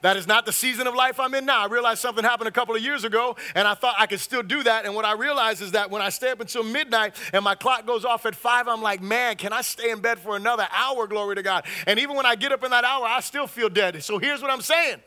That 0.02 0.18
is 0.18 0.28
not 0.28 0.46
the 0.46 0.52
season 0.52 0.88
of 0.88 0.96
life 0.96 1.20
I'm 1.20 1.34
in 1.34 1.46
now. 1.46 1.64
I 1.64 1.68
realized 1.68 2.02
something 2.02 2.24
happened 2.24 2.48
a 2.48 2.52
couple 2.52 2.76
of 2.76 2.82
years 2.82 3.04
ago, 3.04 3.36
and 3.56 3.68
I 3.68 3.74
thought 3.74 3.96
I 3.98 4.08
could 4.08 4.20
still 4.20 4.44
do 4.44 4.64
that. 4.64 4.86
And 4.86 4.96
what 4.96 5.06
I 5.06 5.14
realized 5.14 5.62
is 5.62 5.72
that 5.72 5.90
when 5.90 6.02
I 6.02 6.10
stay 6.10 6.30
up 6.32 6.40
until 6.40 6.64
midnight 6.64 7.16
and 7.34 7.44
my 7.44 7.56
clock 7.56 7.86
goes 7.86 8.06
off 8.06 8.26
at 8.26 8.36
five, 8.36 8.68
I'm 8.68 8.82
like, 8.82 9.02
man, 9.02 9.36
can 9.36 9.54
I 9.54 9.62
stay 9.62 9.92
in 9.92 10.00
bed 10.00 10.20
for 10.20 10.36
another 10.36 10.68
hour? 10.72 11.08
Glory 11.08 11.36
to 11.36 11.44
God. 11.44 11.66
And 11.86 12.00
even 12.00 12.16
when 12.16 12.26
I 12.26 12.36
get 12.36 12.52
up 12.52 12.64
in 12.64 12.72
that 12.72 12.84
hour, 12.84 13.06
I 13.06 13.20
still 13.22 13.48
feel 13.48 13.70
dead. 13.70 14.04
So 14.04 14.18
here's 14.18 14.42
what 14.42 14.52
I'm 14.52 14.62
saying 14.62 15.00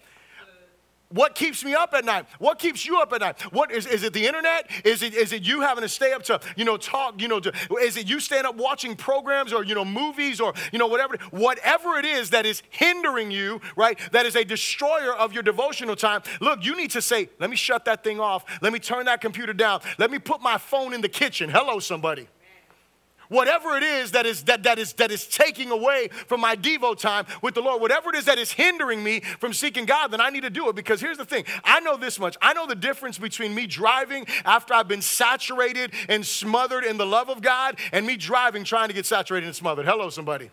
what 1.11 1.35
keeps 1.35 1.65
me 1.65 1.75
up 1.75 1.93
at 1.93 2.05
night? 2.05 2.27
What 2.39 2.59
keeps 2.59 2.87
you 2.87 3.01
up 3.01 3.13
at 3.13 3.21
night? 3.21 3.41
What 3.53 3.73
is, 3.73 3.87
is 3.87 4.05
it 4.05 4.13
the 4.13 4.27
internet? 4.27 4.71
Is 4.85 5.03
it, 5.03 5.15
is 5.15 5.33
it 5.33 5.43
you 5.43 5.61
having 5.61 5.83
to 5.83 5.89
stay 5.89 6.13
up 6.13 6.23
to, 6.25 6.41
you 6.57 6.65
know, 6.65 6.77
talk, 6.77 7.21
you 7.21 7.27
know, 7.27 7.41
to, 7.41 7.53
is 7.83 7.97
it 7.97 8.09
you 8.09 8.21
staying 8.21 8.45
up 8.45 8.57
watching 8.57 8.95
programs 8.95 9.53
or, 9.53 9.65
you 9.65 9.75
know, 9.75 9.85
movies 9.85 10.41
or, 10.41 10.55
you 10.73 10.79
know, 10.79 10.87
whatever, 10.87 11.17
whatever 11.31 11.97
it 11.97 12.05
is 12.05 12.31
that 12.31 12.47
is 12.47 12.63
hindering 12.71 13.31
you, 13.31 13.61
right? 13.77 13.99
That 14.13 14.25
is 14.25 14.37
a 14.37 14.45
destroyer 14.45 15.15
of 15.15 15.33
your 15.33 15.43
devotional 15.43 15.97
time. 15.97 16.23
Look, 16.41 16.65
you 16.65 16.77
need 16.77 16.93
to 16.93 17.03
say, 17.03 17.29
let 17.41 17.51
me 17.51 17.57
shut 17.57 17.85
that 17.87 18.05
thing 18.05 18.21
off. 18.21 18.45
Let 18.63 18.73
me 18.73 18.79
turn 18.79 19.07
that 19.07 19.21
computer 19.21 19.53
down. 19.53 19.81
Let 19.99 20.11
me 20.11 20.19
put 20.19 20.41
my 20.41 20.59
phone 20.59 20.95
in 20.95 21.01
the 21.01 21.09
kitchen. 21.09 21.51
Hello, 21.51 21.81
somebody 21.81 22.29
whatever 23.31 23.77
it 23.77 23.83
is 23.83 24.11
that 24.11 24.27
is 24.27 24.43
that, 24.45 24.63
that 24.65 24.79
is 24.79 24.93
that 24.95 25.11
is 25.11 25.27
taking 25.27 25.71
away 25.71 26.09
from 26.27 26.41
my 26.41 26.55
devo 26.55 26.99
time 26.99 27.25
with 27.41 27.55
the 27.55 27.63
lord 27.63 27.81
whatever 27.81 28.11
it 28.11 28.17
is 28.17 28.27
that 28.27 28.39
is 28.39 28.53
hindering 28.53 29.03
me 29.03 29.21
from 29.39 29.55
seeking 29.55 29.87
god 29.87 30.09
then 30.09 30.21
i 30.21 30.29
need 30.29 30.43
to 30.43 30.51
do 30.51 30.69
it. 30.69 30.77
Because 30.77 31.01
here's 31.01 31.17
the 31.17 31.25
thing 31.25 31.45
i 31.65 31.81
know 31.81 31.97
this 31.97 32.19
much. 32.21 32.37
I 32.43 32.53
know 32.53 32.67
the 32.67 32.75
difference 32.75 33.19
between 33.19 33.55
me 33.55 33.67
driving 33.67 34.27
after 34.45 34.75
i've 34.75 34.89
been 34.89 35.03
saturated 35.03 35.93
and 36.09 36.27
smothered 36.27 36.85
in 36.85 36.99
the 36.99 37.07
love 37.07 37.31
of 37.31 37.41
god 37.41 37.79
and 37.93 38.07
me 38.07 38.17
driving 38.17 38.65
trying 38.65 38.89
to 38.89 38.95
get 38.95 39.07
saturated 39.07 39.47
and 39.47 39.57
smothered. 39.57 39.87
Hello 39.87 40.11
somebody 40.11 40.51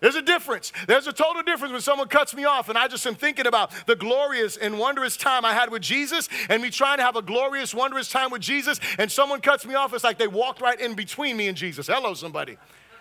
there's 0.00 0.14
a 0.14 0.22
difference. 0.22 0.72
There's 0.86 1.06
a 1.06 1.12
total 1.12 1.42
difference 1.42 1.72
when 1.72 1.80
someone 1.80 2.08
cuts 2.08 2.34
me 2.34 2.44
off 2.44 2.68
and 2.68 2.78
I 2.78 2.88
just 2.88 3.06
am 3.06 3.14
thinking 3.14 3.46
about 3.46 3.72
the 3.86 3.96
glorious 3.96 4.56
and 4.56 4.78
wondrous 4.78 5.16
time 5.16 5.44
I 5.44 5.52
had 5.52 5.70
with 5.70 5.82
Jesus 5.82 6.28
and 6.48 6.62
me 6.62 6.70
trying 6.70 6.98
to 6.98 7.04
have 7.04 7.16
a 7.16 7.22
glorious, 7.22 7.74
wondrous 7.74 8.08
time 8.10 8.30
with 8.30 8.42
Jesus 8.42 8.78
and 8.98 9.10
someone 9.10 9.40
cuts 9.40 9.66
me 9.66 9.74
off. 9.74 9.92
It's 9.92 10.04
like 10.04 10.18
they 10.18 10.28
walked 10.28 10.60
right 10.60 10.80
in 10.80 10.94
between 10.94 11.36
me 11.36 11.48
and 11.48 11.56
Jesus. 11.56 11.88
Hello, 11.88 12.14
somebody 12.14 12.58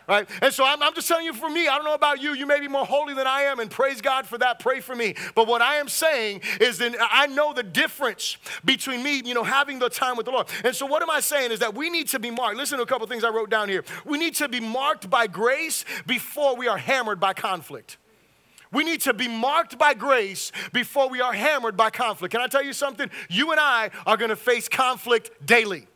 right? 0.08 0.28
And 0.42 0.54
so 0.54 0.66
I'm, 0.66 0.82
I'm, 0.82 0.94
just 0.94 1.08
telling 1.08 1.26
you 1.26 1.34
for 1.34 1.50
me, 1.50 1.68
I 1.68 1.76
don't 1.76 1.86
know 1.86 1.94
about 1.94 2.22
you, 2.22 2.34
you 2.34 2.46
may 2.46 2.60
be 2.60 2.68
more 2.68 2.86
holy 2.86 3.14
than 3.14 3.28
I 3.28 3.42
am, 3.44 3.60
and 3.60 3.70
praise 3.70 4.02
God 4.02 4.26
for 4.26 4.38
that. 4.38 4.60
Pray 4.60 4.80
for 4.80 4.96
me. 4.96 5.16
But 5.36 5.48
what 5.48 5.62
I 5.62 5.76
am 5.76 5.88
saying 5.88 6.42
is 6.60 6.78
that 6.80 6.96
I 7.00 7.28
know 7.28 7.54
the 7.54 7.64
difference 7.64 8.38
between 8.64 9.04
me, 9.04 9.22
you 9.24 9.34
know, 9.34 9.44
having 9.44 9.80
the 9.80 9.90
time 9.90 10.18
with 10.18 10.26
the 10.26 10.32
Lord. 10.32 10.48
And 10.64 10.76
so 10.76 10.86
what 10.86 11.02
am 11.02 11.10
I 11.10 11.20
saying 11.20 11.52
is 11.52 11.60
that 11.60 11.76
we 11.76 11.90
need 11.90 12.08
to 12.10 12.20
be 12.20 12.32
marked. 12.32 12.58
Listen 12.58 12.78
to 12.78 12.84
a 12.84 12.88
couple 12.88 13.06
things 13.08 13.24
I 13.24 13.30
wrote 13.30 13.50
down 13.50 13.70
here. 13.70 13.84
We 14.06 14.18
need 14.18 14.36
to 14.36 14.48
be 14.48 14.60
marked 14.60 15.10
by 15.10 15.28
grace 15.28 15.86
before 16.06 16.56
we 16.56 16.68
are 16.68 16.78
hammered 16.78 17.20
by 17.20 17.34
conflict. 17.34 17.98
We 18.72 18.84
need 18.84 19.02
to 19.02 19.14
be 19.14 19.28
marked 19.28 19.78
by 19.78 19.94
grace 19.94 20.52
before 20.74 21.10
we 21.10 21.22
are 21.22 21.34
hammered 21.34 21.78
by 21.78 21.90
conflict. 21.90 22.34
Can 22.34 22.42
I 22.42 22.48
tell 22.48 22.64
you 22.64 22.74
something? 22.74 23.10
You 23.30 23.52
and 23.52 23.60
I 23.60 23.92
are 24.06 24.18
going 24.18 24.30
to 24.30 24.36
face 24.36 24.68
conflict 24.68 25.32
daily. 25.46 25.88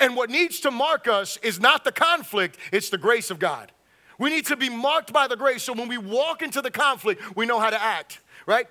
And 0.00 0.16
what 0.16 0.30
needs 0.30 0.60
to 0.60 0.70
mark 0.70 1.06
us 1.06 1.36
is 1.42 1.60
not 1.60 1.84
the 1.84 1.92
conflict, 1.92 2.56
it's 2.72 2.88
the 2.88 2.98
grace 2.98 3.30
of 3.30 3.38
God. 3.38 3.70
We 4.18 4.30
need 4.30 4.46
to 4.46 4.56
be 4.56 4.68
marked 4.68 5.12
by 5.12 5.28
the 5.28 5.36
grace 5.36 5.62
so 5.62 5.72
when 5.72 5.88
we 5.88 5.98
walk 5.98 6.42
into 6.42 6.60
the 6.60 6.70
conflict, 6.70 7.36
we 7.36 7.46
know 7.46 7.60
how 7.60 7.70
to 7.70 7.80
act, 7.80 8.20
right? 8.46 8.66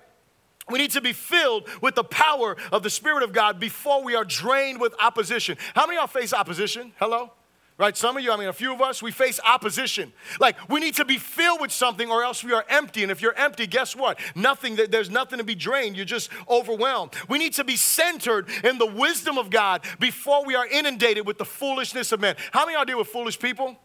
We 0.68 0.78
need 0.78 0.92
to 0.92 1.00
be 1.00 1.12
filled 1.12 1.68
with 1.82 1.94
the 1.94 2.04
power 2.04 2.56
of 2.70 2.82
the 2.82 2.90
Spirit 2.90 3.24
of 3.24 3.32
God 3.32 3.58
before 3.58 4.04
we 4.04 4.14
are 4.14 4.24
drained 4.24 4.80
with 4.80 4.94
opposition. 5.00 5.56
How 5.74 5.86
many 5.86 5.96
of 5.96 6.02
y'all 6.02 6.20
face 6.20 6.32
opposition? 6.32 6.92
Hello? 6.98 7.32
Right? 7.80 7.96
Some 7.96 8.18
of 8.18 8.22
you, 8.22 8.30
I 8.30 8.36
mean, 8.36 8.48
a 8.48 8.52
few 8.52 8.74
of 8.74 8.82
us, 8.82 9.02
we 9.02 9.10
face 9.10 9.40
opposition. 9.44 10.12
Like, 10.38 10.56
we 10.68 10.80
need 10.80 10.96
to 10.96 11.04
be 11.06 11.16
filled 11.16 11.62
with 11.62 11.72
something 11.72 12.10
or 12.10 12.22
else 12.22 12.44
we 12.44 12.52
are 12.52 12.64
empty. 12.68 13.02
And 13.02 13.10
if 13.10 13.22
you're 13.22 13.34
empty, 13.34 13.66
guess 13.66 13.96
what? 13.96 14.20
Nothing, 14.34 14.76
there's 14.76 15.08
nothing 15.08 15.38
to 15.38 15.44
be 15.44 15.54
drained. 15.54 15.96
You're 15.96 16.04
just 16.04 16.28
overwhelmed. 16.48 17.14
We 17.28 17.38
need 17.38 17.54
to 17.54 17.64
be 17.64 17.76
centered 17.76 18.50
in 18.62 18.76
the 18.76 18.86
wisdom 18.86 19.38
of 19.38 19.48
God 19.48 19.82
before 19.98 20.44
we 20.44 20.54
are 20.54 20.66
inundated 20.66 21.26
with 21.26 21.38
the 21.38 21.46
foolishness 21.46 22.12
of 22.12 22.20
men. 22.20 22.36
How 22.52 22.66
many 22.66 22.74
of 22.74 22.80
y'all 22.80 22.84
deal 22.84 22.98
with 22.98 23.08
foolish 23.08 23.38
people? 23.38 23.78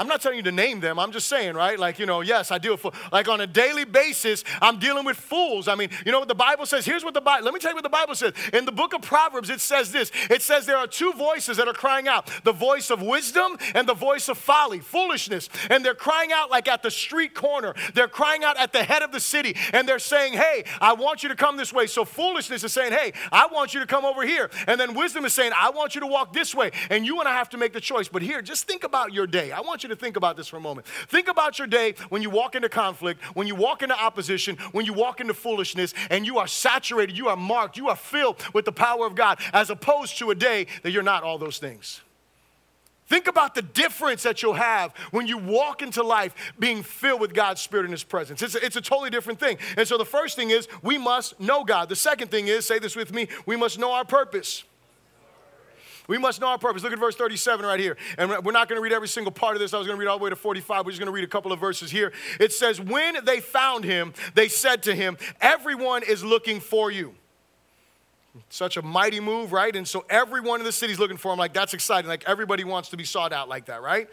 I'm 0.00 0.08
not 0.08 0.22
telling 0.22 0.38
you 0.38 0.42
to 0.44 0.52
name 0.52 0.80
them. 0.80 0.98
I'm 0.98 1.12
just 1.12 1.28
saying, 1.28 1.54
right? 1.54 1.78
Like, 1.78 1.98
you 1.98 2.06
know, 2.06 2.22
yes, 2.22 2.50
I 2.50 2.56
deal 2.56 2.78
with, 2.82 2.94
like 3.12 3.28
on 3.28 3.42
a 3.42 3.46
daily 3.46 3.84
basis, 3.84 4.44
I'm 4.62 4.78
dealing 4.78 5.04
with 5.04 5.18
fools. 5.18 5.68
I 5.68 5.74
mean, 5.74 5.90
you 6.06 6.10
know 6.10 6.18
what 6.18 6.28
the 6.28 6.34
Bible 6.34 6.64
says? 6.64 6.86
Here's 6.86 7.04
what 7.04 7.12
the 7.12 7.20
Bible, 7.20 7.44
let 7.44 7.52
me 7.52 7.60
tell 7.60 7.70
you 7.70 7.74
what 7.74 7.82
the 7.82 7.90
Bible 7.90 8.14
says. 8.14 8.32
In 8.54 8.64
the 8.64 8.72
book 8.72 8.94
of 8.94 9.02
Proverbs, 9.02 9.50
it 9.50 9.60
says 9.60 9.92
this 9.92 10.10
it 10.30 10.40
says 10.40 10.64
there 10.64 10.78
are 10.78 10.86
two 10.86 11.12
voices 11.12 11.58
that 11.58 11.68
are 11.68 11.74
crying 11.74 12.08
out 12.08 12.30
the 12.44 12.52
voice 12.52 12.88
of 12.88 13.02
wisdom 13.02 13.58
and 13.74 13.86
the 13.86 13.92
voice 13.92 14.30
of 14.30 14.38
folly, 14.38 14.80
foolishness. 14.80 15.50
And 15.68 15.84
they're 15.84 15.94
crying 15.94 16.32
out 16.32 16.50
like 16.50 16.66
at 16.66 16.82
the 16.82 16.90
street 16.90 17.34
corner, 17.34 17.74
they're 17.92 18.08
crying 18.08 18.42
out 18.42 18.56
at 18.56 18.72
the 18.72 18.82
head 18.82 19.02
of 19.02 19.12
the 19.12 19.20
city, 19.20 19.54
and 19.74 19.86
they're 19.86 19.98
saying, 19.98 20.32
hey, 20.32 20.64
I 20.80 20.94
want 20.94 21.22
you 21.22 21.28
to 21.28 21.36
come 21.36 21.58
this 21.58 21.74
way. 21.74 21.86
So 21.86 22.06
foolishness 22.06 22.64
is 22.64 22.72
saying, 22.72 22.92
hey, 22.92 23.12
I 23.30 23.48
want 23.52 23.74
you 23.74 23.80
to 23.80 23.86
come 23.86 24.06
over 24.06 24.22
here. 24.22 24.50
And 24.66 24.80
then 24.80 24.94
wisdom 24.94 25.26
is 25.26 25.34
saying, 25.34 25.52
I 25.54 25.68
want 25.68 25.94
you 25.94 26.00
to 26.00 26.06
walk 26.06 26.32
this 26.32 26.54
way. 26.54 26.70
And 26.88 27.04
you 27.04 27.20
and 27.20 27.28
I 27.28 27.32
have 27.32 27.50
to 27.50 27.58
make 27.58 27.74
the 27.74 27.82
choice. 27.82 28.08
But 28.08 28.22
here, 28.22 28.40
just 28.40 28.66
think 28.66 28.82
about 28.82 29.12
your 29.12 29.26
day. 29.26 29.52
I 29.52 29.60
want 29.60 29.82
you 29.82 29.89
to 29.90 29.96
think 29.96 30.16
about 30.16 30.36
this 30.36 30.48
for 30.48 30.56
a 30.56 30.60
moment. 30.60 30.86
Think 31.08 31.28
about 31.28 31.58
your 31.58 31.68
day 31.68 31.94
when 32.08 32.22
you 32.22 32.30
walk 32.30 32.54
into 32.54 32.68
conflict, 32.68 33.22
when 33.36 33.46
you 33.46 33.54
walk 33.54 33.82
into 33.82 33.98
opposition, 33.98 34.56
when 34.72 34.86
you 34.86 34.92
walk 34.92 35.20
into 35.20 35.34
foolishness, 35.34 35.94
and 36.10 36.26
you 36.26 36.38
are 36.38 36.46
saturated, 36.46 37.16
you 37.16 37.28
are 37.28 37.36
marked, 37.36 37.76
you 37.76 37.88
are 37.88 37.96
filled 37.96 38.42
with 38.54 38.64
the 38.64 38.72
power 38.72 39.06
of 39.06 39.14
God, 39.14 39.38
as 39.52 39.70
opposed 39.70 40.18
to 40.18 40.30
a 40.30 40.34
day 40.34 40.66
that 40.82 40.90
you're 40.90 41.02
not 41.02 41.22
all 41.22 41.38
those 41.38 41.58
things. 41.58 42.00
Think 43.10 43.26
about 43.26 43.56
the 43.56 43.62
difference 43.62 44.22
that 44.22 44.40
you'll 44.40 44.54
have 44.54 44.92
when 45.10 45.26
you 45.26 45.36
walk 45.36 45.82
into 45.82 46.00
life 46.00 46.32
being 46.60 46.84
filled 46.84 47.20
with 47.20 47.34
God's 47.34 47.60
Spirit 47.60 47.86
in 47.86 47.90
His 47.90 48.04
presence. 48.04 48.40
It's 48.40 48.54
a, 48.54 48.64
it's 48.64 48.76
a 48.76 48.80
totally 48.80 49.10
different 49.10 49.40
thing. 49.40 49.58
And 49.76 49.88
so 49.88 49.98
the 49.98 50.04
first 50.04 50.36
thing 50.36 50.50
is 50.50 50.68
we 50.80 50.96
must 50.96 51.40
know 51.40 51.64
God. 51.64 51.88
The 51.88 51.96
second 51.96 52.30
thing 52.30 52.46
is, 52.46 52.66
say 52.66 52.78
this 52.78 52.94
with 52.94 53.12
me, 53.12 53.26
we 53.46 53.56
must 53.56 53.80
know 53.80 53.90
our 53.90 54.04
purpose. 54.04 54.62
We 56.10 56.18
must 56.18 56.40
know 56.40 56.48
our 56.48 56.58
purpose. 56.58 56.82
Look 56.82 56.92
at 56.92 56.98
verse 56.98 57.14
37 57.14 57.64
right 57.64 57.78
here. 57.78 57.96
And 58.18 58.30
we're 58.44 58.50
not 58.50 58.68
going 58.68 58.76
to 58.76 58.82
read 58.82 58.92
every 58.92 59.06
single 59.06 59.30
part 59.30 59.54
of 59.54 59.60
this. 59.60 59.72
I 59.72 59.78
was 59.78 59.86
going 59.86 59.96
to 59.96 60.00
read 60.00 60.08
all 60.08 60.18
the 60.18 60.24
way 60.24 60.30
to 60.30 60.34
45. 60.34 60.84
We're 60.84 60.90
just 60.90 60.98
going 60.98 61.06
to 61.06 61.12
read 61.12 61.22
a 61.22 61.28
couple 61.28 61.52
of 61.52 61.60
verses 61.60 61.88
here. 61.88 62.12
It 62.40 62.52
says, 62.52 62.80
When 62.80 63.24
they 63.24 63.38
found 63.38 63.84
him, 63.84 64.12
they 64.34 64.48
said 64.48 64.82
to 64.82 64.94
him, 64.94 65.18
Everyone 65.40 66.02
is 66.02 66.24
looking 66.24 66.58
for 66.58 66.90
you. 66.90 67.14
Such 68.48 68.76
a 68.76 68.82
mighty 68.82 69.20
move, 69.20 69.52
right? 69.52 69.74
And 69.76 69.86
so 69.86 70.04
everyone 70.10 70.58
in 70.58 70.66
the 70.66 70.72
city's 70.72 70.98
looking 70.98 71.16
for 71.16 71.32
him. 71.32 71.38
Like, 71.38 71.54
that's 71.54 71.74
exciting. 71.74 72.08
Like, 72.08 72.24
everybody 72.26 72.64
wants 72.64 72.88
to 72.88 72.96
be 72.96 73.04
sought 73.04 73.32
out 73.32 73.48
like 73.48 73.66
that, 73.66 73.80
right? 73.80 74.08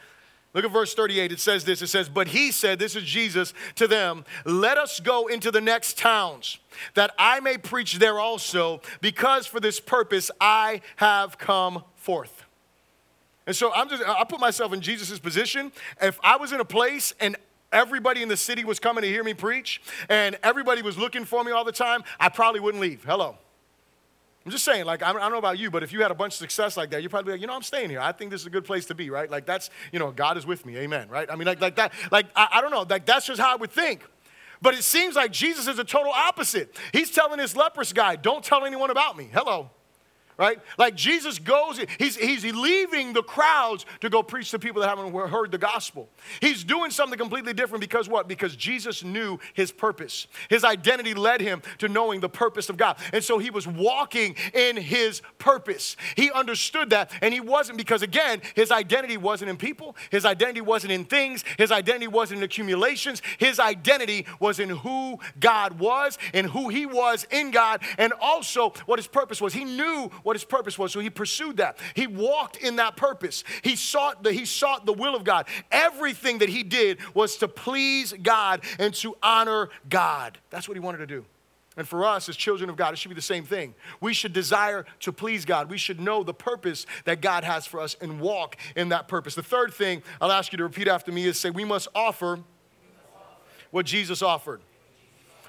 Look 0.58 0.66
at 0.66 0.72
verse 0.72 0.96
38. 0.96 1.32
It 1.32 1.40
says 1.40 1.66
this. 1.66 1.84
It 1.84 1.88
says, 1.88 2.10
But 2.10 2.30
he 2.30 2.52
said, 2.52 2.80
This 2.80 2.96
is 2.96 3.04
Jesus 3.04 3.54
to 3.76 3.88
them, 3.88 4.26
let 4.44 4.80
us 4.80 5.00
go 5.00 5.28
into 5.28 5.52
the 5.52 5.62
next 5.62 6.00
towns, 6.00 6.58
that 6.96 7.14
I 7.20 7.42
may 7.42 7.60
preach 7.60 8.00
there 8.00 8.20
also, 8.20 8.82
because 9.00 9.46
for 9.46 9.60
this 9.60 9.80
purpose 9.80 10.32
I 10.42 10.82
have 10.96 11.38
come 11.38 11.84
forth. 11.94 12.44
And 13.46 13.56
so 13.56 13.72
I'm 13.72 13.88
just, 13.88 14.02
I 14.02 14.24
put 14.24 14.40
myself 14.40 14.74
in 14.74 14.82
Jesus' 14.82 15.20
position. 15.20 15.72
If 16.02 16.20
I 16.24 16.38
was 16.38 16.52
in 16.52 16.60
a 16.60 16.66
place 16.66 17.14
and 17.20 17.36
everybody 17.72 18.24
in 18.24 18.28
the 18.28 18.36
city 18.36 18.66
was 18.66 18.80
coming 18.80 19.04
to 19.04 19.08
hear 19.08 19.24
me 19.24 19.36
preach 19.36 19.80
and 20.10 20.40
everybody 20.42 20.82
was 20.82 20.98
looking 20.98 21.24
for 21.24 21.44
me 21.44 21.52
all 21.52 21.66
the 21.66 21.72
time, 21.72 22.04
I 22.20 22.30
probably 22.30 22.62
wouldn't 22.62 22.82
leave. 22.82 23.04
Hello. 23.04 23.38
I'm 24.48 24.52
just 24.52 24.64
saying, 24.64 24.86
like, 24.86 25.04
I 25.04 25.12
don't 25.12 25.30
know 25.30 25.40
about 25.40 25.60
you, 25.60 25.70
but 25.70 25.84
if 25.84 25.92
you 25.92 26.02
had 26.02 26.10
a 26.10 26.16
bunch 26.16 26.36
of 26.36 26.38
success 26.38 26.78
like 26.78 26.90
that, 26.92 27.04
you'd 27.04 27.10
probably 27.10 27.26
be 27.26 27.32
like, 27.34 27.42
you 27.42 27.48
know, 27.48 27.54
I'm 27.54 27.64
staying 27.64 27.90
here. 27.90 28.00
I 28.00 28.14
think 28.14 28.32
this 28.32 28.40
is 28.40 28.48
a 28.48 28.50
good 28.50 28.64
place 28.64 28.86
to 28.86 28.96
be, 28.96 29.10
right? 29.10 29.30
Like, 29.30 29.46
that's, 29.46 29.70
you 29.92 30.00
know, 30.00 30.10
God 30.10 30.38
is 30.38 30.46
with 30.46 30.66
me. 30.66 30.78
Amen, 30.78 31.10
right? 31.10 31.30
I 31.30 31.36
mean, 31.36 31.46
like, 31.46 31.60
like 31.60 31.76
that, 31.76 31.92
like, 32.14 32.28
I, 32.34 32.48
I 32.54 32.62
don't 32.62 32.72
know. 32.72 32.86
Like, 32.90 33.06
that's 33.06 33.26
just 33.26 33.42
how 33.42 33.52
I 33.52 33.58
would 33.58 33.72
think. 33.72 34.06
But 34.62 34.74
it 34.74 34.84
seems 34.84 35.18
like 35.18 35.34
Jesus 35.34 35.68
is 35.68 35.80
a 35.80 35.84
total 35.84 36.14
opposite. 36.14 36.74
He's 36.94 37.12
telling 37.12 37.40
this 37.40 37.58
leprous 37.58 37.92
guy, 37.92 38.16
don't 38.16 38.42
tell 38.42 38.64
anyone 38.64 38.90
about 38.90 39.18
me. 39.18 39.30
Hello 39.34 39.70
right? 40.38 40.60
Like 40.78 40.96
Jesus 40.96 41.40
goes, 41.40 41.80
he's, 41.98 42.16
he's 42.16 42.44
leaving 42.44 43.14
the 43.14 43.24
crowds 43.24 43.86
to 44.02 44.10
go 44.10 44.24
preach 44.24 44.52
to 44.52 44.60
people 44.60 44.82
that 44.82 44.90
haven't 44.90 45.14
heard 45.14 45.52
the 45.52 45.58
gospel. 45.58 46.10
He's 46.42 46.64
doing 46.64 46.92
something 46.92 47.18
completely 47.18 47.54
different 47.54 47.82
because 47.82 48.08
what? 48.08 48.28
Because 48.28 48.56
Jesus 48.56 49.04
knew 49.04 49.40
his 49.54 49.72
purpose. 49.72 50.28
His 50.50 50.64
identity 50.64 51.14
led 51.14 51.42
him 51.42 51.62
to 51.80 51.88
knowing 51.88 52.20
the 52.20 52.30
purpose 52.30 52.70
of 52.70 52.78
God. 52.78 52.98
And 53.14 53.24
so 53.24 53.38
he 53.40 53.50
was 53.50 53.68
walking 53.68 54.36
in 54.54 54.78
his 54.78 55.22
purpose. 55.40 55.96
He 56.16 56.32
understood 56.32 56.92
that, 56.92 57.12
and 57.22 57.34
he 57.34 57.40
wasn't 57.40 57.78
because, 57.78 58.02
again, 58.02 58.42
his 58.56 58.72
identity 58.72 59.18
wasn't 59.18 59.50
in 59.50 59.58
people, 59.58 59.96
his 60.10 60.26
identity 60.26 60.62
wasn't 60.62 60.94
in 60.94 61.06
things, 61.06 61.44
his 61.58 61.72
identity 61.72 62.08
wasn't 62.08 62.40
in 62.40 62.44
accumulations. 62.44 63.22
His 63.38 63.60
identity 63.60 64.26
was 64.40 64.60
in 64.60 64.70
who 64.70 65.20
God 65.40 65.80
was 65.80 66.18
and 66.34 66.48
who 66.48 66.70
he 66.70 66.86
was 66.86 67.26
in 67.32 67.52
God, 67.52 67.82
and 67.98 68.14
also 68.22 68.74
what 68.86 69.00
his 69.00 69.08
purpose 69.08 69.42
was. 69.42 69.54
He 69.54 69.66
knew 69.66 70.10
what 70.28 70.36
his 70.36 70.44
purpose 70.44 70.78
was. 70.78 70.92
So 70.92 71.00
he 71.00 71.10
pursued 71.10 71.56
that. 71.58 71.78
He 71.94 72.06
walked 72.06 72.58
in 72.58 72.76
that 72.76 72.98
purpose. 72.98 73.46
He 73.62 73.78
sought 73.78 74.24
the, 74.24 74.34
he 74.34 74.44
sought 74.44 74.86
the 74.86 74.92
will 74.92 75.16
of 75.16 75.24
God. 75.24 75.48
Everything 75.72 76.40
that 76.40 76.50
he 76.50 76.64
did 76.64 76.98
was 77.14 77.38
to 77.38 77.48
please 77.48 78.12
God 78.12 78.62
and 78.78 78.94
to 78.96 79.16
honor 79.24 79.70
God. 79.90 80.38
That's 80.50 80.68
what 80.68 80.76
he 80.76 80.82
wanted 80.82 80.98
to 80.98 81.08
do. 81.08 81.24
And 81.78 81.88
for 81.88 82.04
us 82.04 82.28
as 82.28 82.36
children 82.36 82.70
of 82.70 82.76
God, 82.76 82.94
it 82.94 82.98
should 82.98 83.08
be 83.08 83.16
the 83.16 83.22
same 83.22 83.46
thing. 83.46 83.74
We 84.02 84.14
should 84.14 84.34
desire 84.34 84.86
to 85.00 85.14
please 85.14 85.46
God. 85.46 85.70
We 85.70 85.78
should 85.78 86.02
know 86.02 86.24
the 86.24 86.34
purpose 86.34 86.86
that 87.06 87.22
God 87.22 87.46
has 87.46 87.66
for 87.66 87.80
us 87.80 87.96
and 88.02 88.20
walk 88.20 88.58
in 88.76 88.90
that 88.90 89.08
purpose. 89.08 89.34
The 89.34 89.44
third 89.44 89.74
thing 89.74 90.04
I'll 90.20 90.34
ask 90.34 90.52
you 90.52 90.58
to 90.58 90.64
repeat 90.64 90.90
after 90.90 91.14
me 91.14 91.26
is 91.26 91.40
say, 91.40 91.52
we 91.52 91.64
must 91.64 91.88
offer 91.96 92.40
what 93.72 93.86
Jesus 93.86 94.22
offered 94.22 94.60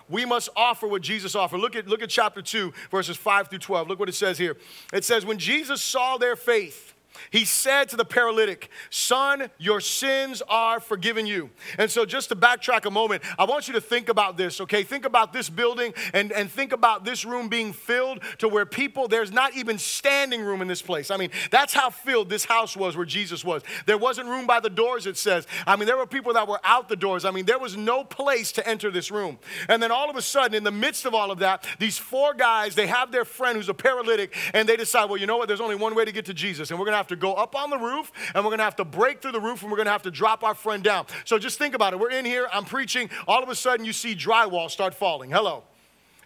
we 0.09 0.25
must 0.25 0.49
offer 0.57 0.87
what 0.87 1.03
Jesus 1.03 1.35
offered. 1.35 1.59
Look 1.59 1.77
at, 1.77 1.87
look 1.87 2.03
at 2.03 2.11
chapter 2.11 2.43
2, 2.43 2.73
verses 2.91 3.17
5 3.17 3.49
through 3.49 3.59
12. 3.59 3.89
Look 3.89 3.99
what 3.99 4.09
it 4.09 4.15
says 4.15 4.39
here. 4.39 4.57
It 4.93 5.05
says, 5.05 5.25
When 5.25 5.39
Jesus 5.39 5.83
saw 5.83 6.17
their 6.17 6.37
faith, 6.37 6.88
he 7.31 7.45
said 7.45 7.89
to 7.91 7.97
the 7.97 8.05
paralytic, 8.05 8.71
Son, 8.91 9.51
your 9.59 9.81
sins 9.81 10.43
are 10.49 10.81
forgiven 10.81 11.27
you. 11.27 11.51
And 11.79 11.91
so, 11.91 12.05
just 12.05 12.29
to 12.31 12.37
backtrack 12.37 12.85
a 12.85 12.91
moment, 12.91 13.23
I 13.39 13.45
want 13.45 13.69
you 13.69 13.75
to 13.75 13.81
think 13.81 14.09
about 14.09 14.37
this, 14.37 14.61
okay? 14.63 14.83
Think 14.83 15.05
about 15.05 15.33
this 15.33 15.51
building 15.51 15.95
and, 16.13 16.33
and 16.33 16.51
think 16.51 16.73
about 16.73 17.05
this 17.05 17.25
room 17.25 17.49
being 17.49 17.73
filled 17.73 18.21
to 18.39 18.49
where 18.49 18.67
people, 18.67 19.09
there's 19.09 19.33
not 19.33 19.57
even 19.57 19.79
standing 19.79 20.43
room 20.43 20.63
in 20.63 20.69
this 20.69 20.83
place. 20.83 21.11
I 21.11 21.17
mean, 21.17 21.31
that's 21.51 21.75
how 21.75 21.91
filled 21.91 22.29
this 22.29 22.45
house 22.45 22.77
was 22.77 22.97
where 22.97 23.07
Jesus 23.07 23.45
was. 23.45 23.63
There 23.87 23.99
wasn't 23.99 24.29
room 24.29 24.47
by 24.47 24.61
the 24.61 24.71
doors, 24.71 25.07
it 25.07 25.17
says. 25.17 25.47
I 25.67 25.77
mean, 25.77 25.87
there 25.87 25.97
were 25.97 26.07
people 26.07 26.33
that 26.35 26.49
were 26.49 26.61
out 26.65 26.89
the 26.89 26.97
doors. 26.97 27.25
I 27.25 27.31
mean, 27.31 27.45
there 27.45 27.59
was 27.59 27.77
no 27.77 28.05
place 28.05 28.53
to 28.53 28.69
enter 28.69 28.91
this 28.91 29.11
room. 29.11 29.39
And 29.69 29.83
then 29.83 29.91
all 29.91 30.11
of 30.11 30.17
a 30.17 30.23
sudden, 30.23 30.55
in 30.55 30.65
the 30.65 30.71
midst 30.71 31.05
of 31.05 31.15
all 31.15 31.31
of 31.31 31.41
that, 31.41 31.67
these 31.79 31.99
four 31.99 32.35
guys, 32.35 32.75
they 32.75 32.87
have 32.87 33.13
their 33.13 33.25
friend 33.25 33.57
who's 33.57 33.69
a 33.69 33.75
paralytic, 33.75 34.35
and 34.55 34.69
they 34.69 34.77
decide, 34.77 35.11
well, 35.11 35.19
you 35.19 35.27
know 35.27 35.37
what? 35.37 35.49
There's 35.49 35.61
only 35.61 35.77
one 35.77 35.95
way 35.95 36.05
to 36.05 36.13
get 36.13 36.27
to 36.27 36.35
Jesus, 36.35 36.71
and 36.71 36.79
we're 36.79 36.87
gonna 36.87 36.97
have 36.97 37.08
to 37.09 37.17
go 37.17 37.35
up 37.35 37.55
on 37.55 37.71
the 37.71 37.79
roof 37.79 38.11
and 38.35 38.45
we're 38.45 38.51
gonna 38.51 38.63
have 38.63 38.77
to 38.77 38.85
break 38.85 39.21
through 39.21 39.33
the 39.33 39.41
roof 39.41 39.63
and 39.63 39.71
we're 39.71 39.77
gonna 39.77 39.91
have 39.91 40.03
to 40.03 40.11
drop 40.11 40.43
our 40.43 40.55
friend 40.55 40.83
down. 40.83 41.07
So 41.25 41.39
just 41.39 41.59
think 41.59 41.75
about 41.75 41.93
it. 41.93 41.99
We're 41.99 42.11
in 42.11 42.25
here, 42.25 42.49
I'm 42.53 42.65
preaching, 42.65 43.11
all 43.27 43.43
of 43.43 43.49
a 43.49 43.55
sudden 43.55 43.85
you 43.85 43.93
see 43.93 44.15
drywall 44.15 44.71
start 44.71 44.95
falling. 44.95 45.31
Hello 45.31 45.65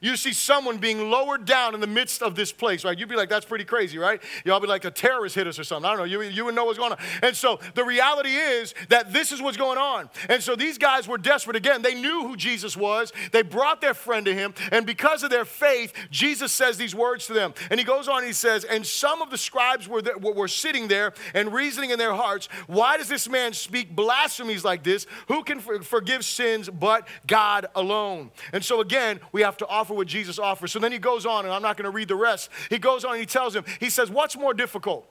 you 0.03 0.17
see 0.17 0.33
someone 0.33 0.79
being 0.79 1.11
lowered 1.11 1.45
down 1.45 1.75
in 1.75 1.81
the 1.81 1.87
midst 1.87 2.23
of 2.23 2.35
this 2.35 2.53
place, 2.53 2.85
right? 2.85 2.99
You'd 2.99 3.09
be 3.09 3.17
like, 3.17 3.29
that's 3.29 3.47
pretty 3.47 3.65
crazy, 3.65 3.99
right? 3.99 4.21
Y'all 4.45 4.61
be 4.61 4.67
like, 4.67 4.85
a 4.85 4.91
terrorist 4.91 5.37
hit 5.37 5.47
us 5.47 5.59
or 5.59 5.65
something. 5.65 5.89
I 5.89 5.97
don't 5.97 5.99
know. 5.99 6.05
You, 6.05 6.23
you 6.23 6.45
would 6.45 6.55
know 6.55 6.65
what's 6.65 6.79
going 6.79 6.93
on. 6.93 6.99
And 7.23 7.37
so 7.37 7.61
the 7.75 7.85
reality 7.85 8.31
is 8.31 8.75
that 8.89 9.13
this 9.13 9.31
is 9.31 9.41
what's 9.41 9.57
going 9.57 9.79
on. 9.79 10.11
And 10.29 10.43
so 10.43 10.57
these 10.57 10.77
guys 10.77 11.07
were 11.07 11.19
desperate. 11.19 11.57
Again, 11.57 11.83
they 11.83 11.95
knew 11.95 12.27
who 12.27 12.37
Jesus 12.37 12.77
was. 12.77 13.13
They 13.31 13.43
brought 13.43 13.81
their 13.81 13.95
friend 13.95 14.27
to 14.27 14.35
him. 14.35 14.55
And 14.73 14.85
because 14.85 15.23
of 15.23 15.31
their 15.31 15.45
faith, 15.45 15.95
Jesus 16.11 16.51
says 16.51 16.77
these 16.77 16.95
words 16.95 17.27
to 17.29 17.33
them. 17.33 17.55
And 17.71 17.79
he 17.79 17.85
goes 17.85 18.09
on 18.09 18.25
he 18.25 18.33
says, 18.33 18.65
And 18.65 18.85
some 18.85 19.23
of 19.23 19.31
the 19.31 19.39
scribes 19.39 19.89
were, 19.89 20.03
there, 20.03 20.19
were 20.19 20.49
sitting 20.49 20.89
there 20.89 21.13
and 21.35 21.53
reasoning 21.53 21.91
in 21.91 21.99
their 21.99 22.15
hearts, 22.15 22.49
Why 22.67 22.97
does 22.97 23.09
this 23.09 23.29
man 23.29 23.53
speak 23.53 23.95
blasphemies 23.95 24.65
like 24.65 24.83
this? 24.83 25.07
Who 25.29 25.45
can 25.45 25.61
forgive 25.61 26.25
sins 26.25 26.69
but 26.69 27.07
God 27.27 27.67
alone? 27.75 28.31
And 28.53 28.65
so 28.65 28.81
again, 28.81 29.21
we 29.31 29.43
have 29.43 29.57
to 29.59 29.67
offer 29.67 29.92
what 29.93 30.07
Jesus 30.07 30.39
offers. 30.39 30.73
So 30.73 30.79
then 30.79 30.93
he 30.93 30.99
goes 30.99 31.27
on, 31.27 31.45
and 31.45 31.55
I'm 31.55 31.63
not 31.63 31.77
going 31.77 31.85
to 31.85 31.91
read 31.91 32.09
the 32.09 32.17
rest. 32.17 32.51
He 32.71 32.79
goes 32.79 33.05
on 33.05 33.13
and 33.13 33.21
he 33.21 33.27
tells 33.27 33.55
him, 33.55 33.65
he 33.81 33.91
says, 33.91 34.11
What's 34.11 34.37
more 34.37 34.55
difficult? 34.55 35.07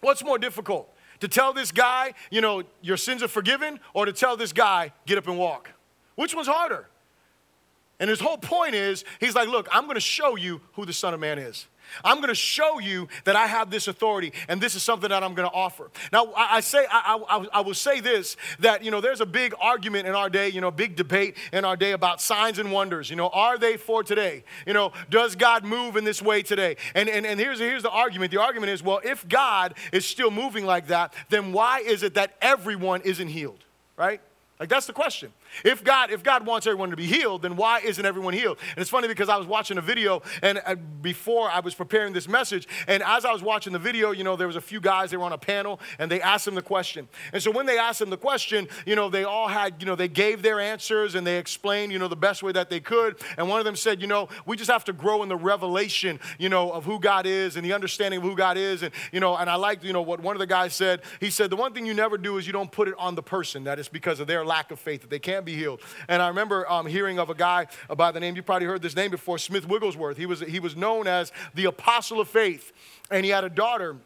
What's 0.00 0.24
more 0.24 0.38
difficult? 0.38 0.92
To 1.20 1.28
tell 1.28 1.52
this 1.52 1.70
guy, 1.70 2.14
you 2.30 2.40
know, 2.40 2.64
your 2.80 2.96
sins 2.96 3.22
are 3.22 3.28
forgiven, 3.28 3.78
or 3.94 4.06
to 4.06 4.12
tell 4.12 4.36
this 4.36 4.52
guy, 4.52 4.92
get 5.06 5.18
up 5.18 5.28
and 5.28 5.38
walk? 5.38 5.70
Which 6.16 6.34
one's 6.34 6.48
harder? 6.48 6.88
And 8.00 8.10
his 8.10 8.18
whole 8.18 8.38
point 8.38 8.74
is, 8.74 9.04
he's 9.20 9.34
like, 9.34 9.48
Look, 9.48 9.68
I'm 9.70 9.84
going 9.84 9.94
to 9.94 10.00
show 10.00 10.36
you 10.36 10.60
who 10.72 10.84
the 10.84 10.92
Son 10.92 11.14
of 11.14 11.20
Man 11.20 11.38
is. 11.38 11.66
I'm 12.04 12.16
going 12.16 12.28
to 12.28 12.34
show 12.34 12.78
you 12.78 13.08
that 13.24 13.36
I 13.36 13.46
have 13.46 13.70
this 13.70 13.88
authority, 13.88 14.32
and 14.48 14.60
this 14.60 14.74
is 14.74 14.82
something 14.82 15.10
that 15.10 15.22
I'm 15.22 15.34
going 15.34 15.48
to 15.48 15.54
offer. 15.54 15.90
Now, 16.12 16.32
I, 16.36 16.60
say, 16.60 16.86
I, 16.90 17.18
I, 17.28 17.46
I, 17.52 17.60
will 17.60 17.74
say 17.74 18.00
this 18.00 18.36
that, 18.60 18.84
you 18.84 18.90
know, 18.90 19.00
there's 19.00 19.20
a 19.20 19.26
big 19.26 19.54
argument 19.60 20.06
in 20.06 20.14
our 20.14 20.30
day, 20.30 20.48
you 20.48 20.60
know, 20.60 20.70
big 20.70 20.96
debate 20.96 21.36
in 21.52 21.64
our 21.64 21.76
day 21.76 21.92
about 21.92 22.20
signs 22.20 22.58
and 22.58 22.72
wonders. 22.72 23.10
You 23.10 23.16
know, 23.16 23.28
are 23.28 23.58
they 23.58 23.76
for 23.76 24.02
today? 24.02 24.44
You 24.66 24.72
know, 24.72 24.92
does 25.10 25.36
God 25.36 25.64
move 25.64 25.96
in 25.96 26.04
this 26.04 26.22
way 26.22 26.42
today? 26.42 26.76
And, 26.94 27.08
and, 27.08 27.26
and 27.26 27.38
here's, 27.38 27.58
here's 27.58 27.82
the 27.82 27.90
argument 27.90 28.30
the 28.30 28.40
argument 28.40 28.70
is, 28.70 28.82
well, 28.82 29.00
if 29.04 29.28
God 29.28 29.74
is 29.92 30.06
still 30.06 30.30
moving 30.30 30.64
like 30.64 30.88
that, 30.88 31.14
then 31.28 31.52
why 31.52 31.80
is 31.80 32.02
it 32.02 32.14
that 32.14 32.36
everyone 32.40 33.02
isn't 33.02 33.28
healed, 33.28 33.64
right? 33.96 34.20
Like, 34.58 34.68
that's 34.68 34.86
the 34.86 34.92
question. 34.92 35.32
If 35.64 35.84
God, 35.84 36.10
if 36.10 36.22
God 36.22 36.46
wants 36.46 36.66
everyone 36.66 36.90
to 36.90 36.96
be 36.96 37.06
healed, 37.06 37.42
then 37.42 37.56
why 37.56 37.80
isn't 37.80 38.04
everyone 38.04 38.34
healed? 38.34 38.58
And 38.70 38.78
it's 38.78 38.90
funny 38.90 39.08
because 39.08 39.28
I 39.28 39.36
was 39.36 39.46
watching 39.46 39.78
a 39.78 39.82
video 39.82 40.22
and 40.42 40.60
uh, 40.64 40.74
before 40.74 41.50
I 41.50 41.60
was 41.60 41.74
preparing 41.74 42.12
this 42.12 42.28
message, 42.28 42.68
and 42.86 43.02
as 43.02 43.24
I 43.24 43.32
was 43.32 43.42
watching 43.42 43.72
the 43.72 43.78
video, 43.78 44.12
you 44.12 44.24
know, 44.24 44.36
there 44.36 44.46
was 44.46 44.56
a 44.56 44.60
few 44.60 44.80
guys, 44.80 45.10
they 45.10 45.16
were 45.16 45.24
on 45.24 45.32
a 45.32 45.38
panel, 45.38 45.80
and 45.98 46.10
they 46.10 46.20
asked 46.20 46.44
them 46.44 46.54
the 46.54 46.62
question. 46.62 47.08
And 47.32 47.42
so 47.42 47.50
when 47.50 47.66
they 47.66 47.78
asked 47.78 47.98
them 47.98 48.10
the 48.10 48.16
question, 48.16 48.68
you 48.86 48.96
know, 48.96 49.08
they 49.08 49.24
all 49.24 49.48
had, 49.48 49.74
you 49.80 49.86
know, 49.86 49.94
they 49.94 50.08
gave 50.08 50.42
their 50.42 50.60
answers 50.60 51.14
and 51.14 51.26
they 51.26 51.38
explained, 51.38 51.92
you 51.92 51.98
know, 51.98 52.08
the 52.08 52.16
best 52.16 52.42
way 52.42 52.52
that 52.52 52.70
they 52.70 52.80
could. 52.80 53.16
And 53.36 53.48
one 53.48 53.58
of 53.58 53.64
them 53.64 53.76
said, 53.76 54.00
you 54.00 54.06
know, 54.06 54.28
we 54.46 54.56
just 54.56 54.70
have 54.70 54.84
to 54.84 54.92
grow 54.92 55.22
in 55.22 55.28
the 55.28 55.36
revelation, 55.36 56.20
you 56.38 56.48
know, 56.48 56.70
of 56.70 56.84
who 56.84 56.98
God 56.98 57.26
is 57.26 57.56
and 57.56 57.64
the 57.64 57.72
understanding 57.72 58.18
of 58.18 58.24
who 58.24 58.36
God 58.36 58.56
is. 58.56 58.82
And, 58.82 58.92
you 59.12 59.20
know, 59.20 59.36
and 59.36 59.48
I 59.48 59.56
liked, 59.56 59.84
you 59.84 59.92
know, 59.92 60.02
what 60.02 60.20
one 60.20 60.34
of 60.36 60.40
the 60.40 60.46
guys 60.46 60.74
said. 60.74 61.02
He 61.20 61.30
said, 61.30 61.50
the 61.50 61.56
one 61.56 61.72
thing 61.72 61.86
you 61.86 61.94
never 61.94 62.18
do 62.18 62.38
is 62.38 62.46
you 62.46 62.52
don't 62.52 62.70
put 62.70 62.88
it 62.88 62.94
on 62.98 63.14
the 63.14 63.22
person. 63.22 63.64
That 63.64 63.78
is 63.78 63.88
because 63.88 64.20
of 64.20 64.26
their 64.26 64.44
lack 64.44 64.70
of 64.70 64.78
faith, 64.78 65.02
that 65.02 65.10
they 65.10 65.18
can't 65.18 65.41
be 65.44 65.54
healed. 65.54 65.80
And 66.08 66.22
I 66.22 66.28
remember 66.28 66.70
um, 66.70 66.86
hearing 66.86 67.18
of 67.18 67.30
a 67.30 67.34
guy 67.34 67.66
by 67.96 68.12
the 68.12 68.20
name, 68.20 68.36
you 68.36 68.42
probably 68.42 68.66
heard 68.66 68.82
this 68.82 68.96
name 68.96 69.10
before, 69.10 69.38
Smith 69.38 69.66
Wigglesworth. 69.66 70.16
He 70.16 70.26
was, 70.26 70.40
he 70.40 70.60
was 70.60 70.76
known 70.76 71.06
as 71.06 71.32
the 71.54 71.64
apostle 71.66 72.20
of 72.20 72.28
faith. 72.28 72.72
And 73.10 73.24
he 73.24 73.30
had 73.30 73.44
a 73.44 73.50
daughter 73.50 73.96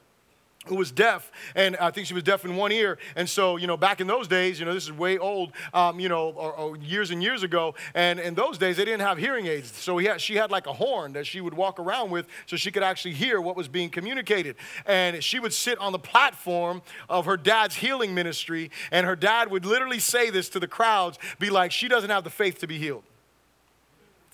who 0.67 0.77
was 0.77 0.91
deaf, 0.91 1.31
and 1.55 1.77
I 1.77 1.91
think 1.91 2.07
she 2.07 2.15
was 2.15 2.23
deaf 2.23 2.45
in 2.45 2.57
one 2.57 2.73
ear. 2.73 2.99
And 3.15 3.29
so, 3.29 3.57
you 3.57 3.67
know, 3.67 3.77
back 3.77 4.01
in 4.01 4.07
those 4.07 4.29
days, 4.29 4.59
you 4.59 4.67
know, 4.67 4.75
this 4.75 4.85
is 4.85 4.93
way 4.93 5.19
old, 5.19 5.53
um, 5.73 6.01
you 6.01 6.09
know, 6.09 6.31
or, 6.31 6.53
or, 6.53 6.77
years 6.77 7.11
and 7.11 7.23
years 7.23 7.43
ago. 7.43 7.75
And 7.95 8.19
in 8.19 8.35
those 8.35 8.59
days, 8.59 8.77
they 8.77 8.85
didn't 8.85 9.01
have 9.01 9.19
hearing 9.19 9.47
aids. 9.47 9.73
So 9.75 9.99
had, 9.99 10.21
she 10.21 10.37
had 10.37 10.51
like 10.51 10.67
a 10.67 10.73
horn 10.73 11.13
that 11.15 11.27
she 11.27 11.41
would 11.41 11.55
walk 11.55 11.79
around 11.79 12.11
with 12.11 12.27
so 12.47 12.57
she 12.57 12.71
could 12.71 12.83
actually 12.83 13.15
hear 13.15 13.41
what 13.41 13.57
was 13.57 13.69
being 13.69 13.91
communicated. 13.91 14.57
And 14.85 15.23
she 15.23 15.39
would 15.39 15.53
sit 15.53 15.79
on 15.79 15.93
the 15.93 15.99
platform 15.99 16.83
of 17.09 17.25
her 17.27 17.37
dad's 17.37 17.77
healing 17.77 18.15
ministry, 18.15 18.71
and 18.91 19.07
her 19.07 19.17
dad 19.17 19.51
would 19.51 19.65
literally 19.65 19.99
say 19.99 20.31
this 20.31 20.49
to 20.51 20.61
the 20.61 20.69
crowds, 20.69 21.19
be 21.39 21.51
like, 21.51 21.73
she 21.73 21.89
doesn't 21.89 22.11
have 22.11 22.25
the 22.25 22.31
faith 22.31 22.59
to 22.61 22.67
be 22.67 22.79
healed. 22.79 23.05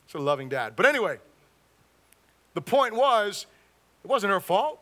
It's 0.05 0.15
a 0.15 0.19
loving 0.19 0.49
dad. 0.49 0.75
But 0.77 0.87
anyway, 0.87 1.19
the 2.55 2.61
point 2.61 2.95
was, 2.95 3.47
it 4.05 4.09
wasn't 4.09 4.33
her 4.33 4.41
fault. 4.41 4.79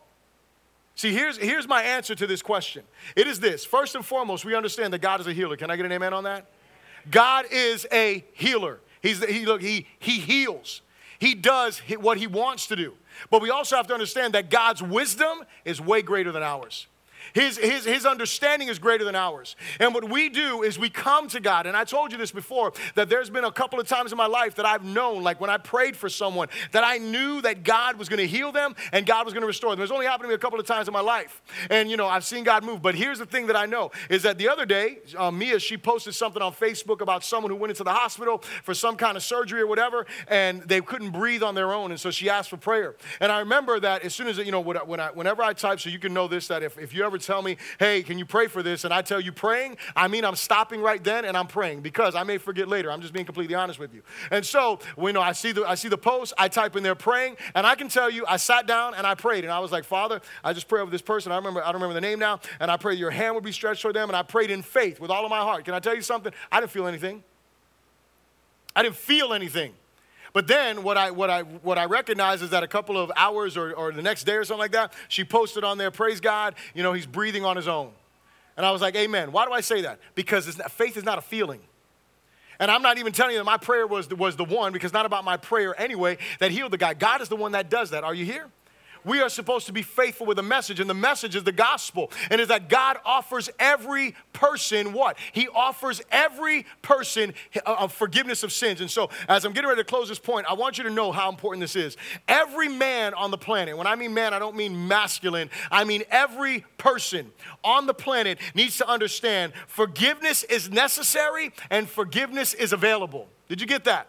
See, 1.01 1.14
here's, 1.14 1.38
here's 1.38 1.66
my 1.66 1.82
answer 1.82 2.14
to 2.14 2.26
this 2.26 2.42
question. 2.42 2.84
It 3.16 3.26
is 3.26 3.40
this. 3.40 3.64
First 3.64 3.94
and 3.94 4.05
foremost, 4.05 4.44
we 4.44 4.55
understand 4.55 4.92
that 4.92 4.98
God 4.98 5.18
is 5.18 5.26
a 5.26 5.32
healer. 5.32 5.57
Can 5.57 5.70
I 5.70 5.76
get 5.76 5.86
an 5.86 5.92
amen 5.92 6.12
on 6.12 6.24
that? 6.24 6.44
God 7.11 7.46
is 7.51 7.86
a 7.90 8.22
healer. 8.34 8.80
He's 9.01 9.18
the, 9.18 9.26
he, 9.26 9.46
look, 9.46 9.62
he, 9.62 9.86
he 9.98 10.20
heals. 10.20 10.82
He 11.18 11.34
does 11.34 11.78
what 12.01 12.18
he 12.18 12.26
wants 12.26 12.66
to 12.66 12.76
do. 12.76 12.92
But 13.30 13.40
we 13.40 13.48
also 13.48 13.76
have 13.76 13.86
to 13.86 13.94
understand 13.94 14.34
that 14.34 14.51
God's 14.51 14.82
wisdom 14.82 15.44
is 15.64 15.80
way 15.80 16.03
greater 16.03 16.32
than 16.32 16.42
ours. 16.42 16.86
His, 17.33 17.59
his, 17.59 17.85
his 17.85 18.07
understanding 18.07 18.68
is 18.68 18.79
greater 18.79 19.05
than 19.05 19.14
ours. 19.14 19.57
And 19.79 19.95
what 19.95 20.09
we 20.11 20.29
do 20.29 20.62
is 20.62 20.79
we 20.79 20.91
come 20.91 21.29
to 21.29 21.41
God. 21.41 21.66
And 21.66 21.77
I 21.77 21.85
told 21.85 22.12
you 22.12 22.18
this 22.18 22.33
before 22.33 22.73
that 22.95 23.09
there's 23.09 23.31
been 23.31 23.45
a 23.45 23.53
couple 23.53 23.79
of 23.79 23.87
times 23.87 24.12
in 24.12 24.18
my 24.18 24.27
life 24.27 24.57
that 24.57 24.66
I've 24.66 24.85
known, 24.85 25.23
like 25.23 25.41
when 25.41 25.51
I 25.51 25.59
prayed 25.59 25.97
for 25.97 26.09
someone, 26.09 26.49
that 26.73 26.85
I 26.85 26.99
knew 26.99 27.41
that 27.43 27.64
God 27.64 27.97
was 27.97 28.09
going 28.09 28.18
to 28.18 28.27
heal 28.27 28.53
them 28.53 28.75
and 28.93 29.07
God 29.07 29.25
was 29.25 29.35
going 29.35 29.43
to 29.43 29.47
restore 29.47 29.75
them. 29.75 29.83
It's 29.83 29.93
only 29.93 30.07
happened 30.07 30.25
to 30.25 30.29
me 30.29 30.35
a 30.35 30.39
couple 30.39 30.59
of 30.59 30.66
times 30.66 30.89
in 30.89 30.95
my 30.95 31.01
life. 31.01 31.43
And, 31.71 31.91
you 31.91 31.97
know, 31.97 32.07
I've 32.07 32.25
seen 32.25 32.45
God 32.45 32.64
move. 32.64 32.83
But 32.83 32.95
here's 32.95 33.18
the 33.18 33.27
thing 33.27 33.47
that 33.47 33.57
I 33.57 33.66
know 33.66 33.91
is 34.09 34.23
that 34.23 34.39
the 34.39 34.49
other 34.49 34.66
day, 34.66 34.99
uh, 35.16 35.31
Mia, 35.31 35.59
she 35.59 35.77
posted 35.77 36.14
something 36.14 36.43
on 36.43 36.53
Facebook 36.53 37.01
about 37.01 37.25
someone 37.25 37.51
who 37.51 37.57
went 37.57 37.71
into 37.71 37.85
the 37.85 37.93
hospital 37.93 38.39
for 38.64 38.75
some 38.75 38.97
kind 38.97 39.16
of 39.16 39.23
surgery 39.23 39.61
or 39.61 39.66
whatever, 39.66 40.07
and 40.29 40.62
they 40.62 40.81
couldn't 40.81 41.11
breathe 41.11 41.43
on 41.43 41.55
their 41.55 41.73
own. 41.73 41.91
And 41.91 42.01
so 42.01 42.11
she 42.11 42.29
asked 42.29 42.51
for 42.51 42.57
prayer. 42.57 42.97
And 43.21 43.31
I 43.31 43.41
remember 43.41 43.81
that 43.81 44.03
as 44.03 44.14
soon 44.14 44.29
as, 44.29 44.39
you 44.39 44.53
know, 44.53 44.61
when 44.61 45.01
I, 45.01 45.11
whenever 45.11 45.43
I 45.43 45.53
type, 45.53 45.81
so 45.81 45.91
you 45.91 45.99
can 45.99 46.14
know 46.14 46.29
this, 46.29 46.49
that 46.49 46.62
if, 46.62 46.79
if 46.79 46.95
you 46.95 47.05
ever 47.05 47.10
tell 47.19 47.43
me, 47.43 47.57
hey, 47.79 48.03
can 48.03 48.19
you 48.19 48.27
pray 48.27 48.47
for 48.47 48.63
this? 48.63 48.85
And 48.85 48.93
I 48.93 49.03
tell 49.03 49.21
you 49.21 49.33
praying, 49.33 49.77
I 49.97 50.09
mean 50.09 50.25
I'm 50.25 50.37
stopping 50.37 50.81
right 50.81 51.03
then 51.03 51.25
and 51.25 51.37
I'm 51.37 51.47
praying 51.47 51.81
because 51.81 52.15
I 52.15 52.23
may 52.23 52.39
forget 52.39 52.69
later. 52.69 52.91
I'm 52.91 53.01
just 53.01 53.13
being 53.13 53.27
completely 53.27 53.55
honest 53.55 53.79
with 53.79 53.95
you. 53.95 54.03
And 54.31 54.45
so, 54.45 54.79
you 54.99 55.13
know, 55.13 55.21
I 55.21 55.33
see 55.33 55.53
the 55.53 55.65
I 55.65 55.75
see 55.75 55.89
the 55.89 55.99
post, 55.99 56.33
I 56.39 56.49
type 56.49 56.77
in 56.77 56.83
there 56.83 56.95
praying, 56.95 57.37
and 57.55 57.67
I 57.67 57.75
can 57.75 57.89
tell 57.89 58.11
you 58.11 58.25
I 58.27 58.37
sat 58.37 58.67
down 58.67 58.95
and 58.95 59.07
I 59.07 59.15
prayed 59.15 59.45
and 59.45 59.53
I 59.53 59.59
was 59.59 59.73
like, 59.73 59.85
Father, 59.85 60.21
I 60.45 60.53
just 60.53 60.69
pray 60.69 60.81
over 60.81 60.91
this 60.91 61.03
person. 61.03 61.33
I 61.33 61.37
remember 61.37 61.63
I 61.63 61.67
don't 61.73 61.81
remember 61.81 61.95
the 61.95 62.01
name 62.01 62.19
now, 62.19 62.41
and 62.61 62.71
I 62.71 62.77
pray 62.77 62.95
your 62.95 63.11
hand 63.11 63.35
would 63.35 63.45
be 63.45 63.53
stretched 63.53 63.83
toward 63.83 63.97
them, 63.97 64.09
and 64.09 64.17
I 64.17 64.23
prayed 64.23 64.51
in 64.51 64.63
faith 64.63 65.01
with 65.01 65.11
all 65.11 65.25
of 65.25 65.31
my 65.31 65.41
heart. 65.41 65.65
Can 65.65 65.75
I 65.75 65.81
tell 65.81 65.95
you 65.95 66.03
something? 66.03 66.33
I 66.51 66.61
didn't 66.61 66.73
feel 66.73 66.87
anything. 66.87 67.23
I 68.75 68.83
didn't 68.83 68.97
feel 68.97 69.33
anything. 69.33 69.75
But 70.33 70.47
then 70.47 70.83
what 70.83 70.97
I, 70.97 71.11
what 71.11 71.31
I, 71.31 71.43
what 71.43 71.78
I 71.78 71.87
recognize 71.87 72.43
is 72.43 72.51
that 72.51 72.62
a 72.62 72.68
couple 72.68 72.97
of 72.97 73.11
hours 73.16 73.57
or, 73.57 73.72
or 73.72 73.93
the 73.93 74.03
next 74.03 74.24
day 74.24 74.35
or 74.35 74.45
something 74.45 74.61
like 74.61 74.72
that, 74.72 74.93
she 75.09 75.24
posted 75.24 75.64
on 75.64 75.78
there, 75.78 75.91
praise 75.91 76.20
God, 76.20 76.55
you 76.74 76.83
know, 76.83 76.93
he's 76.93 77.07
breathing 77.07 77.45
on 77.45 77.57
his 77.57 77.68
own. 77.68 77.91
And 78.57 78.66
I 78.66 78.70
was 78.70 78.83
like, 78.83 78.95
amen. 78.95 79.33
Why 79.33 79.47
do 79.47 79.53
I 79.53 79.61
say 79.61 79.83
that? 79.83 79.99
Because 80.14 80.59
not, 80.59 80.70
faith 80.70 80.97
is 80.97 81.05
not 81.05 81.18
a 81.18 81.22
feeling. 81.22 81.61
And 82.59 82.70
I'm 82.70 82.83
not 82.83 82.99
even 82.99 83.12
telling 83.12 83.33
you 83.33 83.39
that 83.39 83.45
my 83.45 83.57
prayer 83.57 83.87
was 83.87 84.09
was 84.11 84.37
the 84.37 84.45
one, 84.45 84.72
because 84.74 84.93
not 84.93 85.07
about 85.07 85.24
my 85.24 85.39
prayer 85.39 85.74
anyway, 85.81 86.18
that 86.41 86.51
healed 86.51 86.72
the 86.72 86.76
guy. 86.76 86.93
God 86.93 87.22
is 87.22 87.28
the 87.31 87.37
one 87.37 87.53
that 87.53 87.70
does 87.70 87.91
that. 87.91 88.05
Are 88.05 88.14
you 88.14 88.26
here? 88.26 88.49
We 89.05 89.20
are 89.20 89.28
supposed 89.28 89.66
to 89.66 89.72
be 89.72 89.82
faithful 89.82 90.26
with 90.26 90.36
the 90.36 90.42
message, 90.42 90.80
and 90.80 90.88
the 90.88 90.94
message 90.94 91.36
is 91.36 91.44
the 91.44 91.53
gospel. 91.53 92.11
And 92.30 92.40
is 92.40 92.48
that 92.48 92.68
God 92.68 92.98
offers 93.05 93.51
every 93.59 94.14
person 94.32 94.92
what? 94.92 95.16
He 95.32 95.48
offers 95.48 96.01
every 96.11 96.66
person 96.82 97.34
a 97.66 97.88
forgiveness 97.88 98.42
of 98.42 98.53
sins. 98.53 98.80
And 98.80 98.90
so, 98.90 99.11
as 99.28 99.44
I'm 99.44 99.53
getting 99.53 99.68
ready 99.68 99.80
to 99.80 99.86
close 99.86 100.09
this 100.09 100.18
point, 100.18 100.46
I 100.48 100.55
want 100.55 100.78
you 100.78 100.84
to 100.84 100.90
know 100.90 101.12
how 101.12 101.28
important 101.28 101.61
this 101.61 101.76
is. 101.76 101.96
Every 102.28 102.68
man 102.68 103.14
on 103.14 103.30
the 103.30 103.38
planet, 103.38 103.76
when 103.76 103.86
I 103.86 103.94
mean 103.94 104.14
man, 104.14 104.34
I 104.34 104.38
don't 104.38 104.57
mean 104.57 104.88
masculine, 104.88 105.51
I 105.70 105.84
mean 105.84 106.03
every 106.11 106.64
person 106.78 107.32
on 107.64 107.86
the 107.86 107.94
planet 107.94 108.38
needs 108.55 108.76
to 108.78 108.88
understand 108.88 109.53
forgiveness 109.66 110.42
is 110.44 110.70
necessary 110.70 111.53
and 111.70 111.88
forgiveness 111.88 112.55
is 112.55 112.72
available. 112.72 113.28
Did 113.48 113.61
you 113.61 113.66
get 113.66 113.84
that? 113.84 114.09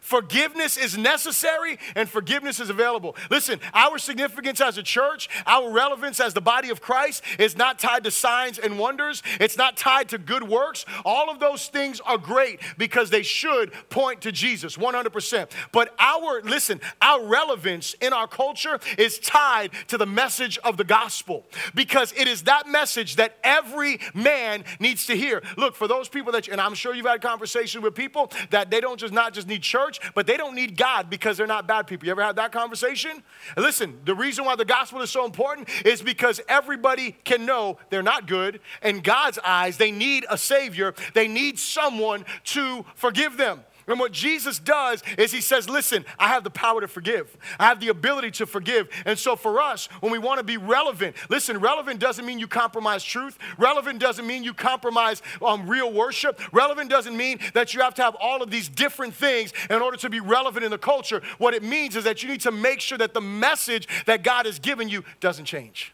Forgiveness 0.00 0.76
is 0.76 0.96
necessary 0.96 1.78
and 1.94 2.08
forgiveness 2.08 2.60
is 2.60 2.70
available. 2.70 3.16
Listen, 3.30 3.60
our 3.74 3.98
significance 3.98 4.60
as 4.60 4.78
a 4.78 4.82
church, 4.82 5.28
our 5.46 5.70
relevance 5.70 6.20
as 6.20 6.34
the 6.34 6.40
body 6.40 6.70
of 6.70 6.80
Christ 6.80 7.22
is 7.38 7.56
not 7.56 7.78
tied 7.78 8.04
to 8.04 8.10
signs 8.10 8.58
and 8.58 8.78
wonders, 8.78 9.22
it's 9.40 9.56
not 9.56 9.76
tied 9.76 10.08
to 10.10 10.18
good 10.18 10.42
works. 10.42 10.84
All 11.04 11.30
of 11.30 11.40
those 11.40 11.68
things 11.68 12.00
are 12.00 12.18
great 12.18 12.60
because 12.76 13.10
they 13.10 13.22
should 13.22 13.72
point 13.90 14.22
to 14.22 14.32
Jesus 14.32 14.76
100%. 14.76 15.50
But 15.72 15.94
our, 15.98 16.42
listen, 16.42 16.80
our 17.00 17.24
relevance 17.26 17.94
in 18.00 18.12
our 18.12 18.28
culture 18.28 18.78
is 18.96 19.18
tied 19.18 19.70
to 19.88 19.98
the 19.98 20.06
message 20.06 20.58
of 20.58 20.76
the 20.76 20.84
gospel 20.84 21.44
because 21.74 22.12
it 22.12 22.28
is 22.28 22.42
that 22.44 22.66
message 22.66 23.16
that 23.16 23.38
every 23.42 24.00
man 24.14 24.64
needs 24.80 25.06
to 25.06 25.16
hear. 25.16 25.42
Look, 25.56 25.74
for 25.74 25.88
those 25.88 26.08
people 26.08 26.32
that, 26.32 26.48
and 26.48 26.60
I'm 26.60 26.74
sure 26.74 26.94
you've 26.94 27.06
had 27.06 27.22
conversations 27.22 27.82
with 27.82 27.94
people 27.94 28.30
that 28.50 28.70
they 28.70 28.80
don't 28.80 28.98
just 28.98 29.12
not 29.12 29.32
just 29.32 29.48
need 29.48 29.62
church 29.62 29.97
church, 29.98 30.12
but 30.14 30.26
they 30.26 30.36
don't 30.36 30.54
need 30.54 30.76
God 30.76 31.10
because 31.10 31.36
they're 31.36 31.46
not 31.46 31.66
bad 31.66 31.86
people. 31.86 32.06
You 32.06 32.12
ever 32.12 32.22
had 32.22 32.36
that 32.36 32.52
conversation? 32.52 33.22
Listen, 33.56 34.00
the 34.04 34.14
reason 34.14 34.44
why 34.44 34.56
the 34.56 34.64
gospel 34.64 35.00
is 35.02 35.10
so 35.10 35.24
important 35.24 35.68
is 35.84 36.02
because 36.02 36.40
everybody 36.48 37.12
can 37.24 37.46
know 37.46 37.78
they're 37.90 38.02
not 38.02 38.26
good. 38.26 38.60
In 38.82 39.00
God's 39.00 39.38
eyes, 39.44 39.76
they 39.76 39.90
need 39.90 40.26
a 40.30 40.38
Savior, 40.38 40.94
they 41.14 41.28
need 41.28 41.58
someone 41.58 42.24
to 42.44 42.84
forgive 42.94 43.36
them. 43.36 43.60
And 43.88 43.98
what 43.98 44.12
Jesus 44.12 44.58
does 44.58 45.02
is 45.16 45.32
he 45.32 45.40
says, 45.40 45.68
Listen, 45.68 46.04
I 46.18 46.28
have 46.28 46.44
the 46.44 46.50
power 46.50 46.80
to 46.80 46.88
forgive. 46.88 47.36
I 47.58 47.64
have 47.64 47.80
the 47.80 47.88
ability 47.88 48.30
to 48.32 48.46
forgive. 48.46 48.88
And 49.04 49.18
so 49.18 49.34
for 49.34 49.60
us, 49.60 49.86
when 50.00 50.12
we 50.12 50.18
want 50.18 50.38
to 50.38 50.44
be 50.44 50.58
relevant, 50.58 51.16
listen, 51.28 51.58
relevant 51.58 51.98
doesn't 51.98 52.24
mean 52.24 52.38
you 52.38 52.46
compromise 52.46 53.02
truth. 53.02 53.38
Relevant 53.56 53.98
doesn't 53.98 54.26
mean 54.26 54.44
you 54.44 54.54
compromise 54.54 55.22
um, 55.44 55.68
real 55.68 55.92
worship. 55.92 56.40
Relevant 56.52 56.90
doesn't 56.90 57.16
mean 57.16 57.40
that 57.54 57.74
you 57.74 57.80
have 57.80 57.94
to 57.94 58.02
have 58.02 58.16
all 58.20 58.42
of 58.42 58.50
these 58.50 58.68
different 58.68 59.14
things 59.14 59.52
in 59.70 59.80
order 59.80 59.96
to 59.96 60.10
be 60.10 60.20
relevant 60.20 60.64
in 60.64 60.70
the 60.70 60.78
culture. 60.78 61.22
What 61.38 61.54
it 61.54 61.62
means 61.62 61.96
is 61.96 62.04
that 62.04 62.22
you 62.22 62.28
need 62.28 62.42
to 62.42 62.52
make 62.52 62.80
sure 62.80 62.98
that 62.98 63.14
the 63.14 63.20
message 63.20 63.88
that 64.06 64.22
God 64.22 64.46
has 64.46 64.58
given 64.58 64.88
you 64.88 65.04
doesn't 65.20 65.46
change 65.46 65.92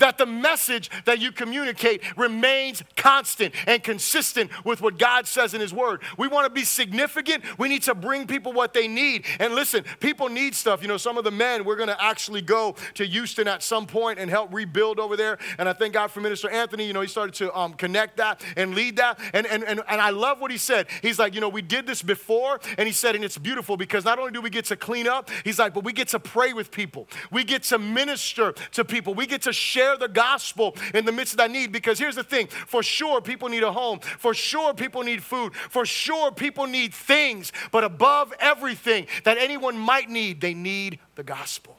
that 0.00 0.18
the 0.18 0.26
message 0.26 0.90
that 1.04 1.20
you 1.20 1.32
communicate 1.32 2.02
remains 2.16 2.82
constant 2.96 3.54
and 3.66 3.82
consistent 3.82 4.50
with 4.64 4.82
what 4.82 4.98
God 4.98 5.26
says 5.26 5.54
in 5.54 5.60
His 5.60 5.72
Word. 5.72 6.02
We 6.18 6.28
want 6.28 6.46
to 6.46 6.50
be 6.50 6.64
significant. 6.64 7.44
We 7.58 7.68
need 7.68 7.82
to 7.84 7.94
bring 7.94 8.26
people 8.26 8.52
what 8.52 8.74
they 8.74 8.88
need. 8.88 9.24
And 9.38 9.54
listen, 9.54 9.84
people 10.00 10.28
need 10.28 10.54
stuff. 10.54 10.82
You 10.82 10.88
know, 10.88 10.96
some 10.96 11.16
of 11.16 11.24
the 11.24 11.30
men, 11.30 11.64
we're 11.64 11.76
going 11.76 11.88
to 11.88 12.02
actually 12.02 12.42
go 12.42 12.74
to 12.94 13.06
Houston 13.06 13.46
at 13.48 13.62
some 13.62 13.86
point 13.86 14.18
and 14.18 14.30
help 14.30 14.52
rebuild 14.52 14.98
over 14.98 15.16
there. 15.16 15.38
And 15.58 15.68
I 15.68 15.72
thank 15.72 15.94
God 15.94 16.10
for 16.10 16.20
Minister 16.20 16.50
Anthony. 16.50 16.86
You 16.86 16.92
know, 16.92 17.00
he 17.00 17.08
started 17.08 17.34
to 17.36 17.56
um, 17.56 17.74
connect 17.74 18.16
that 18.16 18.42
and 18.56 18.74
lead 18.74 18.96
that. 18.96 19.18
And, 19.32 19.46
and, 19.46 19.64
and, 19.64 19.82
and 19.88 20.00
I 20.00 20.10
love 20.10 20.40
what 20.40 20.50
he 20.50 20.58
said. 20.58 20.86
He's 21.02 21.18
like, 21.18 21.34
you 21.34 21.40
know, 21.40 21.48
we 21.48 21.62
did 21.62 21.86
this 21.86 22.02
before. 22.02 22.60
And 22.78 22.86
he 22.86 22.92
said, 22.92 23.14
and 23.14 23.24
it's 23.24 23.38
beautiful 23.38 23.76
because 23.76 24.04
not 24.04 24.18
only 24.18 24.32
do 24.32 24.40
we 24.40 24.50
get 24.50 24.64
to 24.66 24.76
clean 24.76 25.06
up, 25.06 25.30
he's 25.44 25.58
like, 25.58 25.74
but 25.74 25.84
we 25.84 25.92
get 25.92 26.08
to 26.08 26.18
pray 26.18 26.52
with 26.52 26.70
people. 26.70 27.06
We 27.30 27.44
get 27.44 27.62
to 27.64 27.78
minister 27.78 28.54
to 28.72 28.84
people. 28.84 29.14
We 29.14 29.26
get 29.26 29.42
to 29.42 29.52
share 29.52 29.89
the 29.96 30.08
gospel 30.08 30.76
in 30.94 31.04
the 31.04 31.12
midst 31.12 31.34
of 31.34 31.38
that 31.38 31.50
need. 31.50 31.72
Because 31.72 31.98
here's 31.98 32.16
the 32.16 32.24
thing 32.24 32.46
for 32.46 32.82
sure, 32.82 33.20
people 33.20 33.48
need 33.48 33.62
a 33.62 33.72
home. 33.72 34.00
For 34.00 34.34
sure, 34.34 34.74
people 34.74 35.02
need 35.02 35.22
food. 35.22 35.54
For 35.54 35.86
sure, 35.86 36.32
people 36.32 36.66
need 36.66 36.94
things. 36.94 37.52
But 37.72 37.84
above 37.84 38.32
everything 38.40 39.06
that 39.24 39.38
anyone 39.38 39.76
might 39.76 40.08
need, 40.08 40.40
they 40.40 40.54
need 40.54 40.98
the 41.14 41.22
gospel. 41.22 41.76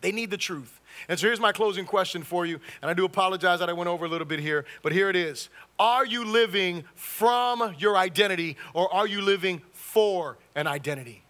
They 0.00 0.12
need 0.12 0.30
the 0.30 0.36
truth. 0.36 0.80
And 1.08 1.18
so 1.18 1.26
here's 1.26 1.40
my 1.40 1.52
closing 1.52 1.84
question 1.84 2.22
for 2.22 2.44
you. 2.44 2.58
And 2.82 2.90
I 2.90 2.94
do 2.94 3.04
apologize 3.04 3.60
that 3.60 3.68
I 3.68 3.72
went 3.72 3.88
over 3.88 4.04
a 4.04 4.08
little 4.08 4.26
bit 4.26 4.40
here, 4.40 4.64
but 4.82 4.92
here 4.92 5.08
it 5.08 5.16
is. 5.16 5.48
Are 5.78 6.04
you 6.04 6.24
living 6.24 6.84
from 6.94 7.74
your 7.78 7.96
identity 7.96 8.56
or 8.74 8.92
are 8.92 9.06
you 9.06 9.22
living 9.22 9.62
for 9.72 10.38
an 10.54 10.66
identity? 10.66 11.22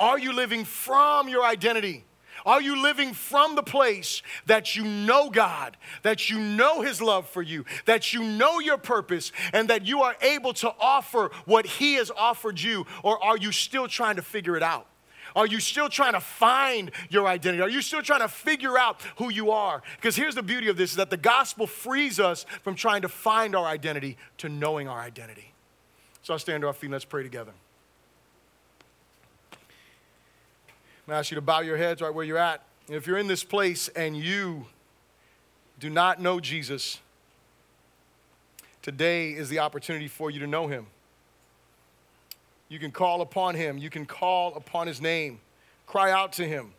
Are 0.00 0.18
you 0.18 0.32
living 0.32 0.64
from 0.64 1.28
your 1.28 1.44
identity? 1.44 2.04
Are 2.44 2.60
you 2.60 2.80
living 2.80 3.14
from 3.14 3.54
the 3.54 3.62
place 3.62 4.22
that 4.46 4.76
you 4.76 4.84
know 4.84 5.30
God, 5.30 5.76
that 6.02 6.28
you 6.28 6.38
know 6.38 6.82
His 6.82 7.00
love 7.00 7.28
for 7.28 7.42
you, 7.42 7.64
that 7.86 8.12
you 8.12 8.22
know 8.22 8.58
your 8.58 8.78
purpose, 8.78 9.32
and 9.52 9.68
that 9.68 9.86
you 9.86 10.02
are 10.02 10.16
able 10.20 10.52
to 10.54 10.74
offer 10.78 11.30
what 11.44 11.66
He 11.66 11.94
has 11.94 12.10
offered 12.10 12.60
you? 12.60 12.86
Or 13.02 13.22
are 13.24 13.36
you 13.36 13.52
still 13.52 13.88
trying 13.88 14.16
to 14.16 14.22
figure 14.22 14.56
it 14.56 14.62
out? 14.62 14.86
Are 15.34 15.46
you 15.46 15.60
still 15.60 15.90
trying 15.90 16.14
to 16.14 16.20
find 16.20 16.90
your 17.10 17.26
identity? 17.26 17.62
Are 17.62 17.68
you 17.68 17.82
still 17.82 18.00
trying 18.00 18.20
to 18.20 18.28
figure 18.28 18.78
out 18.78 19.02
who 19.16 19.30
you 19.30 19.50
are? 19.50 19.82
Because 19.96 20.16
here's 20.16 20.34
the 20.34 20.42
beauty 20.42 20.68
of 20.68 20.78
this 20.78 20.90
is 20.90 20.96
that 20.96 21.10
the 21.10 21.18
gospel 21.18 21.66
frees 21.66 22.18
us 22.18 22.46
from 22.62 22.74
trying 22.74 23.02
to 23.02 23.08
find 23.08 23.54
our 23.54 23.66
identity 23.66 24.16
to 24.38 24.48
knowing 24.48 24.88
our 24.88 24.98
identity. 24.98 25.52
So 26.22 26.32
I'll 26.32 26.38
stand 26.38 26.62
to 26.62 26.68
our 26.68 26.72
feet 26.72 26.86
and 26.86 26.92
let's 26.92 27.04
pray 27.04 27.22
together. 27.22 27.52
I'm 31.06 31.12
going 31.12 31.18
to 31.18 31.20
ask 31.20 31.30
you 31.30 31.36
to 31.36 31.40
bow 31.40 31.60
your 31.60 31.76
heads 31.76 32.02
right 32.02 32.12
where 32.12 32.24
you're 32.24 32.36
at. 32.36 32.62
If 32.88 33.06
you're 33.06 33.18
in 33.18 33.28
this 33.28 33.44
place 33.44 33.86
and 33.86 34.16
you 34.16 34.66
do 35.78 35.88
not 35.88 36.20
know 36.20 36.40
Jesus, 36.40 36.98
today 38.82 39.30
is 39.30 39.48
the 39.48 39.60
opportunity 39.60 40.08
for 40.08 40.32
you 40.32 40.40
to 40.40 40.48
know 40.48 40.66
him. 40.66 40.86
You 42.68 42.80
can 42.80 42.90
call 42.90 43.20
upon 43.20 43.54
him. 43.54 43.78
You 43.78 43.88
can 43.88 44.04
call 44.04 44.56
upon 44.56 44.88
his 44.88 45.00
name. 45.00 45.38
Cry 45.86 46.10
out 46.10 46.32
to 46.34 46.44
him. 46.44 46.72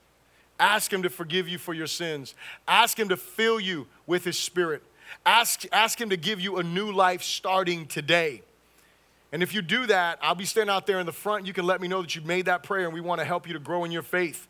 Ask 0.60 0.92
him 0.92 1.04
to 1.04 1.10
forgive 1.10 1.48
you 1.48 1.58
for 1.58 1.74
your 1.74 1.88
sins. 1.88 2.36
Ask 2.68 3.00
him 3.00 3.08
to 3.08 3.16
fill 3.16 3.62
you 3.62 3.88
with 4.08 4.26
his 4.26 4.38
spirit. 4.38 4.84
Ask, 5.26 5.64
ask 5.72 6.02
him 6.02 6.10
to 6.10 6.18
give 6.18 6.42
you 6.42 6.58
a 6.58 6.64
new 6.64 6.92
life 6.92 7.24
starting 7.24 7.86
today. 7.86 8.42
And 9.32 9.44
if 9.44 9.54
you 9.54 9.62
do 9.62 9.86
that, 9.88 10.20
I'll 10.22 10.36
be 10.36 10.46
standing 10.46 10.74
out 10.74 10.88
there 10.88 11.00
in 11.00 11.06
the 11.06 11.12
front. 11.12 11.46
You 11.46 11.54
can 11.54 11.66
let 11.66 11.82
me 11.82 11.88
know 11.88 12.02
that 12.02 12.16
you've 12.16 12.26
made 12.26 12.46
that 12.46 12.64
prayer, 12.64 12.86
and 12.86 12.94
we 12.94 13.02
want 13.02 13.20
to 13.20 13.26
help 13.26 13.48
you 13.48 13.54
to 13.54 13.60
grow 13.60 13.84
in 13.84 13.92
your 13.92 14.04
faith. 14.04 14.48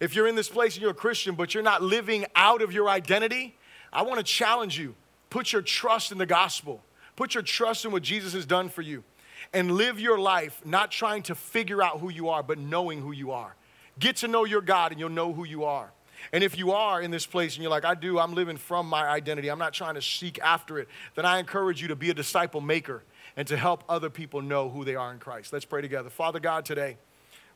If 0.00 0.14
you're 0.14 0.28
in 0.28 0.36
this 0.36 0.48
place 0.48 0.74
and 0.74 0.82
you're 0.82 0.92
a 0.92 0.94
Christian, 0.94 1.34
but 1.34 1.54
you're 1.54 1.62
not 1.62 1.82
living 1.82 2.24
out 2.34 2.62
of 2.62 2.72
your 2.72 2.88
identity, 2.88 3.56
I 3.92 4.02
want 4.02 4.18
to 4.18 4.24
challenge 4.24 4.78
you. 4.78 4.94
Put 5.30 5.52
your 5.52 5.62
trust 5.62 6.12
in 6.12 6.18
the 6.18 6.26
gospel, 6.26 6.82
put 7.16 7.34
your 7.34 7.42
trust 7.42 7.84
in 7.84 7.90
what 7.90 8.02
Jesus 8.02 8.32
has 8.32 8.46
done 8.46 8.68
for 8.68 8.82
you 8.82 9.04
and 9.52 9.72
live 9.72 10.00
your 10.00 10.18
life 10.18 10.60
not 10.64 10.90
trying 10.90 11.22
to 11.24 11.34
figure 11.34 11.82
out 11.82 12.00
who 12.00 12.10
you 12.10 12.28
are, 12.28 12.42
but 12.42 12.58
knowing 12.58 13.00
who 13.00 13.12
you 13.12 13.32
are. 13.32 13.54
Get 13.98 14.16
to 14.16 14.28
know 14.28 14.44
your 14.44 14.60
God 14.60 14.92
and 14.92 15.00
you'll 15.00 15.10
know 15.10 15.32
who 15.32 15.44
you 15.44 15.64
are. 15.64 15.90
And 16.32 16.42
if 16.42 16.58
you 16.58 16.72
are 16.72 17.00
in 17.00 17.10
this 17.10 17.26
place 17.26 17.54
and 17.54 17.62
you're 17.62 17.70
like, 17.70 17.84
I 17.84 17.94
do, 17.94 18.18
I'm 18.18 18.34
living 18.34 18.56
from 18.56 18.86
my 18.88 19.06
identity, 19.06 19.50
I'm 19.50 19.58
not 19.58 19.72
trying 19.72 19.94
to 19.94 20.02
seek 20.02 20.38
after 20.40 20.78
it, 20.78 20.88
then 21.14 21.24
I 21.24 21.38
encourage 21.38 21.80
you 21.80 21.88
to 21.88 21.96
be 21.96 22.10
a 22.10 22.14
disciple 22.14 22.60
maker 22.60 23.02
and 23.38 23.46
to 23.46 23.56
help 23.56 23.84
other 23.88 24.10
people 24.10 24.42
know 24.42 24.68
who 24.68 24.84
they 24.84 24.96
are 24.96 25.12
in 25.12 25.20
Christ. 25.20 25.52
Let's 25.52 25.64
pray 25.64 25.80
together. 25.80 26.10
Father 26.10 26.40
God, 26.40 26.64
today, 26.64 26.96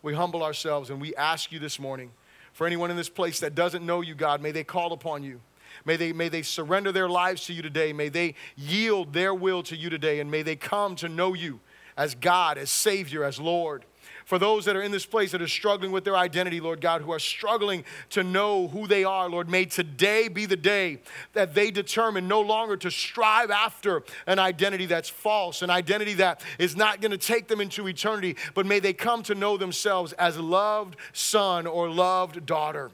we 0.01 0.14
humble 0.14 0.45
ourselves 0.45 0.91
and 0.91 1.01
we 1.01 1.12
ask 1.16 1.51
you 1.51 1.59
this 1.59 1.80
morning 1.80 2.12
for 2.53 2.68
anyone 2.68 2.93
in 2.93 2.97
this 2.97 3.09
place 3.09 3.41
that 3.41 3.57
doesn't 3.57 3.85
know 3.85 4.01
you, 4.01 4.14
God, 4.14 4.41
may 4.41 4.53
they 4.53 4.62
call 4.62 4.93
upon 4.93 5.24
you. 5.24 5.41
May 5.85 5.97
they, 5.97 6.12
may 6.12 6.28
they 6.28 6.43
surrender 6.43 6.93
their 6.93 7.09
lives 7.09 7.47
to 7.47 7.53
you 7.53 7.62
today. 7.62 7.93
May 7.93 8.11
they 8.11 8.37
yield 8.57 9.12
their 9.12 9.35
will 9.35 9.64
to 9.64 9.76
you 9.76 9.91
today. 9.91 10.20
And 10.20 10.30
may 10.30 10.43
they 10.43 10.55
come 10.55 10.95
to 10.97 11.09
know 11.09 11.35
you 11.35 11.59
as 11.97 12.14
God, 12.14 12.59
as 12.59 12.70
Savior, 12.70 13.24
as 13.24 13.41
Lord. 13.41 13.85
For 14.25 14.39
those 14.39 14.64
that 14.64 14.77
are 14.77 14.83
in 14.83 14.93
this 14.93 15.07
place 15.07 15.33
that 15.33 15.43
are 15.43 15.49
struggling 15.49 15.93
with 15.93 16.05
their 16.05 16.16
identity, 16.16 16.61
Lord 16.61 16.81
God, 16.81 17.03
who 17.03 17.12
are 17.12 17.18
struggling 17.18 17.85
to 18.11 18.23
know 18.23 18.68
who 18.68 18.87
they 18.87 19.05
are, 19.05 19.29
Lord, 19.29 19.49
may 19.49 19.64
today 19.64 20.29
be 20.29 20.47
the 20.47 20.57
day 20.57 21.01
that 21.33 21.55
they 21.55 21.70
determine 21.70 22.29
no 22.29 22.41
longer 22.41 22.77
to 22.79 22.91
strive 22.91 23.51
after 23.51 24.03
an 24.27 24.39
identity 24.39 24.87
that's 24.87 25.09
false, 25.09 25.62
an 25.62 25.70
identity 25.70 26.14
that 26.14 26.43
is 26.59 26.77
not 26.77 27.01
going 27.01 27.11
to 27.11 27.18
take 27.18 27.49
them 27.49 27.61
into 27.61 27.89
eternity, 27.89 28.37
but 28.55 28.66
may 28.66 28.81
they 28.81 28.93
come 28.93 29.23
to 29.25 29.35
know 29.35 29.57
themselves 29.57 30.12
as 30.14 30.39
loved 30.39 30.97
son 31.12 31.66
or 31.66 31.89
loved 31.89 32.47
daughter. 32.47 32.91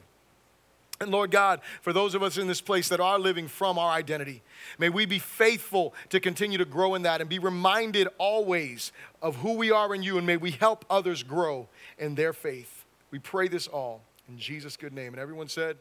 And 1.01 1.11
Lord 1.11 1.31
God, 1.31 1.61
for 1.81 1.93
those 1.93 2.13
of 2.13 2.21
us 2.21 2.37
in 2.37 2.47
this 2.47 2.59
place 2.59 2.89
that 2.89 2.99
are 2.99 3.17
living 3.17 3.47
from 3.47 3.79
our 3.79 3.89
identity, 3.89 4.41
may 4.77 4.89
we 4.89 5.05
be 5.05 5.19
faithful 5.19 5.93
to 6.09 6.19
continue 6.19 6.57
to 6.57 6.65
grow 6.65 6.93
in 6.95 7.03
that 7.03 7.21
and 7.21 7.29
be 7.29 7.39
reminded 7.39 8.09
always 8.17 8.91
of 9.21 9.37
who 9.37 9.53
we 9.53 9.71
are 9.71 9.95
in 9.95 10.03
you, 10.03 10.17
and 10.17 10.27
may 10.27 10.35
we 10.35 10.51
help 10.51 10.83
others 10.89 11.23
grow 11.23 11.69
in 11.97 12.15
their 12.15 12.33
faith. 12.33 12.83
We 13.11 13.19
pray 13.19 13.47
this 13.47 13.67
all 13.67 14.01
in 14.27 14.37
Jesus' 14.37 14.75
good 14.75 14.93
name. 14.93 15.13
And 15.13 15.19
everyone 15.19 15.47
said, 15.47 15.77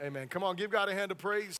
Amen. 0.00 0.08
Amen. 0.08 0.28
Come 0.28 0.42
on, 0.42 0.56
give 0.56 0.70
God 0.70 0.88
a 0.88 0.94
hand 0.94 1.10
of 1.10 1.18
praise. 1.18 1.59